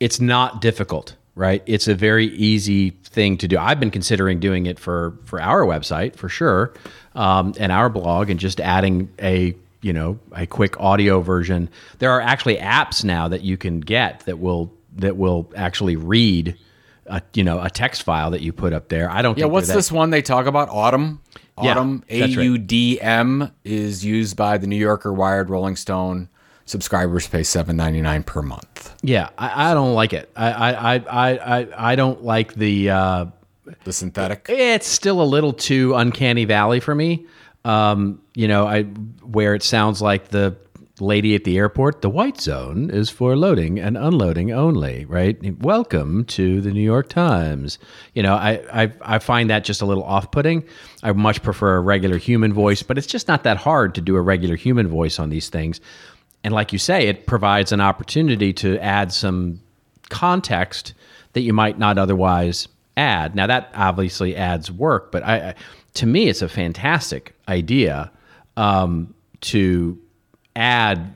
it's 0.01 0.21
not 0.21 0.61
difficult, 0.61 1.15
right? 1.35 1.63
It's 1.67 1.87
a 1.89 1.95
very 1.95 2.27
easy 2.27 2.91
thing 3.05 3.37
to 3.39 3.49
do. 3.49 3.59
I've 3.59 3.79
been 3.79 3.91
considering 3.93 4.41
doing 4.41 4.67
it 4.67 4.79
for 4.79 5.17
for 5.25 5.41
our 5.41 5.63
website 5.65 6.17
for 6.17 6.29
sure, 6.29 6.75
um, 7.15 7.55
and 7.61 7.71
our 7.71 7.89
blog, 7.89 8.29
and 8.31 8.41
just 8.41 8.61
adding 8.61 9.09
a 9.23 9.55
you 9.83 9.93
know 9.93 10.19
a 10.33 10.47
quick 10.47 10.79
audio 10.81 11.21
version. 11.21 11.69
There 12.01 12.11
are 12.11 12.21
actually 12.21 12.57
apps 12.57 13.05
now 13.05 13.29
that 13.29 13.43
you 13.43 13.57
can 13.57 13.79
get 13.81 14.21
that 14.27 14.41
will 14.41 14.73
that 14.97 15.17
will 15.17 15.51
actually 15.57 15.97
read. 15.97 16.57
A, 17.11 17.23
you 17.33 17.43
know, 17.43 17.59
a 17.59 17.71
text 17.71 18.03
file 18.03 18.33
that 18.33 18.43
you 18.43 18.53
put 18.53 18.75
up 18.75 18.91
there. 18.91 19.11
I 19.11 19.23
don't. 19.23 19.39
Yeah, 19.39 19.47
what's 19.47 19.69
that- 19.69 19.77
this 19.77 19.91
one 19.91 20.11
they 20.11 20.21
talk 20.21 20.45
about? 20.45 20.69
Audm. 20.69 21.21
Audm 21.57 22.03
A. 22.11 22.27
U 22.27 22.59
D 22.59 23.01
M 23.01 23.51
is 23.65 24.05
used 24.05 24.37
by 24.37 24.59
the 24.59 24.67
New 24.67 24.77
Yorker, 24.77 25.11
Wired, 25.11 25.49
Rolling 25.49 25.77
Stone. 25.77 26.29
Subscribers 26.69 27.27
pay 27.27 27.43
seven 27.43 27.77
ninety 27.77 28.03
nine 28.03 28.23
per 28.23 28.43
month. 28.43 28.95
Yeah, 29.03 29.31
I, 29.39 29.71
I 29.71 29.75
don't 29.75 29.95
like 29.95 30.13
it. 30.13 30.31
I 30.37 30.51
I, 30.53 30.95
I 30.97 31.59
I 31.61 31.93
I 31.93 31.97
don't 31.97 32.23
like 32.23 32.55
the. 32.55 32.91
Uh, 32.91 33.25
The 33.85 33.93
synthetic. 33.93 34.47
it's 34.49 34.87
still 34.87 35.21
a 35.23 35.25
little 35.25 35.53
too 35.53 35.95
uncanny 35.95 36.45
valley 36.45 36.81
for 36.81 36.95
me. 36.95 37.27
Um, 37.65 38.21
you 38.35 38.49
know, 38.49 38.67
I 38.67 38.83
where 39.25 39.55
it 39.55 39.63
sounds 39.63 40.01
like 40.03 40.29
the 40.29 40.57
lady 41.01 41.35
at 41.35 41.45
the 41.45 41.57
airport. 41.57 42.03
The 42.03 42.11
white 42.11 42.41
zone 42.41 42.91
is 42.91 43.09
for 43.09 43.37
loading 43.37 43.79
and 43.79 43.97
unloading 43.97 44.53
only. 44.53 45.05
Right. 45.07 45.39
Welcome 45.63 46.25
to 46.37 46.61
the 46.61 46.71
New 46.71 46.83
York 46.83 47.09
Times. 47.09 47.79
You 48.15 48.23
know, 48.23 48.35
I 48.35 48.61
I, 48.83 48.93
I 49.03 49.19
find 49.21 49.49
that 49.49 49.65
just 49.65 49.81
a 49.81 49.87
little 49.87 50.05
off 50.05 50.31
putting. 50.31 50.65
I 51.03 51.13
much 51.13 51.43
prefer 51.43 51.77
a 51.77 51.81
regular 51.81 52.19
human 52.19 52.53
voice, 52.53 52.83
but 52.83 52.99
it's 52.99 53.07
just 53.07 53.27
not 53.29 53.43
that 53.45 53.57
hard 53.59 53.95
to 53.95 54.01
do 54.03 54.17
a 54.17 54.21
regular 54.23 54.57
human 54.57 54.87
voice 54.89 55.19
on 55.19 55.31
these 55.31 55.49
things. 55.49 55.81
And 56.45 56.55
like 56.55 56.73
you 56.73 56.79
say, 56.79 57.09
it 57.09 57.27
provides 57.27 57.73
an 57.73 57.81
opportunity 57.81 58.53
to 58.55 58.79
add 58.79 59.13
some 59.13 59.61
context 60.09 60.95
that 61.33 61.41
you 61.41 61.53
might 61.53 61.79
not 61.79 61.99
otherwise 61.99 62.69
add. 62.97 63.35
Now 63.35 63.47
that 63.47 63.71
obviously 63.75 64.37
adds 64.37 64.71
work, 64.71 65.13
but 65.13 65.23
I, 65.23 65.55
to 65.95 66.07
me 66.07 66.29
it's 66.29 66.43
a 66.43 66.49
fantastic 66.49 67.35
idea 67.49 68.11
um, 68.57 69.15
to 69.43 69.99
add 70.57 71.15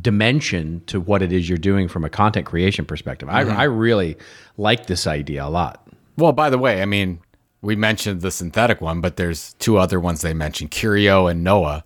dimension 0.00 0.82
to 0.86 1.00
what 1.00 1.22
it 1.22 1.32
is 1.32 1.48
you're 1.48 1.58
doing 1.58 1.88
from 1.88 2.04
a 2.04 2.10
content 2.10 2.46
creation 2.46 2.84
perspective. 2.84 3.28
I, 3.28 3.42
I 3.42 3.64
really 3.64 4.16
like 4.56 4.86
this 4.86 5.06
idea 5.06 5.44
a 5.44 5.48
lot. 5.48 5.86
Well, 6.16 6.32
by 6.32 6.50
the 6.50 6.58
way, 6.58 6.82
I 6.82 6.84
mean 6.84 7.20
we 7.60 7.74
mentioned 7.74 8.20
the 8.20 8.30
synthetic 8.30 8.80
one, 8.80 9.00
but 9.00 9.16
there's 9.16 9.54
two 9.54 9.78
other 9.78 9.98
ones 9.98 10.20
they 10.20 10.34
mentioned, 10.34 10.70
Curio 10.70 11.26
and 11.26 11.42
Noa, 11.42 11.84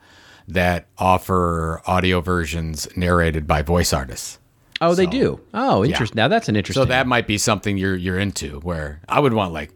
that 0.52 0.86
offer 0.98 1.80
audio 1.86 2.20
versions 2.20 2.88
narrated 2.96 3.46
by 3.46 3.62
voice 3.62 3.92
artists. 3.92 4.38
Oh, 4.80 4.94
they 4.94 5.06
do. 5.06 5.40
Oh, 5.54 5.84
interesting. 5.84 6.16
Now 6.16 6.28
that's 6.28 6.48
an 6.48 6.56
interesting. 6.56 6.82
So 6.82 6.86
that 6.86 7.06
might 7.06 7.26
be 7.28 7.38
something 7.38 7.76
you're 7.78 7.94
you're 7.96 8.18
into. 8.18 8.58
Where 8.60 9.00
I 9.08 9.20
would 9.20 9.32
want 9.32 9.52
like, 9.52 9.70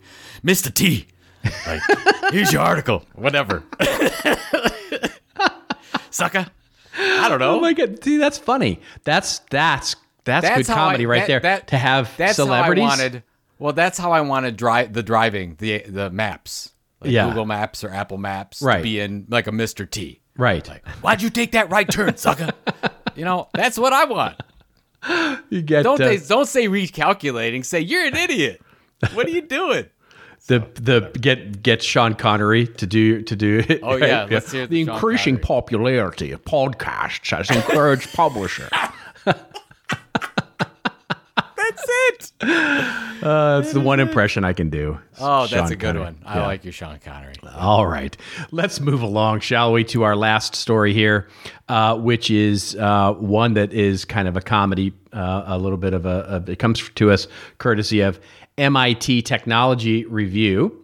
Mr. 0.44 0.72
T, 0.74 1.06
like 1.66 1.80
here's 2.32 2.52
your 2.52 2.62
article, 2.62 3.04
whatever. 3.14 3.62
Sucker. 6.10 6.46
I 6.98 7.28
don't 7.28 7.38
know. 7.40 7.56
Oh 7.56 7.60
my 7.60 7.72
god! 7.74 8.02
See, 8.02 8.16
that's 8.16 8.38
funny. 8.38 8.80
That's 9.04 9.40
that's 9.50 9.96
that's, 10.24 10.48
good 10.56 10.66
how 10.66 10.74
I- 10.74 10.76
comedy 10.86 11.06
right 11.06 11.20
that- 11.20 11.26
there. 11.28 11.40
that- 11.40 11.66
to 11.68 11.78
have 11.78 12.14
that's 12.16 12.36
celebrities. 12.36 12.82
How 12.84 12.90
I 12.90 12.96
wanted. 12.96 13.22
Well, 13.58 13.72
that's 13.72 13.98
how 13.98 14.12
I 14.12 14.20
wanted 14.22 14.56
drive 14.56 14.92
the 14.92 15.02
driving 15.02 15.56
the 15.58 15.80
the 15.86 16.10
maps, 16.10 16.72
like 17.00 17.10
Yeah. 17.12 17.28
Google 17.28 17.44
Maps 17.46 17.84
or 17.84 17.90
Apple 17.90 18.18
Maps, 18.18 18.60
Right. 18.62 18.78
To 18.78 18.82
be 18.82 19.00
in 19.00 19.26
like 19.28 19.46
a 19.46 19.50
Mr. 19.50 19.88
T. 19.88 20.20
right. 20.36 20.66
Why'd 21.00 21.22
you 21.22 21.30
take 21.30 21.52
that 21.52 21.70
right 21.70 21.88
turn, 21.88 22.16
sucker? 22.16 22.50
you 23.14 23.24
know, 23.24 23.48
that's 23.54 23.78
what 23.78 23.92
I 23.92 24.04
want. 24.04 24.36
you 25.50 25.62
get 25.62 25.82
Don't 25.82 26.00
uh, 26.00 26.08
they, 26.08 26.18
don't 26.18 26.46
say 26.46 26.68
recalculating. 26.68 27.64
Say 27.64 27.80
you're 27.80 28.04
an 28.06 28.16
idiot. 28.16 28.60
What 29.12 29.26
are 29.26 29.30
you 29.30 29.42
doing? 29.42 29.86
The 30.46 30.60
the 30.74 31.10
get 31.20 31.62
get 31.62 31.82
Sean 31.82 32.14
Connery 32.14 32.66
to 32.68 32.86
do 32.86 33.22
to 33.22 33.36
do 33.36 33.64
it. 33.68 33.80
Oh, 33.82 33.96
yeah, 33.96 34.26
the 34.26 34.66
the 34.70 34.80
increasing 34.80 35.38
popularity 35.38 36.30
of 36.30 36.44
podcasts 36.44 37.30
has 37.36 37.50
encouraged 37.50 38.12
publishers. 38.14 38.70
That's 41.86 42.32
it. 42.40 42.42
Uh, 43.22 43.60
that's 43.60 43.72
the 43.72 43.80
one 43.80 43.98
impression 44.00 44.44
I 44.44 44.52
can 44.52 44.68
do. 44.70 44.98
Oh, 45.18 45.40
that's 45.42 45.50
Sean 45.52 45.66
a 45.66 45.68
good 45.70 45.80
Connery. 45.80 46.02
one. 46.04 46.18
I 46.24 46.38
Yeah. 46.38 46.46
like 46.46 46.64
your 46.64 46.72
Sean 46.72 46.98
Connery. 47.04 47.34
All 47.56 47.86
right. 47.86 48.16
Let's 48.50 48.80
move 48.80 49.02
along, 49.02 49.40
shall 49.40 49.72
we, 49.72 49.84
to 49.84 50.02
our 50.02 50.14
last 50.16 50.54
story 50.54 50.92
here, 50.92 51.28
uh, 51.68 51.96
which 51.96 52.30
is 52.30 52.76
uh, 52.76 53.12
one 53.14 53.54
that 53.54 53.72
is 53.72 54.04
kind 54.04 54.28
of 54.28 54.36
a 54.36 54.40
comedy, 54.42 54.92
uh, 55.12 55.44
a 55.46 55.58
little 55.58 55.78
bit 55.78 55.94
of 55.94 56.04
a, 56.06 56.42
a, 56.46 56.50
it 56.50 56.58
comes 56.58 56.88
to 56.96 57.10
us 57.10 57.26
courtesy 57.58 58.00
of 58.00 58.20
MIT 58.58 59.22
Technology 59.22 60.04
Review. 60.04 60.82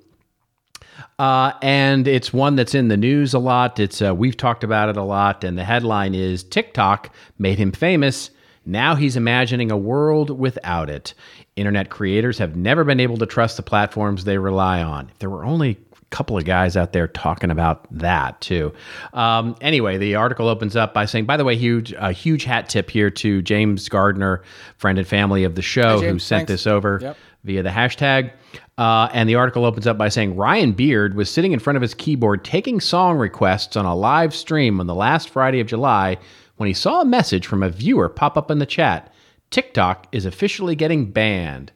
Uh, 1.19 1.53
and 1.63 2.09
it's 2.09 2.33
one 2.33 2.57
that's 2.57 2.75
in 2.75 2.89
the 2.89 2.97
news 2.97 3.35
a 3.35 3.39
lot. 3.39 3.79
It's 3.79 4.03
uh, 4.03 4.15
we've 4.15 4.37
talked 4.37 4.65
about 4.65 4.89
it 4.89 4.97
a 4.97 5.03
lot, 5.03 5.45
and 5.45 5.57
the 5.59 5.65
headline 5.65 6.15
is 6.15 6.43
TikTok 6.43 7.15
made 7.39 7.59
him 7.59 7.73
famous. 7.73 8.31
Now 8.65 8.95
he's 8.95 9.17
imagining 9.17 9.71
a 9.71 9.77
world 9.77 10.31
without 10.31 10.89
it. 10.89 11.15
Internet 11.57 11.91
creators 11.91 12.39
have 12.39 12.57
never 12.57 12.85
been 12.85 13.01
able 13.01 13.17
to 13.19 13.27
trust 13.27 13.57
the 13.57 13.63
platforms 13.63 14.25
they 14.25 14.39
rely 14.39 14.83
on. 14.83 15.09
If 15.11 15.19
there 15.19 15.31
were 15.31 15.45
only 15.45 15.71
a 15.93 16.05
couple 16.11 16.39
of 16.39 16.45
guys 16.45 16.77
out 16.77 16.93
there 16.93 17.09
talking 17.09 17.51
about 17.51 17.87
that 17.91 18.41
too. 18.41 18.73
Um, 19.13 19.57
anyway, 19.61 19.99
the 19.99 20.15
article 20.15 20.49
opens 20.49 20.77
up 20.77 20.95
by 20.95 21.07
saying, 21.07 21.25
by 21.27 21.37
the 21.37 21.45
way, 21.45 21.57
huge 21.57 21.93
a 21.95 22.13
huge 22.13 22.45
hat 22.45 22.69
tip 22.69 22.89
here 22.91 23.11
to 23.11 23.43
James 23.43 23.89
Gardner, 23.89 24.43
friend 24.79 24.99
and 24.99 25.07
family 25.09 25.45
of 25.45 25.55
the 25.55 25.63
show, 25.63 26.01
who 26.01 26.19
sent 26.19 26.49
Thanks. 26.49 26.63
this 26.63 26.67
over 26.67 26.99
Yep. 27.03 27.17
via 27.45 27.63
the 27.63 27.71
hashtag. 27.71 28.33
Uh, 28.79 29.09
and 29.13 29.29
the 29.29 29.35
article 29.35 29.65
opens 29.65 29.87
up 29.87 29.99
by 29.99 30.09
saying 30.09 30.37
Ryan 30.37 30.73
Beard 30.73 31.15
was 31.15 31.29
sitting 31.31 31.53
in 31.53 31.59
front 31.59 31.77
of 31.77 31.83
his 31.83 31.95
keyboard 31.95 32.45
taking 32.45 32.81
song 32.81 33.17
requests 33.19 33.77
on 33.77 33.85
a 33.85 33.95
live 33.95 34.35
stream 34.35 34.81
on 34.81 34.87
the 34.87 34.95
last 34.95 35.29
Friday 35.29 35.61
of 35.61 35.67
July 35.67 36.17
when 36.57 36.67
he 36.67 36.75
saw 36.75 37.01
a 37.01 37.07
message 37.07 37.47
from 37.47 37.63
a 37.63 37.71
viewer 37.71 38.09
pop 38.09 38.37
up 38.37 38.51
in 38.51 38.59
the 38.59 38.67
chat. 38.67 39.13
TikTok 39.51 40.07
is 40.13 40.25
officially 40.25 40.75
getting 40.75 41.11
banned. 41.11 41.73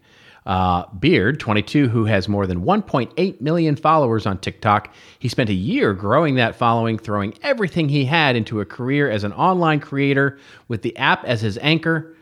Uh, 0.47 0.87
Beard, 1.01 1.41
22, 1.41 1.89
who 1.89 2.05
has 2.05 2.29
more 2.29 2.47
than 2.47 2.65
1.8 2.65 3.41
million 3.41 3.75
followers 3.75 4.27
on 4.27 4.39
TikTok, 4.39 4.95
he 5.19 5.29
spent 5.29 5.51
a 5.51 5.55
year 5.55 5.93
growing 5.93 6.37
that 6.37 6.55
following, 6.55 6.99
throwing 6.99 7.35
everything 7.43 7.89
he 7.89 8.05
had 8.05 8.37
into 8.37 8.61
a 8.61 8.65
career 8.65 9.11
as 9.11 9.25
an 9.25 9.33
online 9.33 9.81
creator 9.81 10.39
with 10.69 10.83
the 10.83 10.97
app 10.97 11.25
as 11.25 11.41
his 11.41 11.59
anchor. 11.59 12.16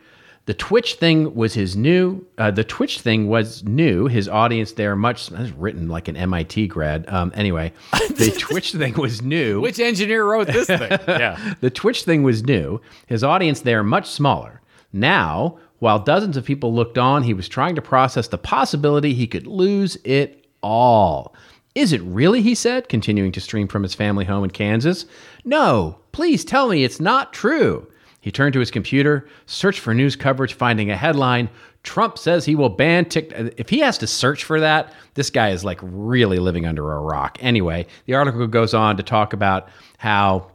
The 0.47 0.55
Twitch 0.55 0.95
thing 0.97 1.35
was 1.35 1.55
his 1.55 1.75
new. 1.75 2.27
Uh, 2.37 2.51
the 2.51 2.65
Twitch 2.65 3.01
thing 3.01 3.29
was 3.29 3.65
new. 3.65 4.09
His 4.09 4.29
audience 4.29 4.73
there 4.73 4.95
much. 4.95 5.29
That's 5.29 5.51
written 5.53 5.89
like 5.89 6.07
an 6.09 6.17
MIT 6.17 6.67
grad. 6.67 7.09
Um, 7.09 7.33
anyway, 7.35 7.73
the 7.93 8.35
Twitch 8.39 8.73
thing 8.73 8.95
was 8.95 9.23
new. 9.23 9.63
Which 9.63 9.81
engineer 9.81 10.25
wrote 10.25 10.49
this 10.49 10.67
thing? 10.67 10.81
yeah. 11.09 11.55
The 11.61 11.71
Twitch 11.71 12.05
thing 12.05 12.23
was 12.23 12.45
new. 12.45 12.81
His 13.07 13.25
audience 13.25 13.61
there 13.61 13.83
much 13.83 14.07
smaller. 14.11 14.61
Now, 14.93 15.59
while 15.79 15.99
dozens 15.99 16.37
of 16.37 16.45
people 16.45 16.75
looked 16.75 16.99
on, 16.99 17.23
he 17.23 17.35
was 17.35 17.49
trying 17.49 17.75
to 17.77 17.83
process 17.83 18.29
the 18.29 18.39
possibility 18.39 19.15
he 19.15 19.27
could 19.27 19.47
lose 19.47 19.97
it 20.05 20.47
all. 20.63 21.35
Is 21.75 21.93
it 21.93 22.03
really? 22.03 22.43
He 22.43 22.55
said, 22.55 22.89
continuing 22.89 23.33
to 23.33 23.41
stream 23.41 23.67
from 23.67 23.83
his 23.83 23.95
family 23.95 24.27
home 24.27 24.45
in 24.45 24.51
Kansas. 24.51 25.07
No, 25.45 25.99
please 26.13 26.45
tell 26.45 26.69
me 26.69 26.85
it's 26.85 27.01
not 27.01 27.33
true. 27.33 27.89
He 28.25 28.33
turned 28.33 28.55
to 28.55 28.61
his 28.61 28.71
computer, 28.71 29.29
searched 29.45 29.81
for 29.81 29.93
news 29.93 30.17
coverage, 30.17 30.55
finding 30.55 30.91
a 30.91 30.97
headline 30.97 31.51
Trump 31.85 32.17
says 32.17 32.47
he 32.47 32.55
will 32.55 32.71
ban 32.71 33.05
TikTok. 33.05 33.53
If 33.59 33.69
he 33.69 33.81
has 33.81 33.99
to 33.99 34.07
search 34.07 34.43
for 34.43 34.59
that, 34.61 34.93
this 35.13 35.29
guy 35.31 35.51
is 35.51 35.65
like 35.65 35.79
really 35.83 36.39
living 36.39 36.67
under 36.67 36.93
a 36.93 36.99
rock. 36.99 37.37
Anyway, 37.41 37.87
the 38.07 38.15
article 38.15 38.47
goes 38.47 38.73
on 38.73 38.97
to 38.97 39.03
talk 39.03 39.35
about 39.35 39.69
how 39.99 40.51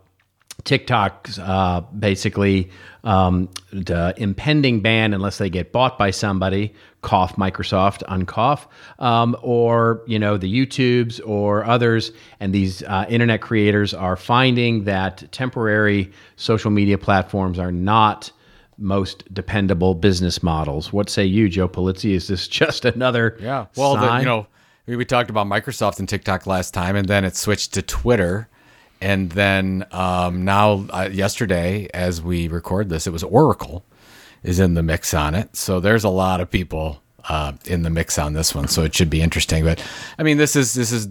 TikTok's 0.64 1.38
uh, 1.38 1.82
basically 1.98 2.72
um, 3.04 3.50
the 3.72 4.14
impending 4.18 4.82
ban 4.82 5.14
unless 5.14 5.38
they 5.38 5.50
get 5.50 5.72
bought 5.72 5.98
by 5.98 6.12
somebody, 6.12 6.74
cough 7.02 7.36
Microsoft, 7.36 8.04
uncough, 8.08 8.68
um, 9.00 9.36
or 9.42 10.04
you 10.08 10.20
know 10.20 10.38
the 10.38 10.54
YouTubes 10.54 11.22
or 11.26 11.64
others, 11.66 12.12
and 12.40 12.54
these 12.54 12.84
uh, 12.84 13.06
internet 13.10 13.42
creators 13.42 13.94
are 13.94 14.16
finding 14.16 14.84
that 14.84 15.32
temporary 15.32 16.12
social 16.36 16.72
media 16.72 16.98
platforms 16.98 17.60
are 17.60 17.72
not 17.72 18.32
most 18.78 19.32
dependable 19.34 19.94
business 19.94 20.42
models. 20.42 20.92
What 20.94 21.10
say 21.10 21.26
you, 21.26 21.50
Joe 21.50 21.68
Pulizzi? 21.68 22.14
Is 22.14 22.28
this 22.28 22.48
just 22.60 22.86
another 22.86 23.38
Yeah. 23.40 23.68
Well, 23.76 23.96
the, 23.96 24.20
you 24.20 24.26
know, 24.26 24.48
we, 24.86 24.96
we 24.96 25.06
talked 25.06 25.30
about 25.30 25.48
Microsoft 25.48 26.00
and 26.00 26.10
TikTok 26.10 26.48
last 26.48 26.74
time, 26.74 26.96
and 26.96 27.08
then 27.08 27.24
it 27.24 27.36
switched 27.36 27.74
to 27.74 27.82
Twitter. 27.82 28.50
And 29.02 29.32
then 29.32 29.86
um, 29.92 30.44
now, 30.44 30.86
uh, 30.90 31.10
yesterday, 31.12 31.88
as 31.94 32.22
we 32.22 32.48
record 32.48 32.90
this, 32.90 33.08
it 33.08 33.12
was 33.12 33.24
Oracle 33.24 33.86
is 34.44 34.60
in 34.60 34.74
the 34.74 34.84
mix 34.84 35.14
on 35.14 35.36
it. 35.36 35.56
So 35.56 35.80
there's 35.80 36.04
a 36.04 36.10
lot 36.10 36.42
of 36.42 36.50
people 36.50 37.02
uh, 37.28 37.54
in 37.66 37.84
the 37.84 37.90
mix 37.90 38.18
on 38.18 38.34
this 38.34 38.56
one. 38.56 38.68
So 38.68 38.84
it 38.84 38.96
should 38.96 39.10
be 39.10 39.22
interesting. 39.22 39.64
But 39.64 39.84
I 40.18 40.24
mean, 40.24 40.38
this 40.38 40.56
is 40.56 40.74
this 40.74 40.92
is 40.92 41.08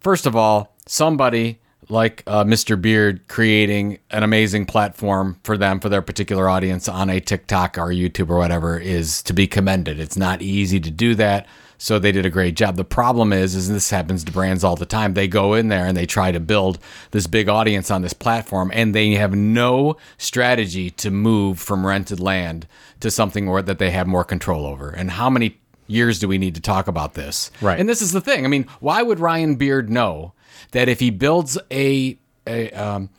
first 0.00 0.26
of 0.26 0.36
all 0.36 0.74
somebody 0.86 1.60
like 1.90 2.22
uh, 2.26 2.44
Mr. 2.44 2.80
Beard 2.80 3.26
creating 3.28 3.98
an 4.10 4.22
amazing 4.22 4.66
platform 4.66 5.40
for 5.42 5.56
them 5.56 5.80
for 5.80 5.88
their 5.88 6.02
particular 6.02 6.48
audience 6.48 6.88
on 6.88 7.08
a 7.08 7.20
TikTok 7.20 7.78
or 7.78 7.86
YouTube 7.86 8.28
or 8.28 8.36
whatever 8.36 8.78
is 8.78 9.22
to 9.22 9.32
be 9.32 9.46
commended. 9.46 9.98
It's 9.98 10.16
not 10.16 10.42
easy 10.42 10.80
to 10.80 10.90
do 10.90 11.14
that. 11.14 11.46
So 11.80 12.00
they 12.00 12.10
did 12.10 12.26
a 12.26 12.30
great 12.30 12.56
job. 12.56 12.76
The 12.76 12.84
problem 12.84 13.32
is, 13.32 13.54
is 13.54 13.68
this 13.68 13.90
happens 13.90 14.24
to 14.24 14.32
brands 14.32 14.64
all 14.64 14.74
the 14.74 14.84
time. 14.84 15.14
They 15.14 15.28
go 15.28 15.54
in 15.54 15.68
there 15.68 15.86
and 15.86 15.96
they 15.96 16.06
try 16.06 16.32
to 16.32 16.40
build 16.40 16.80
this 17.12 17.28
big 17.28 17.48
audience 17.48 17.88
on 17.90 18.02
this 18.02 18.12
platform, 18.12 18.72
and 18.74 18.94
they 18.94 19.12
have 19.12 19.34
no 19.34 19.96
strategy 20.18 20.90
to 20.90 21.10
move 21.10 21.60
from 21.60 21.86
rented 21.86 22.18
land 22.18 22.66
to 22.98 23.10
something 23.12 23.48
where 23.48 23.62
that 23.62 23.78
they 23.78 23.92
have 23.92 24.08
more 24.08 24.24
control 24.24 24.66
over. 24.66 24.90
And 24.90 25.12
how 25.12 25.30
many 25.30 25.60
years 25.86 26.18
do 26.18 26.26
we 26.26 26.36
need 26.36 26.56
to 26.56 26.60
talk 26.60 26.88
about 26.88 27.14
this? 27.14 27.52
Right. 27.60 27.78
And 27.78 27.88
this 27.88 28.02
is 28.02 28.10
the 28.10 28.20
thing. 28.20 28.44
I 28.44 28.48
mean, 28.48 28.66
why 28.80 29.02
would 29.02 29.20
Ryan 29.20 29.54
Beard 29.54 29.88
know 29.88 30.32
that 30.72 30.88
if 30.88 30.98
he 30.98 31.10
builds 31.10 31.56
a, 31.70 32.18
a 32.46 32.70
um, 32.72 33.10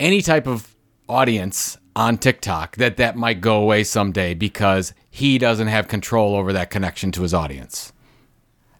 any 0.00 0.22
type 0.22 0.46
of 0.46 0.74
audience 1.06 1.76
on 1.96 2.18
TikTok, 2.18 2.76
that 2.76 2.96
that 2.96 3.16
might 3.16 3.40
go 3.40 3.60
away 3.60 3.84
someday 3.84 4.34
because 4.34 4.92
he 5.10 5.38
doesn't 5.38 5.68
have 5.68 5.88
control 5.88 6.34
over 6.34 6.52
that 6.52 6.70
connection 6.70 7.12
to 7.12 7.22
his 7.22 7.32
audience? 7.34 7.92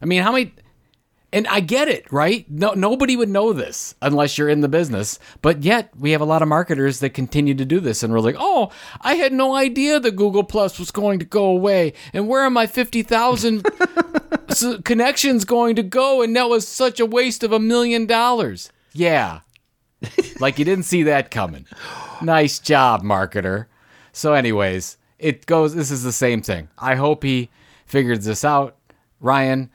I 0.01 0.05
mean, 0.05 0.21
how 0.21 0.31
many? 0.31 0.53
And 1.33 1.47
I 1.47 1.59
get 1.59 1.89
it, 1.89 2.09
right? 2.13 2.49
No, 2.49 2.73
nobody 2.75 3.17
would 3.17 3.27
know 3.27 3.51
this 3.51 3.93
unless 4.01 4.37
you're 4.37 4.47
in 4.47 4.61
the 4.61 4.69
business. 4.69 5.19
But 5.41 5.63
yet, 5.63 5.91
we 5.97 6.11
have 6.11 6.21
a 6.21 6.25
lot 6.25 6.41
of 6.41 6.47
marketers 6.47 6.99
that 7.01 7.09
continue 7.09 7.53
to 7.55 7.65
do 7.65 7.81
this, 7.81 8.03
and 8.03 8.13
we're 8.13 8.19
like, 8.21 8.37
"Oh, 8.37 8.71
I 9.01 9.15
had 9.15 9.33
no 9.33 9.53
idea 9.53 9.99
that 9.99 10.15
Google 10.15 10.45
Plus 10.45 10.79
was 10.79 10.91
going 10.91 11.19
to 11.19 11.25
go 11.25 11.45
away, 11.45 11.91
and 12.13 12.29
where 12.29 12.43
are 12.43 12.49
my 12.49 12.67
fifty 12.67 13.03
thousand 13.03 13.67
s- 14.49 14.77
connections 14.85 15.43
going 15.43 15.75
to 15.75 15.83
go? 15.83 16.21
And 16.21 16.33
that 16.37 16.47
was 16.47 16.67
such 16.67 17.01
a 17.01 17.05
waste 17.05 17.43
of 17.43 17.51
a 17.51 17.59
million 17.59 18.05
dollars." 18.05 18.71
Yeah, 18.93 19.41
like 20.39 20.57
you 20.57 20.63
didn't 20.63 20.85
see 20.85 21.03
that 21.03 21.31
coming. 21.31 21.65
Nice 22.21 22.59
job, 22.59 23.03
marketer. 23.03 23.65
So, 24.11 24.33
anyways, 24.33 24.97
it 25.19 25.45
goes. 25.45 25.75
This 25.75 25.91
is 25.91 26.03
the 26.03 26.11
same 26.11 26.41
thing. 26.41 26.69
I 26.77 26.95
hope 26.95 27.23
he 27.23 27.49
figures 27.85 28.25
this 28.25 28.43
out, 28.43 28.75
Ryan 29.19 29.69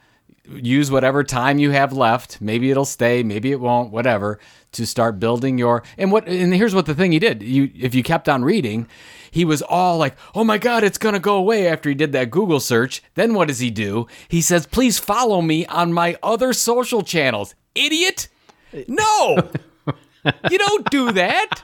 use 0.55 0.91
whatever 0.91 1.23
time 1.23 1.59
you 1.59 1.71
have 1.71 1.93
left. 1.93 2.41
Maybe 2.41 2.71
it'll 2.71 2.85
stay, 2.85 3.23
maybe 3.23 3.51
it 3.51 3.59
won't, 3.59 3.91
whatever, 3.91 4.39
to 4.73 4.85
start 4.85 5.19
building 5.19 5.57
your 5.57 5.83
and 5.97 6.11
what 6.11 6.27
and 6.27 6.53
here's 6.53 6.75
what 6.75 6.85
the 6.85 6.95
thing 6.95 7.11
he 7.11 7.19
did. 7.19 7.43
You 7.43 7.71
if 7.75 7.93
you 7.93 8.03
kept 8.03 8.27
on 8.27 8.43
reading, 8.43 8.87
he 9.29 9.45
was 9.45 9.61
all 9.61 9.97
like, 9.97 10.15
"Oh 10.33 10.43
my 10.43 10.57
god, 10.57 10.83
it's 10.83 10.97
going 10.97 11.13
to 11.13 11.19
go 11.19 11.35
away" 11.35 11.67
after 11.67 11.89
he 11.89 11.95
did 11.95 12.11
that 12.13 12.31
Google 12.31 12.59
search. 12.59 13.03
Then 13.15 13.33
what 13.33 13.47
does 13.47 13.59
he 13.59 13.69
do? 13.69 14.07
He 14.27 14.41
says, 14.41 14.65
"Please 14.65 14.99
follow 14.99 15.41
me 15.41 15.65
on 15.67 15.93
my 15.93 16.17
other 16.23 16.53
social 16.53 17.01
channels." 17.01 17.55
Idiot? 17.75 18.27
No. 18.87 19.49
you 20.49 20.57
don't 20.57 20.89
do 20.89 21.11
that. 21.13 21.63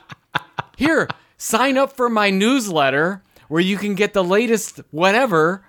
Here, 0.77 1.07
sign 1.37 1.75
up 1.75 1.93
for 1.93 2.07
my 2.07 2.29
newsletter 2.29 3.23
where 3.47 3.61
you 3.61 3.77
can 3.77 3.95
get 3.95 4.13
the 4.13 4.23
latest 4.23 4.79
whatever 4.91 5.65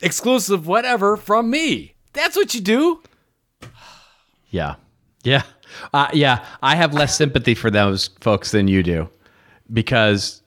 exclusive 0.00 0.66
whatever 0.66 1.18
from 1.18 1.50
me. 1.50 1.94
That's 2.14 2.36
what 2.36 2.54
you 2.54 2.60
do. 2.60 3.02
Yeah. 4.52 4.74
Yeah. 5.22 5.44
Uh, 5.94 6.08
yeah. 6.12 6.44
I 6.60 6.74
have 6.74 6.92
less 6.92 7.16
sympathy 7.16 7.54
for 7.54 7.70
those 7.70 8.08
folks 8.20 8.50
than 8.50 8.66
you 8.66 8.82
do 8.82 9.08
because 9.72 10.42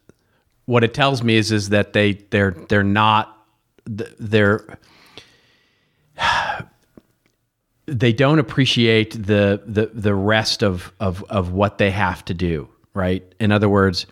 what 0.66 0.84
it 0.84 0.94
tells 0.94 1.24
me 1.24 1.38
is, 1.38 1.54
is 1.54 1.70
that 1.70 1.94
they, 1.94 2.16
they're, 2.30 2.52
they're 2.68 2.84
not, 2.84 3.48
they're, 3.86 4.78
they 7.86 8.12
don't 8.12 8.40
appreciate 8.40 9.12
the, 9.12 9.62
the, 9.66 9.90
the 9.94 10.14
rest 10.14 10.64
of, 10.64 10.92
of, 11.00 11.24
of 11.30 11.54
what 11.54 11.78
they 11.78 11.92
have 11.92 12.26
to 12.26 12.34
do. 12.34 12.68
Right. 12.94 13.24
In 13.40 13.52
other 13.52 13.70
words, 13.70 14.06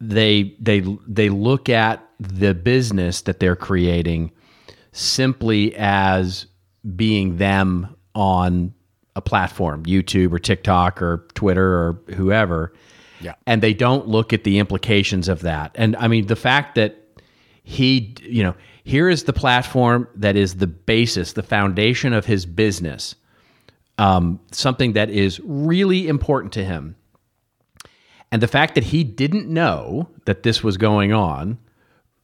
they, 0.00 0.54
they, 0.60 0.80
they 1.06 1.28
look 1.28 1.68
at 1.68 2.06
the 2.18 2.54
business 2.54 3.22
that 3.22 3.40
they're 3.40 3.56
creating 3.56 4.32
simply 4.92 5.74
as 5.76 6.46
being 6.96 7.36
them 7.36 7.94
on 8.14 8.74
a 9.14 9.20
platform, 9.20 9.84
YouTube 9.84 10.32
or 10.32 10.38
TikTok 10.38 11.02
or 11.02 11.26
Twitter 11.34 11.66
or 11.66 12.00
whoever. 12.14 12.72
Yeah. 13.20 13.34
And 13.46 13.62
they 13.62 13.74
don't 13.74 14.08
look 14.08 14.32
at 14.32 14.44
the 14.44 14.58
implications 14.58 15.28
of 15.28 15.40
that. 15.42 15.72
And 15.74 15.96
I 15.96 16.08
mean, 16.08 16.26
the 16.26 16.36
fact 16.36 16.74
that 16.74 16.98
he, 17.62 18.14
you 18.22 18.42
know, 18.42 18.54
here 18.84 19.08
is 19.08 19.24
the 19.24 19.32
platform 19.32 20.08
that 20.16 20.34
is 20.36 20.56
the 20.56 20.66
basis, 20.66 21.34
the 21.34 21.42
foundation 21.42 22.12
of 22.12 22.26
his 22.26 22.46
business, 22.46 23.14
um, 23.98 24.40
something 24.50 24.94
that 24.94 25.10
is 25.10 25.40
really 25.44 26.08
important 26.08 26.52
to 26.54 26.64
him. 26.64 26.96
And 28.32 28.42
the 28.42 28.48
fact 28.48 28.74
that 28.74 28.84
he 28.84 29.04
didn't 29.04 29.46
know 29.46 30.08
that 30.24 30.42
this 30.42 30.64
was 30.64 30.78
going 30.78 31.12
on, 31.12 31.58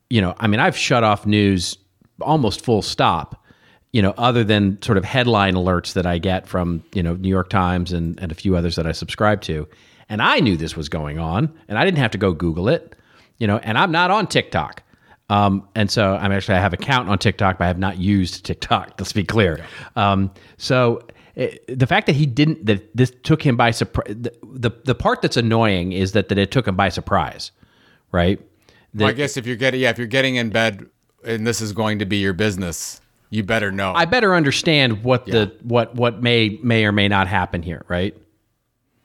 you 0.08 0.22
know, 0.22 0.34
I 0.38 0.46
mean, 0.46 0.58
I've 0.58 0.76
shut 0.76 1.04
off 1.04 1.26
news 1.26 1.76
almost 2.22 2.64
full 2.64 2.80
stop, 2.80 3.44
you 3.92 4.00
know, 4.00 4.14
other 4.16 4.42
than 4.42 4.80
sort 4.80 4.96
of 4.96 5.04
headline 5.04 5.54
alerts 5.54 5.92
that 5.92 6.06
I 6.06 6.16
get 6.16 6.48
from, 6.48 6.82
you 6.94 7.02
know, 7.02 7.14
New 7.14 7.28
York 7.28 7.50
Times 7.50 7.92
and, 7.92 8.18
and 8.20 8.32
a 8.32 8.34
few 8.34 8.56
others 8.56 8.76
that 8.76 8.86
I 8.86 8.92
subscribe 8.92 9.42
to. 9.42 9.68
And 10.08 10.22
I 10.22 10.40
knew 10.40 10.56
this 10.56 10.76
was 10.76 10.88
going 10.88 11.18
on 11.18 11.52
and 11.68 11.78
I 11.78 11.84
didn't 11.84 11.98
have 11.98 12.12
to 12.12 12.18
go 12.18 12.32
Google 12.32 12.70
it, 12.70 12.96
you 13.36 13.46
know, 13.46 13.58
and 13.58 13.76
I'm 13.76 13.92
not 13.92 14.10
on 14.10 14.26
TikTok. 14.26 14.82
Um, 15.28 15.68
and 15.74 15.90
so 15.90 16.14
I'm 16.14 16.32
actually, 16.32 16.54
I 16.54 16.60
have 16.60 16.72
an 16.72 16.82
account 16.82 17.10
on 17.10 17.18
TikTok, 17.18 17.58
but 17.58 17.64
I 17.64 17.68
have 17.68 17.78
not 17.78 17.98
used 17.98 18.46
TikTok, 18.46 18.94
let's 18.98 19.12
be 19.12 19.24
clear. 19.24 19.62
Um, 19.94 20.30
so 20.56 21.02
it, 21.38 21.78
the 21.78 21.86
fact 21.86 22.06
that 22.06 22.16
he 22.16 22.26
didn't, 22.26 22.66
that 22.66 22.94
this 22.96 23.12
took 23.22 23.46
him 23.46 23.56
by 23.56 23.70
surprise, 23.70 24.08
the, 24.08 24.32
the, 24.42 24.70
the 24.84 24.94
part 24.94 25.22
that's 25.22 25.36
annoying 25.36 25.92
is 25.92 26.12
that, 26.12 26.28
that 26.30 26.36
it 26.36 26.50
took 26.50 26.66
him 26.66 26.74
by 26.74 26.88
surprise, 26.88 27.52
right? 28.10 28.40
Well, 28.92 29.08
I 29.08 29.12
guess 29.12 29.36
if 29.36 29.46
you're 29.46 29.56
getting 29.56 29.80
yeah, 29.80 29.90
if 29.90 29.98
you're 29.98 30.08
getting 30.08 30.34
in 30.34 30.50
bed 30.50 30.86
and 31.24 31.46
this 31.46 31.60
is 31.60 31.72
going 31.72 32.00
to 32.00 32.06
be 32.06 32.16
your 32.16 32.32
business, 32.32 33.00
you 33.30 33.44
better 33.44 33.70
know. 33.70 33.92
I 33.94 34.04
better 34.04 34.34
understand 34.34 35.04
what 35.04 35.26
the 35.26 35.54
what 35.62 35.94
what 35.94 36.22
may 36.22 36.58
may 36.62 36.84
or 36.84 36.90
may 36.90 37.06
not 37.06 37.28
happen 37.28 37.62
here, 37.62 37.84
right? 37.86 38.16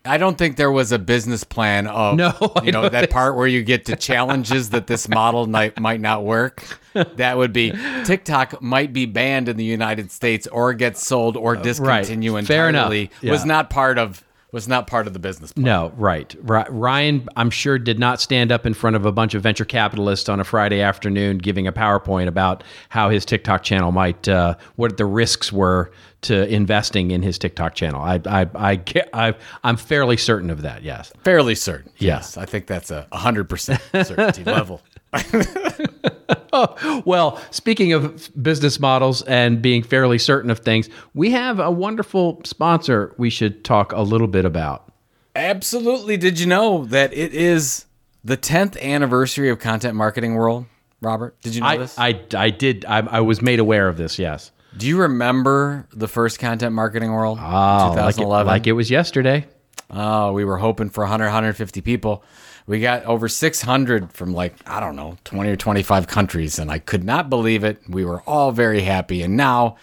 I 0.06 0.18
don't 0.18 0.38
think 0.38 0.58
there 0.58 0.72
was 0.72 0.92
a 0.92 1.00
business 1.00 1.44
plan 1.46 1.88
of 1.88 2.18
No, 2.18 2.34
you 2.64 2.72
know 2.74 2.90
that 2.90 3.10
part 3.10 3.36
where 3.38 3.48
you 3.48 3.64
get 3.64 3.86
to 3.86 3.96
challenges 3.96 4.72
that 4.72 4.88
this 4.88 5.08
model 5.08 5.48
might 5.48 5.80
might 5.80 6.02
not 6.02 6.24
work. 6.26 6.80
That 7.16 7.38
would 7.38 7.54
be 7.54 7.72
TikTok 8.04 8.62
might 8.62 8.92
be 8.92 9.06
banned 9.06 9.48
in 9.50 9.56
the 9.58 9.64
United 9.64 10.12
States 10.12 10.46
or 10.48 10.74
get 10.74 10.98
sold 10.98 11.38
or 11.38 11.56
discontinue 11.56 12.38
Uh, 12.38 12.42
Fair 12.44 12.70
enough. 12.70 12.92
entirely. 12.92 13.12
Was 13.24 13.46
not 13.46 13.70
part 13.70 13.98
of 13.98 14.24
was 14.54 14.68
not 14.68 14.88
part 14.88 15.08
of 15.08 15.14
the 15.14 15.20
business 15.20 15.52
plan. 15.52 15.66
No, 15.66 15.92
right. 15.98 16.34
Ri- 16.44 16.64
Ryan, 16.70 17.28
I'm 17.36 17.50
sure, 17.50 17.78
did 17.80 18.00
not 18.00 18.22
stand 18.22 18.52
up 18.52 18.66
in 18.66 18.74
front 18.74 18.96
of 18.96 19.06
a 19.06 19.12
bunch 19.12 19.34
of 19.34 19.42
venture 19.42 19.66
capitalists 19.66 20.30
on 20.30 20.40
a 20.40 20.44
Friday 20.44 20.80
afternoon 20.80 21.40
giving 21.40 21.68
a 21.68 21.74
PowerPoint 21.74 22.28
about 22.28 22.64
how 22.90 23.10
his 23.10 23.26
TikTok 23.26 23.64
channel 23.64 23.92
might, 23.92 24.30
uh, 24.30 24.56
what 24.76 24.96
the 24.98 25.06
risks 25.06 25.52
were 25.52 25.92
to 26.22 26.48
investing 26.48 27.12
in 27.12 27.24
his 27.24 27.38
TikTok 27.40 27.74
channel. 27.74 28.02
I, 28.02 28.22
I, 28.26 28.48
I, 28.56 28.82
I, 29.12 29.36
I'm 29.64 29.76
fairly 29.76 30.18
certain 30.18 30.52
of 30.52 30.62
that. 30.62 30.84
Yes. 30.84 31.12
Fairly 31.24 31.56
certain. 31.56 31.92
Yes, 31.98 32.38
I 32.38 32.46
think 32.46 32.68
that's 32.68 32.92
a 32.92 33.08
hundred 33.12 33.50
percent 33.50 33.82
certainty 33.92 34.44
level. 34.44 34.82
Well, 37.06 37.42
speaking 37.50 37.94
of 37.94 38.30
business 38.42 38.80
models 38.80 39.24
and 39.24 39.62
being 39.62 39.82
fairly 39.82 40.20
certain 40.20 40.52
of 40.52 40.60
things, 40.60 40.90
we 41.14 41.32
have 41.32 41.60
a 41.60 41.72
wonderful 41.72 42.42
sponsor 42.46 43.14
we 43.18 43.30
should 43.30 43.64
talk 43.64 43.92
a 43.92 44.02
little 44.02 44.28
bit 44.28 44.46
about. 44.46 44.92
Absolutely. 45.36 46.16
Did 46.18 46.40
you 46.40 46.46
know 46.46 46.86
that 46.86 47.12
it 47.14 47.34
is 47.34 47.86
the 48.24 48.38
tenth 48.38 48.78
anniversary 48.78 49.50
of 49.50 49.60
Content 49.60 49.96
Marketing 49.96 50.36
World? 50.36 50.66
Robert, 51.02 51.40
did 51.42 51.56
you 51.56 51.62
know 51.62 51.68
I, 51.68 51.78
this? 51.78 52.00
I, 52.00 52.20
I 52.36 52.50
did. 52.50 52.86
I, 52.86 53.00
I 53.00 53.20
was 53.22 53.42
made 53.42 53.60
aware 53.60 53.88
of 53.90 53.98
this. 53.98 54.18
Yes. 54.18 54.52
Do 54.78 54.88
you 54.88 55.02
remember 55.02 55.88
the 55.92 56.08
first 56.08 56.40
Content 56.40 56.74
Marketing 56.74 57.12
World? 57.12 57.40
Oh, 57.42 57.94
like 57.96 58.18
it, 58.18 58.26
like 58.26 58.68
it 58.68 58.74
was 58.74 58.90
yesterday. 58.90 59.48
Oh, 59.90 60.32
we 60.32 60.46
were 60.46 60.58
hoping 60.58 60.90
for 60.90 61.02
100, 61.02 61.26
150 61.26 61.82
people. 61.82 62.24
We 62.66 62.80
got 62.80 63.04
over 63.04 63.28
600 63.28 64.14
from 64.14 64.34
like, 64.34 64.56
I 64.66 64.80
don't 64.80 64.96
know, 64.96 65.18
20 65.26 65.50
or 65.50 65.56
25 65.56 66.08
countries, 66.08 66.60
and 66.60 66.72
I 66.72 66.80
could 66.80 67.04
not 67.04 67.30
believe 67.30 67.64
it. 67.64 67.82
We 67.90 68.06
were 68.06 68.22
all 68.22 68.52
very 68.52 68.82
happy. 68.82 69.22
And 69.22 69.36
now, 69.36 69.78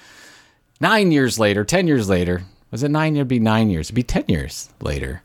nine 0.81 1.13
years 1.13 1.39
later, 1.39 1.65
10 1.65 1.87
years 1.87 2.09
later, 2.09 2.43
was 2.71 2.83
it 2.83 2.91
nine? 2.91 3.17
It'd 3.17 3.29
be 3.29 3.39
nine 3.39 3.69
years. 3.69 3.87
It'd 3.87 3.97
be 3.97 4.03
10 4.03 4.25
years 4.29 4.71
later. 4.81 5.23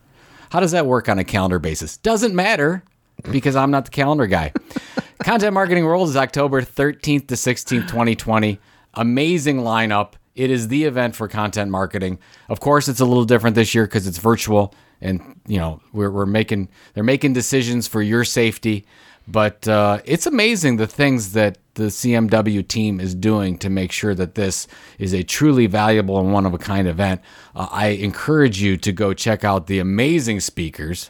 How 0.49 0.60
does 0.60 0.72
that 0.72 0.86
work 0.86 1.08
on 1.08 1.20
a 1.20 1.24
calendar 1.24 1.60
basis? 1.60 1.97
Doesn't 1.97 2.36
matter 2.36 2.84
because 3.32 3.56
I'm 3.56 3.72
not 3.72 3.86
the 3.86 3.91
calendar 3.91 4.28
guy. 4.28 4.51
Content 5.24 5.53
Marketing 5.53 5.86
World 5.86 6.10
is 6.10 6.18
October 6.18 6.62
13th 6.62 7.28
to 7.28 7.36
16th, 7.36 7.88
2020. 7.88 8.60
Amazing 8.95 9.58
lineup. 9.60 10.14
It 10.36 10.51
is 10.51 10.68
the 10.68 10.84
event 10.84 11.16
for 11.16 11.28
content 11.30 11.72
marketing. 11.72 12.20
Of 12.49 12.60
course, 12.60 12.89
it's 12.89 12.99
a 12.99 13.06
little 13.06 13.24
different 13.24 13.56
this 13.56 13.74
year 13.74 13.86
because 13.86 14.06
it's 14.06 14.18
virtual, 14.18 14.74
and 15.06 15.39
you 15.47 15.58
know 15.58 15.82
we're, 15.93 16.12
we're 16.12 16.26
making 16.26 16.70
they're 16.93 17.03
making 17.03 17.34
decisions 17.34 17.88
for 17.88 18.01
your 18.01 18.24
safety. 18.24 18.86
But 19.28 19.68
uh, 19.68 20.01
it's 20.06 20.28
amazing 20.28 20.78
the 20.78 20.86
things 20.86 21.34
that 21.34 21.58
the 21.74 21.86
CMW 21.86 22.68
team 22.68 22.99
is 22.99 23.16
doing 23.16 23.58
to 23.58 23.72
make 23.72 23.91
sure 23.91 24.14
that 24.14 24.36
this 24.36 24.68
is 24.99 25.14
a 25.14 25.24
truly 25.24 25.66
valuable 25.66 26.20
and 26.20 26.32
one 26.32 26.45
of 26.45 26.53
a 26.53 26.60
kind 26.60 26.88
event. 26.88 27.22
Uh, 27.56 27.68
I 27.72 27.88
encourage 27.88 28.62
you 28.62 28.78
to 28.78 28.91
go 28.91 29.14
check 29.14 29.43
out 29.43 29.66
the 29.66 29.80
amazing 29.80 30.41
speakers 30.41 31.10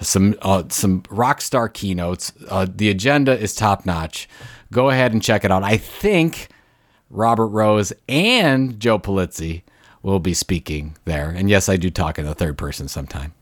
some 0.00 0.34
uh, 0.42 0.64
some 0.68 1.02
rock 1.10 1.40
star 1.40 1.68
keynotes. 1.68 2.32
Uh, 2.48 2.66
the 2.68 2.90
agenda 2.90 3.38
is 3.38 3.54
top 3.54 3.86
notch. 3.86 4.28
Go 4.72 4.90
ahead 4.90 5.12
and 5.12 5.22
check 5.22 5.44
it 5.44 5.50
out. 5.50 5.62
I 5.62 5.76
think 5.76 6.48
Robert 7.10 7.48
Rose 7.48 7.92
and 8.08 8.78
Joe 8.80 8.98
Pulizzi 8.98 9.62
will 10.02 10.20
be 10.20 10.34
speaking 10.34 10.96
there. 11.04 11.30
And 11.30 11.48
yes, 11.48 11.68
I 11.68 11.76
do 11.76 11.90
talk 11.90 12.18
in 12.18 12.26
the 12.26 12.34
third 12.34 12.58
person 12.58 12.88
sometime. 12.88 13.32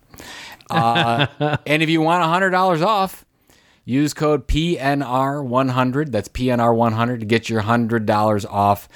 Uh, 0.71 1.27
and 1.67 1.83
if 1.83 1.89
you 1.89 2.01
want 2.01 2.25
$100 2.25 2.85
off, 2.85 3.25
use 3.85 4.15
code 4.15 4.47
PNR100. 4.49 6.11
That's 6.11 6.29
PNR100 6.29 7.21
to 7.21 7.27
get 7.27 7.49
your 7.49 7.63
$100 7.63 8.47
off. 8.51 8.89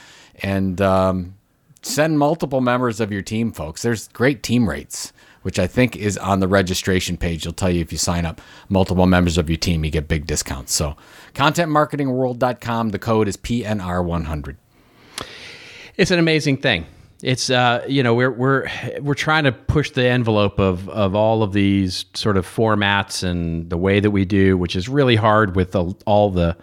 And 0.42 0.80
um, 0.80 1.34
send 1.82 2.18
multiple 2.18 2.60
members 2.60 3.00
of 3.00 3.12
your 3.12 3.22
team, 3.22 3.52
folks. 3.52 3.82
There's 3.82 4.08
great 4.08 4.42
team 4.42 4.68
rates, 4.68 5.12
which 5.42 5.58
I 5.58 5.66
think 5.66 5.96
is 5.96 6.16
on 6.18 6.40
the 6.40 6.48
registration 6.48 7.16
page. 7.16 7.42
It'll 7.42 7.52
tell 7.52 7.70
you 7.70 7.80
if 7.80 7.92
you 7.92 7.98
sign 7.98 8.24
up 8.24 8.40
multiple 8.68 9.06
members 9.06 9.38
of 9.38 9.48
your 9.50 9.56
team, 9.58 9.84
you 9.84 9.90
get 9.90 10.08
big 10.08 10.26
discounts. 10.26 10.72
So, 10.72 10.96
contentmarketingworld.com, 11.34 12.90
the 12.90 12.98
code 12.98 13.28
is 13.28 13.36
PNR100. 13.36 14.56
It's 15.96 16.10
an 16.12 16.18
amazing 16.20 16.58
thing. 16.58 16.86
It's 17.22 17.50
uh, 17.50 17.84
you 17.88 18.02
know 18.02 18.14
we're 18.14 18.30
we're 18.30 18.68
we're 19.00 19.14
trying 19.14 19.44
to 19.44 19.52
push 19.52 19.90
the 19.90 20.04
envelope 20.04 20.60
of 20.60 20.88
of 20.88 21.16
all 21.16 21.42
of 21.42 21.52
these 21.52 22.04
sort 22.14 22.36
of 22.36 22.46
formats 22.46 23.24
and 23.24 23.68
the 23.68 23.76
way 23.76 23.98
that 23.98 24.12
we 24.12 24.24
do, 24.24 24.56
which 24.56 24.76
is 24.76 24.88
really 24.88 25.16
hard 25.16 25.56
with 25.56 25.72
the, 25.72 25.94
all 26.06 26.30
the 26.30 26.56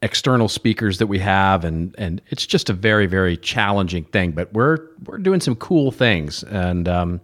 external 0.00 0.48
speakers 0.48 0.98
that 0.98 1.06
we 1.06 1.18
have, 1.18 1.64
and 1.64 1.94
and 1.98 2.22
it's 2.28 2.46
just 2.46 2.70
a 2.70 2.72
very 2.72 3.06
very 3.06 3.36
challenging 3.36 4.04
thing. 4.04 4.32
But 4.32 4.50
we're 4.54 4.78
we're 5.04 5.18
doing 5.18 5.40
some 5.40 5.54
cool 5.56 5.90
things 5.90 6.42
and 6.44 6.88
um, 6.88 7.20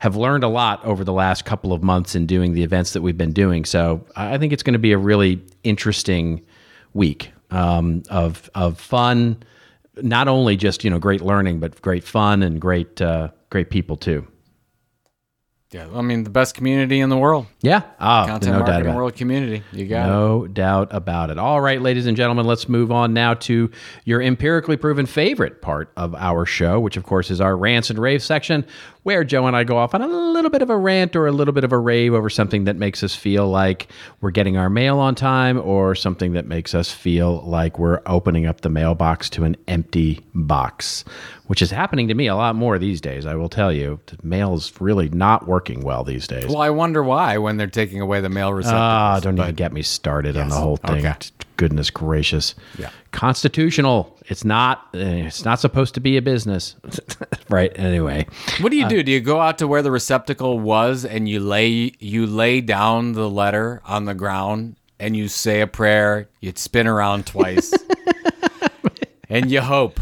have 0.00 0.16
learned 0.16 0.42
a 0.42 0.48
lot 0.48 0.84
over 0.84 1.04
the 1.04 1.12
last 1.12 1.44
couple 1.44 1.72
of 1.72 1.84
months 1.84 2.16
in 2.16 2.26
doing 2.26 2.52
the 2.52 2.64
events 2.64 2.94
that 2.94 3.02
we've 3.02 3.16
been 3.16 3.32
doing. 3.32 3.64
So 3.64 4.04
I 4.16 4.38
think 4.38 4.52
it's 4.52 4.64
going 4.64 4.72
to 4.72 4.80
be 4.80 4.90
a 4.90 4.98
really 4.98 5.40
interesting 5.62 6.44
week 6.94 7.30
um, 7.52 8.02
of 8.10 8.50
of 8.56 8.80
fun 8.80 9.36
not 10.02 10.28
only 10.28 10.56
just 10.56 10.84
you 10.84 10.90
know 10.90 10.98
great 10.98 11.20
learning, 11.20 11.60
but 11.60 11.80
great 11.82 12.04
fun 12.04 12.42
and 12.42 12.60
great 12.60 13.00
uh, 13.00 13.28
great 13.50 13.70
people 13.70 13.96
too. 13.96 14.26
Yeah, 15.72 15.88
I 15.92 16.00
mean, 16.00 16.22
the 16.22 16.30
best 16.30 16.54
community 16.54 17.00
in 17.00 17.08
the 17.08 17.16
world. 17.16 17.46
Yeah, 17.60 17.82
ah, 17.98 18.24
Content 18.24 18.52
no 18.52 18.58
doubt 18.60 18.66
marketing 18.66 18.80
about 18.82 18.92
it. 18.92 18.96
world 18.96 19.16
community. 19.16 19.62
You 19.72 19.86
got 19.86 20.06
it. 20.06 20.10
No 20.12 20.46
doubt 20.46 20.88
about 20.92 21.30
it. 21.30 21.38
All 21.38 21.60
right, 21.60 21.82
ladies 21.82 22.06
and 22.06 22.16
gentlemen, 22.16 22.46
let's 22.46 22.68
move 22.68 22.92
on 22.92 23.12
now 23.12 23.34
to 23.34 23.68
your 24.04 24.22
empirically 24.22 24.76
proven 24.76 25.06
favorite 25.06 25.60
part 25.62 25.90
of 25.96 26.14
our 26.14 26.46
show, 26.46 26.78
which 26.78 26.96
of 26.96 27.02
course 27.02 27.32
is 27.32 27.40
our 27.40 27.56
rants 27.56 27.90
and 27.90 27.98
raves 27.98 28.24
section, 28.24 28.64
where 29.02 29.24
Joe 29.24 29.46
and 29.48 29.56
I 29.56 29.64
go 29.64 29.76
off 29.76 29.92
on 29.92 30.02
a 30.02 30.06
little 30.06 30.50
bit 30.50 30.62
of 30.62 30.70
a 30.70 30.76
rant 30.76 31.16
or 31.16 31.26
a 31.26 31.32
little 31.32 31.52
bit 31.52 31.64
of 31.64 31.72
a 31.72 31.78
rave 31.78 32.14
over 32.14 32.30
something 32.30 32.64
that 32.64 32.76
makes 32.76 33.02
us 33.02 33.16
feel 33.16 33.48
like 33.48 33.88
we're 34.20 34.30
getting 34.30 34.56
our 34.56 34.70
mail 34.70 35.00
on 35.00 35.16
time 35.16 35.60
or 35.60 35.96
something 35.96 36.34
that 36.34 36.46
makes 36.46 36.76
us 36.76 36.92
feel 36.92 37.42
like 37.42 37.76
we're 37.76 38.00
opening 38.06 38.46
up 38.46 38.60
the 38.60 38.70
mailbox 38.70 39.28
to 39.30 39.42
an 39.42 39.56
empty 39.66 40.24
box, 40.32 41.04
which 41.46 41.62
is 41.62 41.70
happening 41.70 42.08
to 42.08 42.14
me 42.14 42.26
a 42.26 42.34
lot 42.36 42.54
more 42.56 42.78
these 42.78 43.00
days, 43.00 43.26
I 43.26 43.34
will 43.34 43.48
tell 43.48 43.72
you. 43.72 44.00
Mail 44.22 44.54
is 44.54 44.72
really 44.80 45.08
not 45.10 45.46
working 45.46 45.80
well 45.82 46.04
these 46.04 46.26
days. 46.26 46.46
Well, 46.46 46.58
I 46.58 46.70
wonder 46.70 47.02
why 47.02 47.38
when 47.38 47.56
they're 47.56 47.66
taking 47.66 48.00
away 48.00 48.20
the 48.20 48.28
mail 48.28 48.52
receptacles. 48.52 48.82
Ah, 48.82 49.20
don't 49.20 49.36
but- 49.36 49.42
even 49.44 49.54
get 49.54 49.72
me 49.72 49.82
started 49.82 50.36
on 50.36 50.48
the 50.48 50.56
whole 50.56 50.76
thing. 50.76 51.06
Okay. 51.06 51.14
Goodness 51.56 51.88
gracious. 51.88 52.54
Yeah. 52.78 52.90
Constitutional. 53.12 54.14
It's 54.26 54.44
not. 54.44 54.88
eh, 54.92 55.24
It's 55.26 55.44
not 55.44 55.58
supposed 55.58 55.94
to 55.94 56.00
be 56.00 56.16
a 56.18 56.22
business, 56.22 56.74
right? 57.48 57.72
Anyway, 57.78 58.26
What 58.60 58.70
do 58.70 58.76
you 58.76 58.86
do? 58.88 59.02
Do 59.02 59.10
you 59.10 59.20
go 59.20 59.40
out 59.40 59.56
to 59.58 59.66
where 59.68 59.80
the 59.80 59.90
receptacle 59.90 60.58
was 60.58 61.04
and 61.06 61.26
you 61.28 61.40
lay 61.40 61.92
you 61.98 62.26
lay 62.26 62.60
down 62.60 63.12
the 63.12 63.30
letter 63.30 63.80
on 63.86 64.04
the 64.04 64.14
ground 64.14 64.76
and 65.00 65.16
you 65.16 65.28
say 65.28 65.62
a 65.62 65.66
prayer? 65.66 66.28
you'd 66.40 66.58
spin 66.58 66.86
around 66.86 67.24
twice. 67.26 67.72
and 69.30 69.50
you 69.50 69.60
hope. 69.60 69.98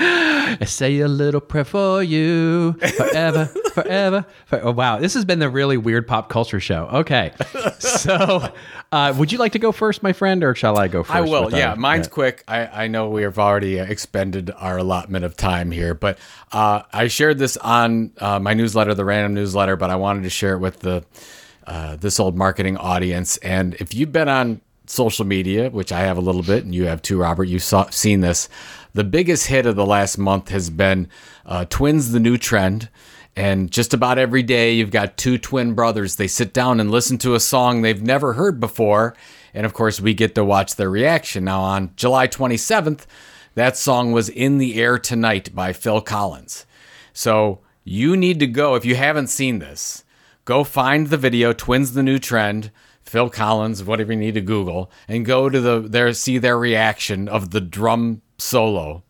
I 0.00 0.64
say 0.64 1.00
a 1.00 1.08
little 1.08 1.40
prayer 1.40 1.64
for 1.64 2.02
you 2.02 2.72
forever, 2.74 3.46
forever. 3.72 4.24
For, 4.46 4.60
oh, 4.62 4.72
wow. 4.72 4.98
This 4.98 5.14
has 5.14 5.24
been 5.24 5.38
the 5.38 5.50
really 5.50 5.76
weird 5.76 6.06
pop 6.06 6.28
culture 6.28 6.60
show. 6.60 6.86
Okay. 6.86 7.32
So, 7.78 8.52
uh, 8.92 9.14
would 9.16 9.32
you 9.32 9.38
like 9.38 9.52
to 9.52 9.58
go 9.58 9.72
first, 9.72 10.02
my 10.02 10.12
friend, 10.12 10.44
or 10.44 10.54
shall 10.54 10.78
I 10.78 10.88
go 10.88 11.02
first? 11.02 11.16
I 11.16 11.20
will. 11.20 11.52
Yeah, 11.52 11.72
uh, 11.72 11.76
mine's 11.76 12.08
quick. 12.08 12.44
I, 12.48 12.84
I 12.84 12.88
know 12.88 13.10
we 13.10 13.22
have 13.22 13.38
already 13.38 13.78
expended 13.78 14.50
our 14.56 14.78
allotment 14.78 15.24
of 15.24 15.36
time 15.36 15.70
here, 15.70 15.94
but 15.94 16.18
uh, 16.52 16.82
I 16.92 17.08
shared 17.08 17.38
this 17.38 17.56
on 17.56 18.12
uh, 18.18 18.38
my 18.38 18.54
newsletter, 18.54 18.94
the 18.94 19.04
random 19.04 19.34
newsletter, 19.34 19.76
but 19.76 19.90
I 19.90 19.96
wanted 19.96 20.22
to 20.22 20.30
share 20.30 20.54
it 20.54 20.58
with 20.58 20.80
the 20.80 21.04
uh, 21.66 21.96
this 21.96 22.18
old 22.18 22.36
marketing 22.36 22.76
audience. 22.78 23.36
And 23.38 23.74
if 23.74 23.94
you've 23.94 24.12
been 24.12 24.28
on 24.28 24.60
social 24.86 25.24
media, 25.24 25.70
which 25.70 25.92
I 25.92 26.00
have 26.00 26.16
a 26.16 26.20
little 26.20 26.42
bit, 26.42 26.64
and 26.64 26.74
you 26.74 26.86
have 26.86 27.02
too, 27.02 27.18
Robert, 27.18 27.44
you've 27.44 27.62
saw, 27.62 27.88
seen 27.90 28.20
this. 28.20 28.48
The 28.98 29.04
biggest 29.04 29.46
hit 29.46 29.64
of 29.64 29.76
the 29.76 29.86
last 29.86 30.18
month 30.18 30.48
has 30.48 30.70
been 30.70 31.06
uh, 31.46 31.66
Twins, 31.66 32.10
the 32.10 32.18
new 32.18 32.36
trend. 32.36 32.88
And 33.36 33.70
just 33.70 33.94
about 33.94 34.18
every 34.18 34.42
day, 34.42 34.72
you've 34.72 34.90
got 34.90 35.16
two 35.16 35.38
twin 35.38 35.74
brothers. 35.74 36.16
They 36.16 36.26
sit 36.26 36.52
down 36.52 36.80
and 36.80 36.90
listen 36.90 37.16
to 37.18 37.36
a 37.36 37.38
song 37.38 37.82
they've 37.82 38.02
never 38.02 38.32
heard 38.32 38.58
before. 38.58 39.14
And 39.54 39.64
of 39.64 39.72
course, 39.72 40.00
we 40.00 40.14
get 40.14 40.34
to 40.34 40.44
watch 40.44 40.74
their 40.74 40.90
reaction. 40.90 41.44
Now, 41.44 41.60
on 41.60 41.92
July 41.94 42.26
27th, 42.26 43.06
that 43.54 43.76
song 43.76 44.10
was 44.10 44.30
In 44.30 44.58
the 44.58 44.82
Air 44.82 44.98
Tonight 44.98 45.54
by 45.54 45.72
Phil 45.72 46.00
Collins. 46.00 46.66
So 47.12 47.60
you 47.84 48.16
need 48.16 48.40
to 48.40 48.48
go, 48.48 48.74
if 48.74 48.84
you 48.84 48.96
haven't 48.96 49.28
seen 49.28 49.60
this, 49.60 50.02
go 50.44 50.64
find 50.64 51.06
the 51.06 51.16
video, 51.16 51.52
Twins 51.52 51.92
the 51.92 52.02
New 52.02 52.18
Trend, 52.18 52.72
Phil 53.04 53.30
Collins, 53.30 53.84
whatever 53.84 54.12
you 54.12 54.18
need 54.18 54.34
to 54.34 54.40
Google, 54.40 54.90
and 55.06 55.24
go 55.24 55.48
to 55.48 55.60
the 55.60 55.78
there, 55.82 56.12
see 56.12 56.38
their 56.38 56.58
reaction 56.58 57.28
of 57.28 57.50
the 57.50 57.60
drum 57.60 58.22
solo 58.38 59.02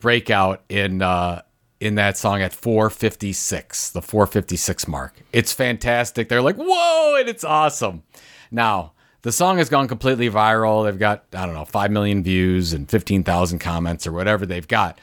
breakout 0.00 0.62
in 0.68 1.02
uh, 1.02 1.42
in 1.80 1.94
that 1.94 2.16
song 2.16 2.42
at 2.42 2.52
456, 2.52 3.90
the 3.90 4.02
456 4.02 4.88
mark. 4.88 5.14
It's 5.32 5.52
fantastic. 5.52 6.28
They're 6.28 6.42
like, 6.42 6.56
whoa, 6.56 7.16
and 7.18 7.28
it's 7.28 7.44
awesome. 7.44 8.02
Now, 8.50 8.94
the 9.22 9.32
song 9.32 9.58
has 9.58 9.68
gone 9.68 9.88
completely 9.88 10.28
viral. 10.28 10.84
They've 10.84 10.98
got, 10.98 11.24
I 11.32 11.46
don't 11.46 11.54
know, 11.54 11.64
5 11.64 11.90
million 11.90 12.22
views 12.22 12.72
and 12.72 12.88
15,000 12.88 13.58
comments 13.58 14.06
or 14.06 14.12
whatever 14.12 14.46
they've 14.46 14.66
got. 14.66 15.00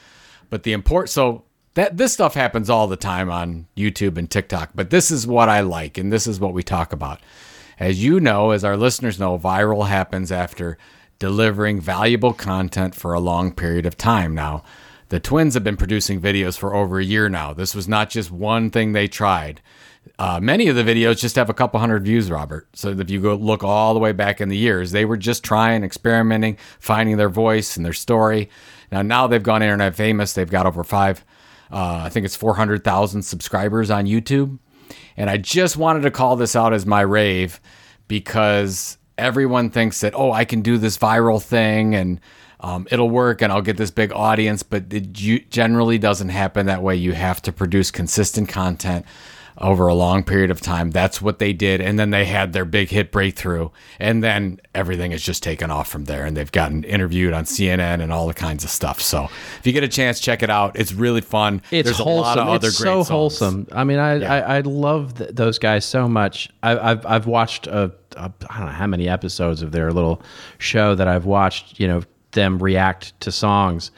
But 0.50 0.64
the 0.64 0.74
import, 0.74 1.10
so 1.10 1.44
that 1.76 1.98
this 1.98 2.14
stuff 2.14 2.34
happens 2.34 2.70
all 2.70 2.88
the 2.88 2.96
time 2.96 3.30
on 3.30 3.68
YouTube 3.76 4.18
and 4.18 4.30
TikTok, 4.30 4.72
but 4.76 4.90
this 4.90 5.12
is 5.12 5.28
what 5.28 5.50
I 5.50 5.62
like, 5.62 5.98
and 5.98 6.12
this 6.12 6.28
is 6.28 6.40
what 6.40 6.54
we 6.54 6.64
talk 6.64 6.94
about. 6.94 7.20
As 7.78 8.04
you 8.04 8.20
know, 8.20 8.52
as 8.52 8.64
our 8.64 8.78
listeners 8.78 9.20
know, 9.20 9.38
viral 9.38 9.88
happens 9.88 10.32
after 10.32 10.78
delivering 11.20 11.80
valuable 11.80 12.34
content 12.34 12.96
for 12.96 13.14
a 13.14 13.20
long 13.20 13.54
period 13.54 13.86
of 13.86 13.98
time. 13.98 14.34
Now, 14.36 14.64
the 15.10 15.20
twins 15.20 15.54
have 15.54 15.64
been 15.64 15.78
producing 15.78 16.20
videos 16.20 16.58
for 16.58 16.74
over 16.74 17.00
a 17.00 17.04
year 17.04 17.30
now. 17.30 17.54
This 17.54 17.76
was 17.76 17.88
not 17.88 18.10
just 18.10 18.32
one 18.32 18.72
thing 18.72 18.92
they 18.92 19.08
tried. 19.08 19.62
Uh, 20.18 20.40
many 20.40 20.68
of 20.68 20.76
the 20.76 20.84
videos 20.84 21.20
just 21.20 21.36
have 21.36 21.50
a 21.50 21.54
couple 21.54 21.80
hundred 21.80 22.04
views, 22.04 22.30
Robert. 22.30 22.68
So 22.74 22.90
if 22.90 23.10
you 23.10 23.22
go 23.22 23.36
look 23.36 23.64
all 23.64 23.94
the 23.94 24.00
way 24.00 24.12
back 24.12 24.40
in 24.40 24.50
the 24.50 24.58
years, 24.58 24.92
they 24.92 25.06
were 25.06 25.18
just 25.18 25.44
trying, 25.44 25.84
experimenting, 25.84 26.58
finding 26.80 27.18
their 27.18 27.30
voice 27.30 27.76
and 27.76 27.86
their 27.86 27.94
story. 27.94 28.50
Now, 28.92 29.02
now 29.02 29.28
they've 29.28 29.44
gone 29.44 29.62
internet 29.62 29.96
famous. 29.96 30.34
They've 30.34 30.50
got 30.50 30.66
over 30.66 30.84
five, 30.84 31.26
uh, 31.72 32.02
I 32.04 32.10
think 32.10 32.26
it's 32.26 32.36
400,000 32.36 33.24
subscribers 33.24 33.90
on 33.90 34.06
YouTube. 34.06 34.60
And 35.18 35.30
I 35.30 35.38
just 35.38 35.78
wanted 35.78 36.02
to 36.02 36.12
call 36.12 36.36
this 36.36 36.56
out 36.56 36.74
as 36.74 36.86
my 36.86 37.02
rave 37.02 37.60
because 38.08 38.98
everyone 39.18 39.70
thinks 39.70 40.02
that, 40.02 40.14
oh, 40.16 40.32
I 40.32 40.46
can 40.46 40.62
do 40.62 40.78
this 40.78 40.98
viral 40.98 41.42
thing 41.42 41.96
and 41.96 42.20
um, 42.60 42.88
it'll 42.90 43.10
work 43.10 43.42
and 43.42 43.52
I'll 43.52 43.62
get 43.62 43.78
this 43.78 43.92
big 43.92 44.12
audience, 44.12 44.64
but 44.64 44.92
it 44.92 45.12
generally 45.50 45.98
doesn't 45.98 46.30
happen 46.30 46.66
that 46.66 46.82
way. 46.82 46.96
You 46.96 47.14
have 47.14 47.42
to 47.44 47.52
produce 47.52 47.92
consistent 47.92 48.50
content 48.50 49.06
over 49.58 49.88
a 49.88 49.94
long 49.94 50.24
period 50.24 50.52
of 50.52 50.60
time. 50.60 50.92
That's 50.92 51.22
what 51.22 51.40
they 51.40 51.54
did. 51.54 51.80
And 51.80 51.98
then 51.98 52.10
they 52.10 52.26
had 52.26 52.52
their 52.52 52.66
big 52.66 52.90
hit 52.90 53.12
breakthrough. 53.12 53.70
And 54.00 54.22
then 54.24 54.60
everything 54.74 55.12
has 55.12 55.22
just 55.22 55.42
taken 55.44 55.72
off 55.72 55.88
from 55.88 56.06
there. 56.06 56.26
And 56.26 56.36
they've 56.36 56.52
gotten 56.52 56.84
interviewed 56.84 57.34
on 57.34 57.46
CNN 57.46 58.02
and 58.02 58.12
all 58.12 58.28
the 58.28 58.34
kinds 58.34 58.64
of 58.66 58.70
stuff. 58.70 59.00
So 59.02 59.26
if 59.60 59.62
you 59.64 59.72
get 59.72 59.84
a 59.84 59.88
chance, 59.88 60.20
check 60.20 60.44
it 60.44 60.50
out. 60.50 60.78
It's 60.78 60.92
really 60.94 61.22
fun. 61.22 61.62
It's 61.72 61.86
There's 61.88 61.98
wholesome. 61.98 62.10
a 62.10 62.22
lot 62.22 62.38
of 62.38 62.48
other 62.50 62.68
it's 62.68 62.78
great 62.78 62.88
so 62.90 62.94
songs. 62.96 63.08
wholesome. 63.08 63.68
I 63.72 63.84
mean, 63.86 64.00
I 64.00 64.24
I, 64.24 64.58
I 64.58 64.60
love 64.62 65.18
th- 65.18 65.32
those 65.34 65.58
guys 65.58 65.86
so 65.86 66.08
much. 66.10 66.50
I, 66.62 66.78
I've 66.92 67.06
I've 67.06 67.28
watched 67.28 67.68
a, 67.68 67.94
a 68.18 68.32
I 68.50 68.58
don't 68.58 68.66
know 68.68 68.74
how 68.74 68.88
many 68.88 69.08
episodes 69.08 69.62
of 69.62 69.72
their 69.72 69.92
little 69.94 70.22
show 70.58 70.96
that 70.96 71.08
I've 71.08 71.26
watched. 71.26 71.80
You 71.80 71.88
know 71.88 72.04
them 72.32 72.60
react 72.62 73.18
to 73.22 73.32
songs. 73.32 73.92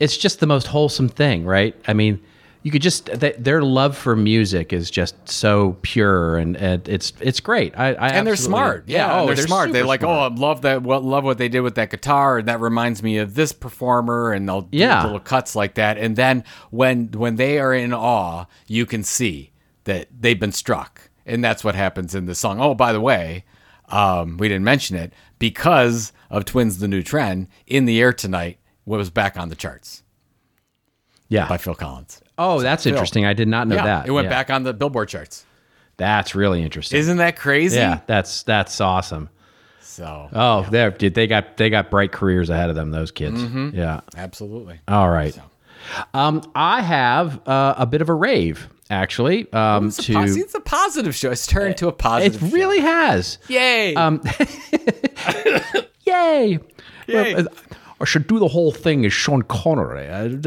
It's 0.00 0.16
just 0.16 0.40
the 0.40 0.46
most 0.46 0.66
wholesome 0.66 1.08
thing, 1.10 1.44
right? 1.44 1.76
I 1.86 1.92
mean, 1.92 2.20
you 2.64 2.70
could 2.70 2.80
just 2.80 3.06
th- 3.20 3.36
their 3.38 3.60
love 3.62 3.94
for 3.94 4.16
music 4.16 4.72
is 4.72 4.90
just 4.90 5.28
so 5.28 5.76
pure 5.82 6.38
and, 6.38 6.56
and 6.56 6.88
it's 6.88 7.12
it's 7.20 7.38
great. 7.38 7.78
I, 7.78 7.92
I 7.92 8.08
and 8.08 8.26
they're 8.26 8.36
smart. 8.36 8.84
Yeah, 8.88 9.12
oh, 9.20 9.28
and 9.28 9.36
they're, 9.36 9.46
smart. 9.46 9.70
They're 9.72 9.84
like, 9.84 10.00
smart. 10.00 10.32
oh, 10.32 10.34
I 10.34 10.38
love 10.38 10.62
that. 10.62 10.82
What 10.82 11.04
love 11.04 11.24
what 11.24 11.36
they 11.36 11.50
did 11.50 11.60
with 11.60 11.74
that 11.74 11.90
guitar, 11.90 12.38
and 12.38 12.48
that 12.48 12.60
reminds 12.60 13.02
me 13.02 13.18
of 13.18 13.34
this 13.34 13.52
performer. 13.52 14.32
And 14.32 14.48
they'll 14.48 14.62
do 14.62 14.78
Yeah. 14.78 15.04
little 15.04 15.20
cuts 15.20 15.54
like 15.54 15.74
that. 15.74 15.98
And 15.98 16.16
then 16.16 16.42
when 16.70 17.08
when 17.08 17.36
they 17.36 17.58
are 17.58 17.74
in 17.74 17.92
awe, 17.92 18.46
you 18.66 18.86
can 18.86 19.04
see 19.04 19.52
that 19.84 20.08
they've 20.18 20.40
been 20.40 20.50
struck, 20.50 21.10
and 21.26 21.44
that's 21.44 21.64
what 21.64 21.74
happens 21.74 22.14
in 22.14 22.24
the 22.24 22.34
song. 22.34 22.60
Oh, 22.62 22.74
by 22.74 22.94
the 22.94 23.00
way, 23.00 23.44
um, 23.90 24.38
we 24.38 24.48
didn't 24.48 24.64
mention 24.64 24.96
it 24.96 25.12
because 25.38 26.14
of 26.30 26.46
Twins: 26.46 26.78
The 26.78 26.88
New 26.88 27.02
Trend. 27.02 27.48
In 27.66 27.84
the 27.84 28.00
Air 28.00 28.14
Tonight 28.14 28.58
was 28.86 29.10
back 29.10 29.36
on 29.36 29.50
the 29.50 29.54
charts 29.54 30.02
yeah. 31.28 31.46
by 31.46 31.58
Phil 31.58 31.74
Collins. 31.74 32.22
Oh, 32.38 32.60
that's 32.60 32.86
interesting. 32.86 33.24
I 33.26 33.32
did 33.32 33.48
not 33.48 33.68
know 33.68 33.76
yeah, 33.76 33.84
that. 33.84 34.08
it 34.08 34.10
went 34.10 34.24
Yeah. 34.26 34.30
back 34.30 34.50
on 34.50 34.62
the 34.64 34.72
Billboard 34.74 35.08
charts. 35.08 35.44
That's 35.96 36.34
really 36.34 36.62
interesting. 36.62 36.98
Isn't 36.98 37.18
that 37.18 37.36
crazy? 37.36 37.76
yeah, 37.76 38.00
that's 38.06 38.42
that's 38.42 38.80
awesome. 38.80 39.28
So, 39.80 40.28
Oh, 40.32 40.66
there, 40.70 40.90
dude, 40.90 41.14
they 41.14 41.28
got 41.28 41.56
they 41.56 41.70
got 41.70 41.90
bright 41.90 42.10
careers 42.10 42.50
ahead 42.50 42.68
of 42.70 42.74
them. 42.74 42.90
Those 42.90 43.12
kids. 43.12 43.40
Mm-hmm. 43.40 43.70
Yeah. 43.76 44.00
absolutely. 44.16 44.80
All 44.88 45.08
right. 45.08 45.38
Um, 46.14 46.42
I 46.56 46.80
have 46.80 47.46
uh, 47.46 47.74
a 47.76 47.86
bit 47.86 48.00
of 48.02 48.08
a 48.08 48.14
rave 48.14 48.68
actually. 48.90 49.50
Um, 49.52 49.86
It's 49.88 49.98
a, 50.00 50.02
to 50.02 50.12
posi- 50.14 50.40
it's 50.40 50.54
a 50.54 50.60
positive 50.60 51.14
show. 51.14 51.30
It's 51.30 51.46
turned 51.46 51.76
to 51.76 51.86
a 51.86 51.90
it 51.90 51.98
positive. 51.98 52.40
show. 52.40 52.46
really 52.56 52.80
has. 52.80 53.38
Yay! 53.48 53.94
Um, 53.94 54.20
Yay! 56.06 56.58
Yay. 57.06 57.34
Well, 57.34 57.46
I 58.00 58.04
should 58.04 58.26
do 58.26 58.38
the 58.38 58.48
whole 58.48 58.72
thing 58.72 59.04
as 59.06 59.12
Sean 59.12 59.42
Connery. 59.42 60.06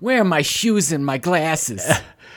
Where 0.00 0.20
are 0.20 0.24
my 0.24 0.42
shoes 0.42 0.92
and 0.92 1.04
my 1.04 1.18
glasses? 1.18 1.86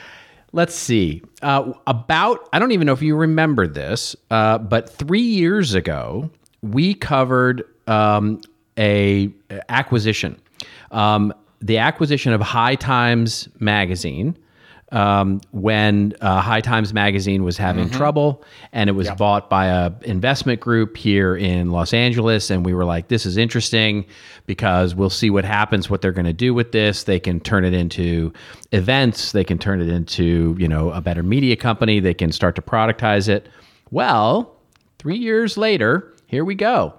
Let's 0.52 0.74
see. 0.74 1.22
Uh, 1.40 1.72
about, 1.86 2.48
I 2.52 2.58
don't 2.58 2.72
even 2.72 2.86
know 2.86 2.92
if 2.92 3.02
you 3.02 3.16
remember 3.16 3.66
this, 3.66 4.14
uh, 4.30 4.58
but 4.58 4.90
three 4.90 5.20
years 5.20 5.74
ago, 5.74 6.30
we 6.62 6.94
covered 6.94 7.64
um, 7.86 8.40
a 8.78 9.30
acquisition, 9.68 10.38
um, 10.90 11.32
the 11.60 11.78
acquisition 11.78 12.32
of 12.32 12.40
High 12.40 12.74
Times 12.74 13.48
magazine. 13.60 14.36
Um, 14.92 15.40
when 15.52 16.14
uh, 16.20 16.40
High 16.42 16.60
Times 16.60 16.92
magazine 16.92 17.44
was 17.44 17.56
having 17.56 17.88
trouble, 17.90 18.44
and 18.72 18.90
it 18.90 18.92
was 18.92 19.10
bought 19.12 19.48
by 19.48 19.66
a 19.66 19.90
investment 20.02 20.60
group 20.60 20.98
here 20.98 21.34
in 21.34 21.70
Los 21.70 21.94
Angeles, 21.94 22.50
and 22.50 22.64
we 22.64 22.74
were 22.74 22.84
like, 22.84 23.08
"This 23.08 23.24
is 23.24 23.38
interesting 23.38 24.04
because 24.46 24.94
we'll 24.94 25.08
see 25.10 25.30
what 25.30 25.46
happens, 25.46 25.88
what 25.88 26.02
they're 26.02 26.12
going 26.12 26.26
to 26.26 26.34
do 26.34 26.52
with 26.52 26.72
this. 26.72 27.04
They 27.04 27.18
can 27.18 27.40
turn 27.40 27.64
it 27.64 27.72
into 27.72 28.34
events, 28.72 29.32
they 29.32 29.44
can 29.44 29.58
turn 29.58 29.80
it 29.80 29.88
into 29.88 30.54
you 30.58 30.68
know 30.68 30.90
a 30.90 31.00
better 31.00 31.22
media 31.22 31.56
company, 31.56 31.98
they 31.98 32.14
can 32.14 32.30
start 32.30 32.54
to 32.56 32.62
productize 32.62 33.28
it." 33.28 33.48
Well, 33.90 34.56
three 34.98 35.18
years 35.18 35.56
later, 35.56 36.14
here 36.26 36.44
we 36.44 36.54
go. 36.54 36.94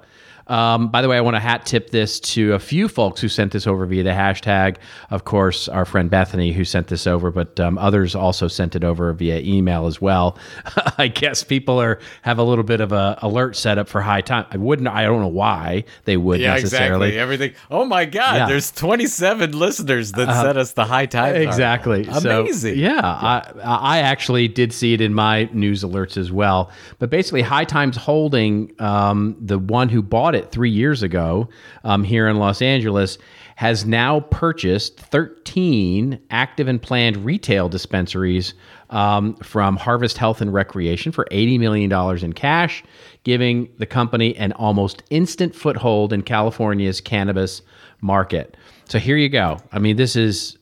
Um, 0.47 0.89
by 0.89 1.01
the 1.01 1.09
way, 1.09 1.17
I 1.17 1.21
want 1.21 1.35
to 1.35 1.39
hat 1.39 1.65
tip 1.65 1.89
this 1.89 2.19
to 2.21 2.53
a 2.53 2.59
few 2.59 2.87
folks 2.87 3.21
who 3.21 3.27
sent 3.29 3.53
this 3.53 3.65
over 3.67 3.85
via 3.85 4.03
the 4.03 4.11
hashtag. 4.11 4.77
Of 5.09 5.23
course, 5.23 5.67
our 5.69 5.85
friend 5.85 6.09
Bethany 6.09 6.51
who 6.51 6.65
sent 6.65 6.87
this 6.87 7.07
over, 7.07 7.31
but 7.31 7.59
um, 7.59 7.77
others 7.77 8.15
also 8.15 8.47
sent 8.47 8.75
it 8.75 8.83
over 8.83 9.11
via 9.13 9.39
email 9.39 9.85
as 9.85 10.01
well. 10.01 10.37
I 10.97 11.07
guess 11.07 11.43
people 11.43 11.79
are 11.79 11.99
have 12.23 12.37
a 12.39 12.43
little 12.43 12.63
bit 12.63 12.81
of 12.81 12.91
a 12.91 13.17
alert 13.21 13.55
set 13.55 13.77
up 13.77 13.87
for 13.87 14.01
high 14.01 14.21
time. 14.21 14.45
I 14.51 14.57
wouldn't. 14.57 14.87
I 14.87 15.03
don't 15.03 15.21
know 15.21 15.27
why 15.27 15.85
they 16.05 16.17
would 16.17 16.39
yeah, 16.39 16.55
necessarily. 16.55 17.09
exactly. 17.09 17.19
Everything. 17.19 17.53
Oh 17.71 17.85
my 17.85 18.05
God! 18.05 18.35
Yeah. 18.35 18.47
There's 18.47 18.71
27 18.71 19.57
listeners 19.57 20.11
that 20.13 20.27
sent 20.43 20.57
us 20.57 20.73
the 20.73 20.85
high 20.85 21.05
time. 21.05 21.35
Exactly. 21.35 22.03
So, 22.03 22.41
Amazing. 22.41 22.77
yeah, 22.77 23.01
I, 23.03 23.51
I 23.63 23.99
actually 23.99 24.47
did 24.47 24.73
see 24.73 24.93
it 24.93 25.01
in 25.01 25.13
my 25.13 25.49
news 25.53 25.83
alerts 25.83 26.17
as 26.17 26.31
well. 26.31 26.71
But 26.99 27.09
basically, 27.09 27.41
High 27.41 27.65
Times 27.65 27.97
Holding, 27.97 28.73
um, 28.79 29.35
the 29.39 29.59
one 29.59 29.89
who 29.89 30.01
bought 30.01 30.32
it 30.35 30.51
three 30.51 30.69
years 30.69 31.03
ago 31.03 31.49
um, 31.83 32.03
here 32.03 32.27
in 32.27 32.37
Los 32.37 32.61
Angeles, 32.61 33.17
has 33.55 33.85
now 33.85 34.19
purchased 34.19 34.99
13 34.99 36.19
active 36.31 36.67
and 36.67 36.81
planned 36.81 37.23
retail 37.23 37.69
dispensaries 37.69 38.53
um, 38.89 39.35
from 39.37 39.77
Harvest 39.77 40.17
Health 40.17 40.41
and 40.41 40.53
Recreation 40.53 41.11
for 41.11 41.25
$80 41.31 41.59
million 41.59 42.23
in 42.23 42.33
cash, 42.33 42.83
giving 43.23 43.69
the 43.77 43.85
company 43.85 44.35
an 44.37 44.53
almost 44.53 45.03
instant 45.09 45.55
foothold 45.55 46.13
in 46.13 46.23
California's 46.23 47.01
cannabis 47.01 47.61
market. 48.01 48.57
So 48.85 48.99
here 48.99 49.17
you 49.17 49.29
go. 49.29 49.57
I 49.71 49.79
mean, 49.79 49.95
this 49.95 50.15
is 50.15 50.57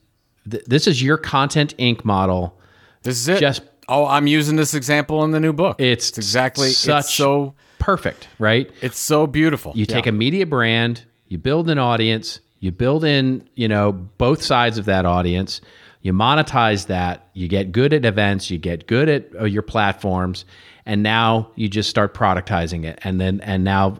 th- 0.49 0.63
this 0.65 0.87
is 0.87 1.01
your 1.01 1.17
Content 1.17 1.75
Inc. 1.77 2.05
model. 2.05 2.59
This 3.03 3.17
is 3.17 3.27
it. 3.27 3.39
Just- 3.39 3.63
oh, 3.87 4.05
I'm 4.05 4.27
using 4.27 4.55
this 4.55 4.73
example 4.73 5.23
in 5.23 5.31
the 5.31 5.39
new 5.39 5.53
book. 5.53 5.79
It's, 5.79 6.17
exactly 6.17 6.69
such 6.69 7.05
it's 7.05 7.13
so 7.13 7.55
perfect, 7.81 8.27
right? 8.39 8.71
it's 8.81 8.99
so 8.99 9.27
beautiful. 9.27 9.73
You 9.75 9.85
take 9.85 10.07
a 10.07 10.11
media 10.11 10.45
brand, 10.45 11.03
you 11.27 11.37
build 11.37 11.69
an 11.69 11.79
audience, 11.79 12.39
you 12.59 12.71
build 12.71 13.03
in, 13.03 13.47
you 13.55 13.67
know, 13.67 13.91
both 13.91 14.41
sides 14.41 14.77
of 14.77 14.85
that 14.85 15.05
audience, 15.05 15.61
you 16.01 16.13
monetize 16.13 16.87
that, 16.87 17.27
you 17.33 17.47
get 17.47 17.71
good 17.71 17.91
at 17.93 18.05
events, 18.05 18.49
you 18.49 18.57
get 18.57 18.87
good 18.87 19.09
at 19.09 19.35
uh, 19.39 19.45
your 19.45 19.63
platforms, 19.63 20.45
and 20.85 21.03
now 21.03 21.49
you 21.55 21.67
just 21.67 21.89
start 21.89 22.13
productizing 22.13 22.85
it. 22.85 22.99
And 23.03 23.19
then, 23.19 23.41
and 23.41 23.63
now, 23.63 23.97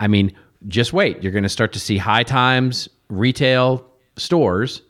I 0.00 0.06
mean, 0.06 0.32
just 0.68 0.92
wait, 0.92 1.22
you're 1.22 1.32
going 1.32 1.42
to 1.42 1.48
start 1.48 1.72
to 1.74 1.80
see 1.80 1.98
high 1.98 2.22
times 2.22 2.88
retail 3.08 3.84
stores 4.16 4.82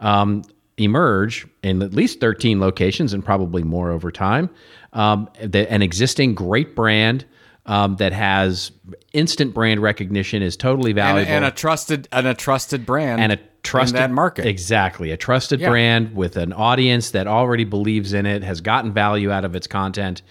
um, 0.00 0.42
emerge 0.76 1.46
in 1.62 1.82
at 1.82 1.92
least 1.92 2.20
13 2.20 2.60
locations 2.60 3.12
and 3.12 3.24
probably 3.24 3.62
more 3.62 3.90
over 3.90 4.10
time. 4.10 4.48
Um, 4.92 5.28
the, 5.40 5.70
an 5.70 5.82
existing 5.82 6.34
great 6.34 6.74
brand 6.74 7.24
um, 7.66 7.96
that 7.96 8.12
has 8.12 8.72
instant 9.12 9.54
brand 9.54 9.80
recognition 9.80 10.42
is 10.42 10.56
totally 10.56 10.90
and, 10.90 10.96
valuable 10.96 11.30
and 11.30 11.44
a 11.44 11.50
trusted 11.50 12.08
and 12.12 12.26
a 12.26 12.34
trusted 12.34 12.86
brand 12.86 13.20
and 13.20 13.32
a 13.32 13.38
trusted 13.62 13.96
in 13.96 14.02
that 14.02 14.10
market. 14.10 14.46
Exactly, 14.46 15.10
a 15.10 15.16
trusted 15.16 15.60
Yeah. 15.60 15.68
brand 15.68 16.14
with 16.16 16.36
an 16.36 16.52
audience 16.52 17.10
that 17.10 17.26
already 17.26 17.64
believes 17.64 18.12
in 18.12 18.26
it, 18.26 18.42
has 18.42 18.60
gotten 18.60 18.92
value 18.92 19.30
out 19.30 19.44
of 19.44 19.54
its 19.54 19.66
content, 19.66 20.22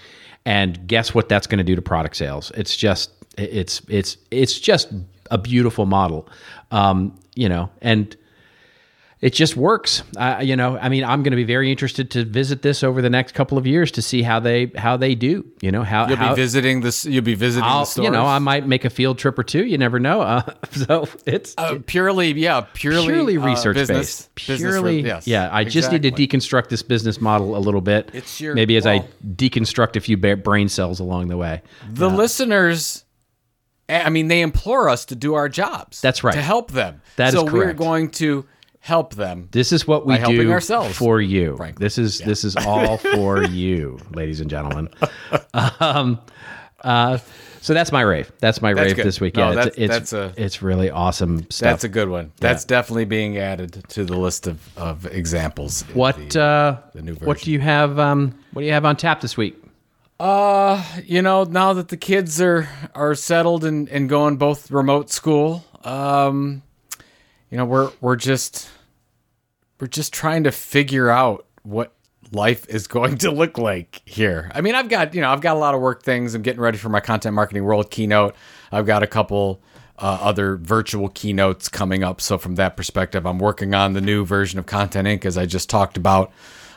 and 0.46 0.88
guess 0.88 1.14
what? 1.14 1.30
That's 1.30 1.48
going 1.48 1.60
to 1.60 1.64
do 1.64 1.76
to 1.76 1.82
product 1.82 2.16
sales. 2.16 2.52
It's 2.56 2.76
just, 2.76 3.12
it's, 3.38 3.82
it's, 3.88 4.18
it's 4.32 4.60
just 4.60 4.92
a 5.30 5.38
beautiful 5.38 5.86
model, 5.86 6.28
um, 6.72 7.18
you 7.36 7.48
know, 7.48 7.70
and 7.82 8.16
it 9.22 9.34
just 9.34 9.58
works. 9.58 10.02
Uh, 10.16 10.40
you 10.42 10.56
know, 10.56 10.78
I 10.78 10.88
mean, 10.88 11.04
I'm 11.04 11.24
going 11.24 11.32
to 11.32 11.36
be 11.38 11.44
very 11.44 11.70
interested 11.70 12.10
to 12.12 12.24
visit 12.24 12.62
this 12.62 12.84
over 12.84 13.02
the 13.02 13.10
next 13.10 13.34
couple 13.34 13.58
of 13.58 13.68
years 13.68 13.92
to 13.92 14.02
see 14.02 14.22
how 14.22 14.40
they 14.40 14.72
how 14.78 14.96
they 14.96 15.14
do. 15.14 15.46
You 15.60 15.74
know, 15.74 15.84
how 15.84 16.08
You'll 16.08 16.16
how, 16.16 16.30
be 16.30 16.42
visiting 16.42 16.80
this. 16.80 17.04
You'll 17.04 17.24
be 17.26 17.36
visiting 17.36 17.66
I'll, 17.68 17.82
the 17.82 17.86
stores. 17.88 18.06
you 18.06 18.12
know, 18.12 18.26
I 18.26 18.40
might 18.40 18.66
make 18.66 18.86
a 18.86 18.90
field 18.90 19.18
trip 19.18 19.38
or 19.38 19.44
two. 19.44 19.66
You 19.66 19.78
never 19.78 20.00
know. 20.00 20.22
Uh, 20.22 20.42
so 20.72 21.10
it's 21.26 21.54
Uh, 21.58 21.80
purely, 21.86 22.32
yeah, 22.32 22.62
purely, 22.74 23.08
purely 23.08 23.38
uh, 23.38 23.46
research 23.46 23.76
business, 23.76 23.98
based. 23.98 24.36
business 24.48 24.60
Purely, 24.60 25.04
re- 25.04 25.08
yes, 25.10 25.28
yeah. 25.28 25.50
I 25.52 25.66
just 25.66 25.92
need 25.92 26.04
to 26.04 26.12
deconstruct 26.12 26.70
this 26.70 26.82
business 26.82 27.20
model 27.20 27.58
a 27.58 27.60
little 27.60 27.82
bit. 27.82 28.12
It's 28.14 28.40
your- 28.40 28.56
maybe 28.56 28.78
as 28.78 28.88
I 28.88 29.00
deconstruct 29.36 29.98
a 29.98 30.00
few 30.00 30.16
ba- 30.16 30.38
brain 30.38 30.70
cells 30.70 31.02
along 31.02 31.28
the 31.28 31.36
way. 31.36 31.62
The 31.92 32.10
listeners, 32.10 33.04
I 33.90 34.10
mean, 34.10 34.30
they 34.30 34.40
implore 34.42 34.88
us 34.88 35.04
to 35.06 35.16
do 35.16 35.34
our 35.34 35.50
jobs. 35.50 36.00
That's 36.00 36.24
right. 36.24 36.34
To 36.34 36.42
help 36.42 36.72
them. 36.72 37.02
That 37.18 37.34
so 37.34 37.46
is 37.48 37.52
we're 37.52 37.74
going 37.74 38.12
to 38.12 38.46
help 38.80 39.16
them. 39.16 39.48
This 39.52 39.72
is 39.72 39.88
what 39.88 40.06
we 40.06 40.18
do 40.18 40.52
ourselves, 40.52 40.96
for 40.98 41.22
you. 41.22 41.58
frankly. 41.58 41.84
This 41.84 41.98
is 41.98 42.20
this 42.20 42.44
is 42.44 42.56
all 42.66 42.98
for 42.98 43.44
you, 43.44 44.00
ladies 44.12 44.42
and 44.42 44.50
gentlemen. 44.50 44.90
Um, 45.54 46.20
uh, 46.82 47.18
so 47.62 47.74
that's 47.74 47.92
my 47.92 48.02
rave. 48.02 48.32
That's 48.40 48.62
my 48.62 48.70
rave 48.70 48.96
good. 48.96 49.06
this 49.06 49.20
weekend. 49.20 49.50
No, 49.50 49.56
that's- 49.56 49.78
it's, 49.78 49.94
it's, 49.96 50.12
that's 50.12 50.14
a- 50.38 50.42
it's 50.44 50.62
really 50.62 50.90
awesome 50.90 51.40
stuff. 51.52 51.60
That's 51.72 51.84
a 51.84 51.90
good 51.90 52.08
one. 52.10 52.32
That's 52.40 52.64
definitely 52.64 53.06
being 53.06 53.38
added 53.38 53.84
to 53.90 54.06
the 54.06 54.18
list 54.18 54.48
of, 54.48 54.60
of 54.78 55.06
examples. 55.08 55.82
what 55.94 56.16
the- 56.30 56.42
uh, 56.42 57.02
new 57.02 57.16
what 57.16 57.42
do 57.42 57.52
you 57.52 57.60
have? 57.60 58.00
Um, 58.00 58.34
what 58.54 58.62
do 58.62 58.66
you 58.66 58.74
have 58.74 58.86
on 58.86 58.96
tap 58.96 59.20
this 59.22 59.36
week? 59.36 59.62
Uh, 60.20 60.84
you 61.06 61.22
know, 61.22 61.44
now 61.44 61.74
that 61.74 61.90
the 61.90 61.98
kids 61.98 62.42
are 62.42 62.68
are 62.96 63.16
settled 63.16 63.64
and, 63.66 63.88
and 63.90 64.08
going 64.10 64.38
both 64.38 64.70
remote 64.72 65.10
school, 65.10 65.64
um, 65.84 66.62
you 67.50 67.58
know, 67.58 67.66
we're 67.66 67.91
we're 68.02 68.16
just 68.16 68.70
we're 69.80 69.88
just 69.88 70.14
trying 70.14 70.43
to 70.43 70.52
figure 70.52 71.10
out 71.10 71.45
what 71.64 71.93
life 72.32 72.68
is 72.70 72.88
going 72.88 73.18
to 73.20 73.32
look 73.32 73.58
like 73.58 74.02
here. 74.06 74.52
I 74.54 74.62
mean, 74.62 74.76
I've 74.76 74.89
got, 74.89 75.14
you 75.14 75.22
know, 75.22 75.30
I've 75.30 75.41
got 75.41 75.56
a 75.56 75.60
lot 75.60 75.76
of 75.76 75.82
work 75.82 76.04
things. 76.04 76.36
I'm 76.36 76.41
getting 76.41 76.62
ready 76.62 76.78
for 76.78 76.89
my 76.89 77.00
content 77.00 77.36
marketing 77.36 77.64
world 77.64 77.89
keynote. 77.91 78.36
I've 78.72 78.86
got 78.86 79.04
a 79.04 79.08
couple 79.08 79.62
uh, 79.97 80.18
other 80.22 80.56
virtual 80.56 81.10
keynotes 81.10 81.68
coming 81.70 82.04
up. 82.04 82.22
So 82.22 82.38
from 82.38 82.56
that 82.56 82.78
perspective, 82.78 83.26
I'm 83.26 83.39
working 83.39 83.74
on 83.74 83.93
the 83.93 84.02
new 84.02 84.26
version 84.26 84.60
of 84.60 84.66
Content 84.66 85.08
Inc. 85.08 85.26
as 85.26 85.38
I 85.38 85.45
just 85.45 85.70
talked 85.70 85.97
about. 85.97 86.32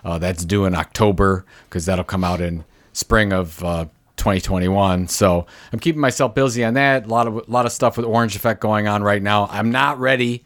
Uh, 0.04 0.18
that's 0.18 0.44
due 0.44 0.64
in 0.64 0.74
October 0.74 1.44
because 1.68 1.86
that'll 1.86 2.04
come 2.04 2.24
out 2.24 2.40
in 2.40 2.64
spring 2.92 3.32
of 3.32 3.62
uh, 3.62 3.86
2021. 4.22 5.08
So 5.08 5.46
I'm 5.72 5.80
keeping 5.80 6.00
myself 6.00 6.32
busy 6.32 6.62
on 6.62 6.74
that. 6.74 7.06
A 7.06 7.08
lot 7.08 7.26
of 7.26 7.36
a 7.38 7.50
lot 7.50 7.66
of 7.66 7.72
stuff 7.72 7.96
with 7.96 8.06
Orange 8.06 8.36
Effect 8.36 8.60
going 8.60 8.86
on 8.86 9.02
right 9.02 9.20
now. 9.20 9.48
I'm 9.50 9.72
not 9.72 9.98
ready 9.98 10.44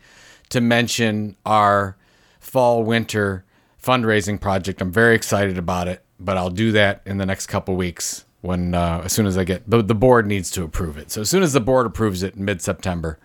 to 0.49 0.63
mention 0.63 1.37
our 1.45 1.99
fall 2.41 2.85
winter 2.85 3.45
fundraising 3.83 4.41
project. 4.41 4.81
I'm 4.81 4.91
very 4.91 5.15
excited 5.15 5.59
about 5.59 5.89
it, 5.89 6.03
but 6.19 6.39
I'll 6.39 6.49
do 6.49 6.73
that 6.73 7.03
in 7.05 7.19
the 7.19 7.27
next 7.27 7.49
couple 7.49 7.77
weeks 7.77 8.25
when 8.41 8.75
uh, 8.75 9.03
as 9.05 9.13
soon 9.13 9.27
as 9.27 9.37
I 9.37 9.45
get 9.45 9.69
the, 9.69 9.83
the 9.83 9.95
board 9.95 10.27
needs 10.27 10.51
to 10.53 10.63
approve 10.63 10.97
it. 10.97 11.11
So 11.11 11.21
as 11.21 11.29
soon 11.29 11.43
as 11.43 11.53
the 11.53 11.61
board 11.61 11.85
approves 11.85 12.23
it 12.23 12.35
in 12.35 12.47
mid 12.47 12.63
September, 12.63 13.19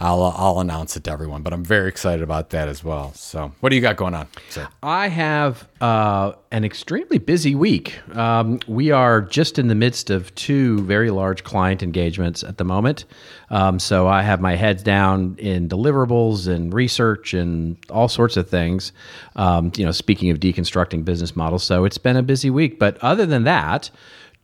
I'll 0.00 0.22
uh, 0.22 0.32
I'll 0.34 0.60
announce 0.60 0.96
it 0.96 1.04
to 1.04 1.12
everyone. 1.12 1.42
But 1.42 1.52
I'm 1.52 1.64
very 1.64 1.88
excited 1.88 2.22
about 2.22 2.50
that 2.50 2.68
as 2.68 2.82
well. 2.82 3.12
So 3.14 3.52
what 3.60 3.68
do 3.68 3.76
you 3.76 3.82
got 3.82 3.96
going 3.96 4.14
on? 4.14 4.28
sir? 4.48 4.66
I 4.82 5.08
have 5.08 5.68
uh, 5.80 6.32
an 6.50 6.64
extremely 6.64 7.18
busy 7.18 7.54
week. 7.54 8.00
Um, 8.16 8.60
we 8.66 8.90
are 8.90 9.20
just 9.20 9.58
in 9.58 9.68
the 9.68 9.74
midst 9.74 10.08
of 10.08 10.34
two 10.34 10.80
very 10.82 11.10
large 11.10 11.44
client 11.44 11.82
engagements 11.82 12.42
at 12.42 12.56
the 12.56 12.64
moment. 12.64 13.04
Um, 13.50 13.78
so 13.78 14.08
I 14.08 14.22
have 14.22 14.40
my 14.40 14.56
heads 14.56 14.82
down 14.82 15.36
in 15.38 15.68
deliverables 15.68 16.48
and 16.48 16.72
research 16.72 17.34
and 17.34 17.76
all 17.90 18.08
sorts 18.08 18.36
of 18.36 18.48
things. 18.48 18.92
Um, 19.36 19.70
you 19.76 19.84
know, 19.84 19.92
speaking 19.92 20.30
of 20.30 20.40
deconstructing 20.40 21.04
business 21.04 21.36
models, 21.36 21.62
so 21.62 21.84
it's 21.84 21.98
been 21.98 22.16
a 22.16 22.22
busy 22.22 22.48
week. 22.48 22.78
But 22.78 22.96
other 22.98 23.26
than 23.26 23.44
that, 23.44 23.90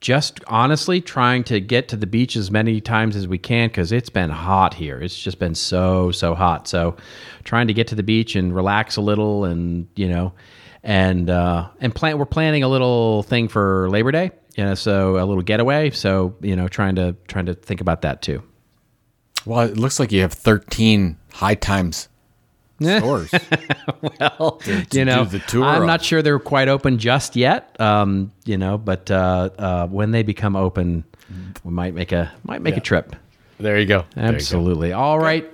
just 0.01 0.41
honestly 0.47 1.01
trying 1.01 1.43
to 1.45 1.61
get 1.61 1.89
to 1.89 1.97
the 1.97 2.07
beach 2.07 2.37
as 2.37 2.51
many 2.51 2.81
times 2.81 3.17
as 3.17 3.27
we 3.27 3.39
can 3.39 3.69
because 3.69 3.93
it's 3.93 4.11
been 4.11 4.31
hot 4.31 4.75
here. 4.75 5.01
It's 5.01 5.19
just 5.19 5.39
been 5.39 5.55
so 5.55 6.11
so 6.11 6.35
hot. 6.35 6.69
So 6.69 6.97
trying 7.45 7.69
to 7.69 7.75
get 7.75 7.89
to 7.89 7.95
the 7.95 8.03
beach 8.03 8.37
and 8.37 8.55
relax 8.55 8.97
a 8.97 9.01
little, 9.01 9.45
and 9.45 9.89
you 9.97 10.09
know, 10.09 10.33
and 10.83 11.31
uh, 11.31 11.69
and 11.81 11.95
plan. 11.95 12.19
We're 12.19 12.27
planning 12.27 12.63
a 12.63 12.69
little 12.69 13.23
thing 13.23 13.49
for 13.49 13.89
Labor 13.91 14.13
Day. 14.13 14.31
You 14.57 14.65
know, 14.65 14.75
so 14.75 15.17
a 15.17 15.25
little 15.25 15.43
getaway. 15.43 15.91
So 15.91 16.35
you 16.41 16.57
know, 16.57 16.69
trying 16.69 16.97
to 16.97 17.17
trying 17.29 17.47
to 17.47 17.55
think 17.55 17.81
about 17.81 18.03
that 18.03 18.23
too. 18.23 18.43
Well, 19.45 19.61
it 19.61 19.79
looks 19.79 20.01
like 20.01 20.11
you 20.11 20.23
have 20.23 20.33
13 20.33 21.17
high 21.33 21.55
times 21.55 22.09
stores. 22.81 23.33
well, 24.21 24.53
to 24.63 24.87
you 24.93 25.05
know, 25.05 25.25
the 25.25 25.39
tour 25.41 25.65
I'm 25.65 25.87
not 25.87 26.05
sure 26.05 26.23
they're 26.23 26.39
quite 26.39 26.69
open 26.69 26.99
just 26.99 27.37
yet. 27.37 27.79
Um, 27.81 28.33
you 28.45 28.57
know, 28.57 28.79
but 28.79 29.11
uh, 29.11 29.51
uh, 29.59 29.87
when 29.89 30.11
they 30.11 30.23
become 30.23 30.57
open, 30.57 31.05
we 31.65 31.71
might 31.71 31.95
make 31.95 32.13
a 32.13 32.33
might 32.45 32.63
make 32.63 32.77
a 32.77 32.81
trip. 32.81 33.17
there 33.59 33.79
you 33.79 33.87
go. 33.87 34.05
There 34.15 34.27
you 34.27 34.31
go. 34.31 34.35
Absolutely. 34.37 34.93
All 34.93 35.19
right. 35.19 35.51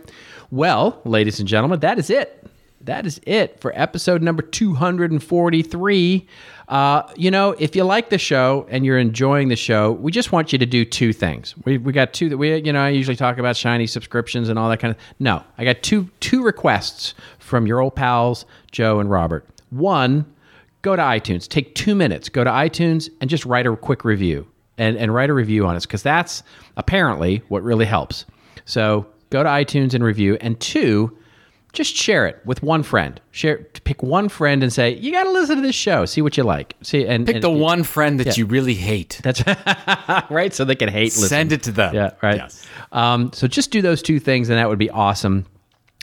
Well, 0.51 1.01
ladies 1.05 1.41
and 1.41 1.49
gentlemen, 1.49 1.81
that 1.81 1.99
is 1.99 2.11
it. 2.11 2.47
That 2.85 3.07
is 3.07 3.21
it 3.27 3.61
for 3.61 3.73
episode 3.75 4.23
number 4.23 4.43
243. 4.43 6.27
Uh, 6.69 7.03
you 7.17 7.31
know, 7.31 7.51
if 7.59 7.77
you 7.77 7.85
like 7.85 8.11
the 8.11 8.19
show 8.19 8.67
and 8.71 8.85
you're 8.85 8.99
enjoying 8.99 9.49
the 9.49 9.57
show, 9.57 9.93
we 9.93 10.11
just 10.11 10.33
want 10.33 10.53
you 10.53 10.59
to 10.59 10.67
do 10.67 10.85
two 10.85 11.13
things. 11.13 11.55
We, 11.65 11.79
we 11.79 11.93
got 11.93 12.13
two 12.13 12.29
that 12.29 12.39
we, 12.39 12.57
you 12.57 12.73
know, 12.73 12.81
I 12.81 12.89
usually 12.89 13.17
talk 13.17 13.39
about 13.39 13.57
shiny 13.57 13.87
subscriptions 13.87 14.49
and 14.49 14.59
all 14.59 14.69
that 14.71 14.81
kind 14.81 14.95
of. 14.95 15.01
No, 15.19 15.45
I 15.59 15.65
got 15.65 15.83
two 15.83 16.09
two 16.21 16.43
requests 16.43 17.15
from 17.39 17.67
your 17.67 17.81
old 17.81 17.95
pals 17.95 18.47
Joe 18.71 19.01
and 19.01 19.11
Robert. 19.11 19.47
One, 19.71 20.27
go 20.83 20.97
to 20.97 21.03
iTunes. 21.03 21.47
Take 21.49 21.75
two 21.75 21.95
minutes. 21.95 22.29
Go 22.29 22.43
to 22.43 22.51
iTunes 22.51 23.11
and 23.21 23.31
just 23.31 23.47
write 23.47 23.67
a 23.67 23.77
quick 23.77 24.05
review 24.05 24.47
and, 24.79 24.97
and 24.97 25.15
write 25.15 25.31
a 25.31 25.35
review 25.35 25.67
on 25.67 25.77
us 25.77 25.87
because 25.87 26.03
that's 26.03 26.43
apparently 26.77 27.43
what 27.49 27.63
really 27.63 27.87
helps. 27.87 28.25
So 28.65 29.07
go 29.31 29.43
to 29.43 29.49
iTunes 29.49 29.95
and 29.95 30.03
review. 30.03 30.37
And 30.41 30.59
two, 30.61 31.17
just 31.73 31.95
share 31.97 32.27
it 32.27 32.39
with 32.45 32.63
one 32.63 32.83
friend. 32.83 33.21
Share, 33.31 33.59
pick 33.85 34.03
one 34.03 34.29
friend 34.29 34.63
and 34.63 34.73
say, 34.73 34.95
you 34.97 35.11
got 35.11 35.25
to 35.25 35.31
listen 35.31 35.57
to 35.57 35.63
this 35.63 35.75
show. 35.75 36.05
See 36.05 36.21
what 36.21 36.37
you 36.37 36.43
like. 36.45 36.75
See, 36.83 37.07
and 37.07 37.25
Pick 37.27 37.37
and- 37.37 37.45
the 37.45 37.51
one 37.51 37.83
friend 37.83 38.21
that 38.21 38.37
you 38.37 38.45
really 38.47 38.75
hate. 38.75 39.21
That's 39.23 39.43
right. 40.31 40.53
So 40.53 40.65
they 40.65 40.75
can 40.77 40.89
hate. 40.91 41.05
Listen. 41.15 41.29
Send 41.29 41.53
it 41.53 41.63
to 41.65 41.73
them. 41.73 41.95
Yeah, 41.95 42.11
right. 42.23 42.37
Yes. 42.37 42.67
Um, 42.93 43.33
so 43.33 43.47
just 43.49 43.71
do 43.71 43.81
those 43.81 44.03
two 44.03 44.21
things, 44.21 44.51
and 44.51 44.59
that 44.59 44.69
would 44.69 44.79
be 44.79 44.91
awesome 44.91 45.47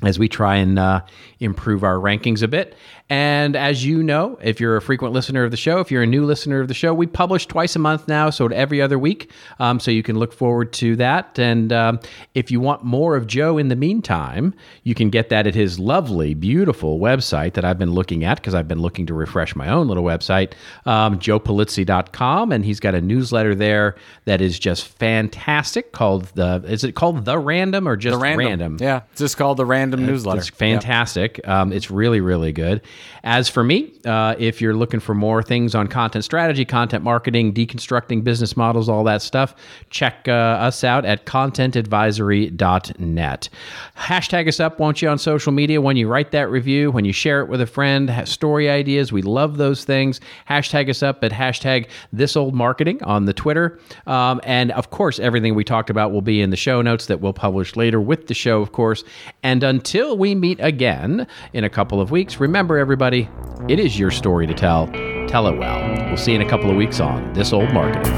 as 0.04 0.18
we 0.18 0.30
try 0.30 0.56
and 0.56 0.80
uh, 0.80 1.02
improve 1.40 1.84
our 1.84 1.96
rankings 1.96 2.42
a 2.42 2.48
bit. 2.48 2.76
And 3.12 3.56
as 3.56 3.84
you 3.84 4.04
know, 4.04 4.38
if 4.42 4.60
you're 4.60 4.78
a 4.78 4.82
frequent 4.82 5.16
listener 5.16 5.44
of 5.44 5.50
the 5.50 5.58
show, 5.58 5.80
if 5.80 5.90
you're 5.90 6.04
a 6.04 6.08
new 6.08 6.26
listener 6.26 6.60
of 6.62 6.68
the 6.68 6.76
show, 6.76 6.94
we 6.94 7.08
publish 7.08 7.48
twice 7.48 7.76
a 7.76 7.80
month 7.80 8.08
now, 8.08 8.30
so 8.30 8.46
every 8.48 8.82
other 8.84 9.00
week. 9.00 9.32
Um, 9.60 9.80
so 9.80 9.90
you 9.90 10.04
can 10.04 10.20
look 10.20 10.32
forward 10.32 10.72
to 10.74 10.96
that. 10.98 11.40
And 11.40 11.74
um, 11.74 12.00
if 12.36 12.52
you 12.52 12.60
want 12.60 12.84
more 12.84 13.16
of 13.16 13.26
Joe 13.26 13.58
in 13.58 13.70
the 13.70 13.76
meantime, 13.76 14.54
you 14.84 14.94
can 14.94 15.10
get 15.10 15.30
that 15.30 15.48
at 15.48 15.56
his 15.56 15.80
lovely, 15.80 16.36
beautiful 16.36 17.00
website 17.00 17.54
that 17.54 17.66
I've 17.66 17.80
been 17.80 17.94
looking 17.94 18.24
at 18.24 18.38
because 18.38 18.54
I've 18.54 18.68
been 18.68 18.80
looking 18.82 19.08
to 19.08 19.16
refresh 19.16 19.56
my 19.56 19.68
own 19.70 19.88
little 19.88 20.04
website, 20.04 20.54
um, 20.86 21.18
joepulizzi.com. 21.20 22.52
And 22.52 22.64
he's 22.64 22.80
got 22.80 22.94
a 22.94 23.02
newsletter 23.02 23.56
there 23.56 23.96
that 24.26 24.40
is 24.40 24.60
just 24.60 24.88
fantastic 24.88 25.94
called 25.94 26.26
the, 26.36 26.64
is 26.68 26.84
it 26.84 26.94
called 26.94 27.26
The 27.26 27.40
Random 27.40 27.88
or 27.88 27.96
just 27.98 28.14
The 28.14 28.20
random. 28.22 28.48
random? 28.48 28.78
Yeah, 28.80 29.02
it's 29.12 29.20
just 29.20 29.36
called 29.38 29.58
the 29.58 29.66
random. 29.66 29.89
Random 29.92 30.14
newsletter. 30.14 30.40
It's 30.40 30.50
fantastic. 30.50 31.40
Um, 31.48 31.72
it's 31.72 31.92
really, 31.92 32.22
really 32.22 32.52
good. 32.52 32.82
As 33.24 33.50
for 33.50 33.64
me, 33.64 33.92
uh, 34.06 34.36
if 34.38 34.62
you're 34.62 34.76
looking 34.76 35.00
for 35.00 35.14
more 35.14 35.44
things 35.44 35.76
on 35.76 35.88
content 35.88 36.26
strategy, 36.26 36.66
content 36.66 37.04
marketing, 37.04 37.54
deconstructing 37.54 38.24
business 38.24 38.56
models, 38.56 38.88
all 38.90 39.04
that 39.06 39.22
stuff, 39.22 39.56
check 39.90 40.28
uh, 40.28 40.32
us 40.32 40.84
out 40.84 41.06
at 41.06 41.26
contentadvisory.net. 41.26 43.50
Hashtag 43.98 44.48
us 44.48 44.60
up, 44.60 44.80
won't 44.80 45.02
you, 45.02 45.10
on 45.10 45.18
social 45.18 45.52
media 45.52 45.82
when 45.82 45.98
you 45.98 46.08
write 46.08 46.32
that 46.32 46.50
review, 46.50 46.92
when 46.92 47.06
you 47.06 47.14
share 47.14 47.42
it 47.42 47.50
with 47.50 47.62
a 47.62 47.68
friend, 47.68 48.12
story 48.28 48.70
ideas. 48.70 49.12
We 49.12 49.22
love 49.22 49.58
those 49.58 49.84
things. 49.84 50.22
Hashtag 50.50 50.90
us 50.90 51.04
up 51.04 51.24
at 51.24 51.32
hashtag 51.32 51.88
this 52.14 52.36
old 52.36 52.56
marketing 52.56 53.04
on 53.04 53.26
the 53.26 53.34
Twitter. 53.34 53.80
Um, 54.08 54.40
and 54.44 54.72
of 54.72 54.90
course, 54.92 55.20
everything 55.20 55.56
we 55.56 55.64
talked 55.64 55.90
about 55.90 56.12
will 56.12 56.22
be 56.22 56.42
in 56.42 56.52
the 56.52 56.58
show 56.58 56.82
notes 56.82 57.08
that 57.08 57.20
we'll 57.20 57.34
publish 57.34 57.76
later 57.76 58.00
with 58.00 58.28
the 58.28 58.34
show, 58.34 58.62
of 58.62 58.72
course. 58.72 59.04
And 59.44 59.64
until 59.80 60.18
we 60.18 60.36
meet 60.36 60.60
again 60.60 61.26
in 61.54 61.64
a 61.64 61.70
couple 61.70 62.02
of 62.02 62.12
weeks, 62.12 62.38
remember, 62.38 62.78
everybody, 62.78 63.30
it 63.70 63.80
is 63.80 63.98
your 63.98 64.12
story 64.12 64.46
to 64.46 64.54
tell. 64.54 64.88
Tell 65.30 65.48
it 65.48 65.58
well. 65.58 65.80
We'll 66.06 66.18
see 66.18 66.34
you 66.34 66.42
in 66.42 66.46
a 66.46 66.50
couple 66.50 66.70
of 66.70 66.76
weeks 66.76 67.00
on 67.00 67.32
This 67.32 67.54
Old 67.54 67.72
Marketing. 67.72 68.14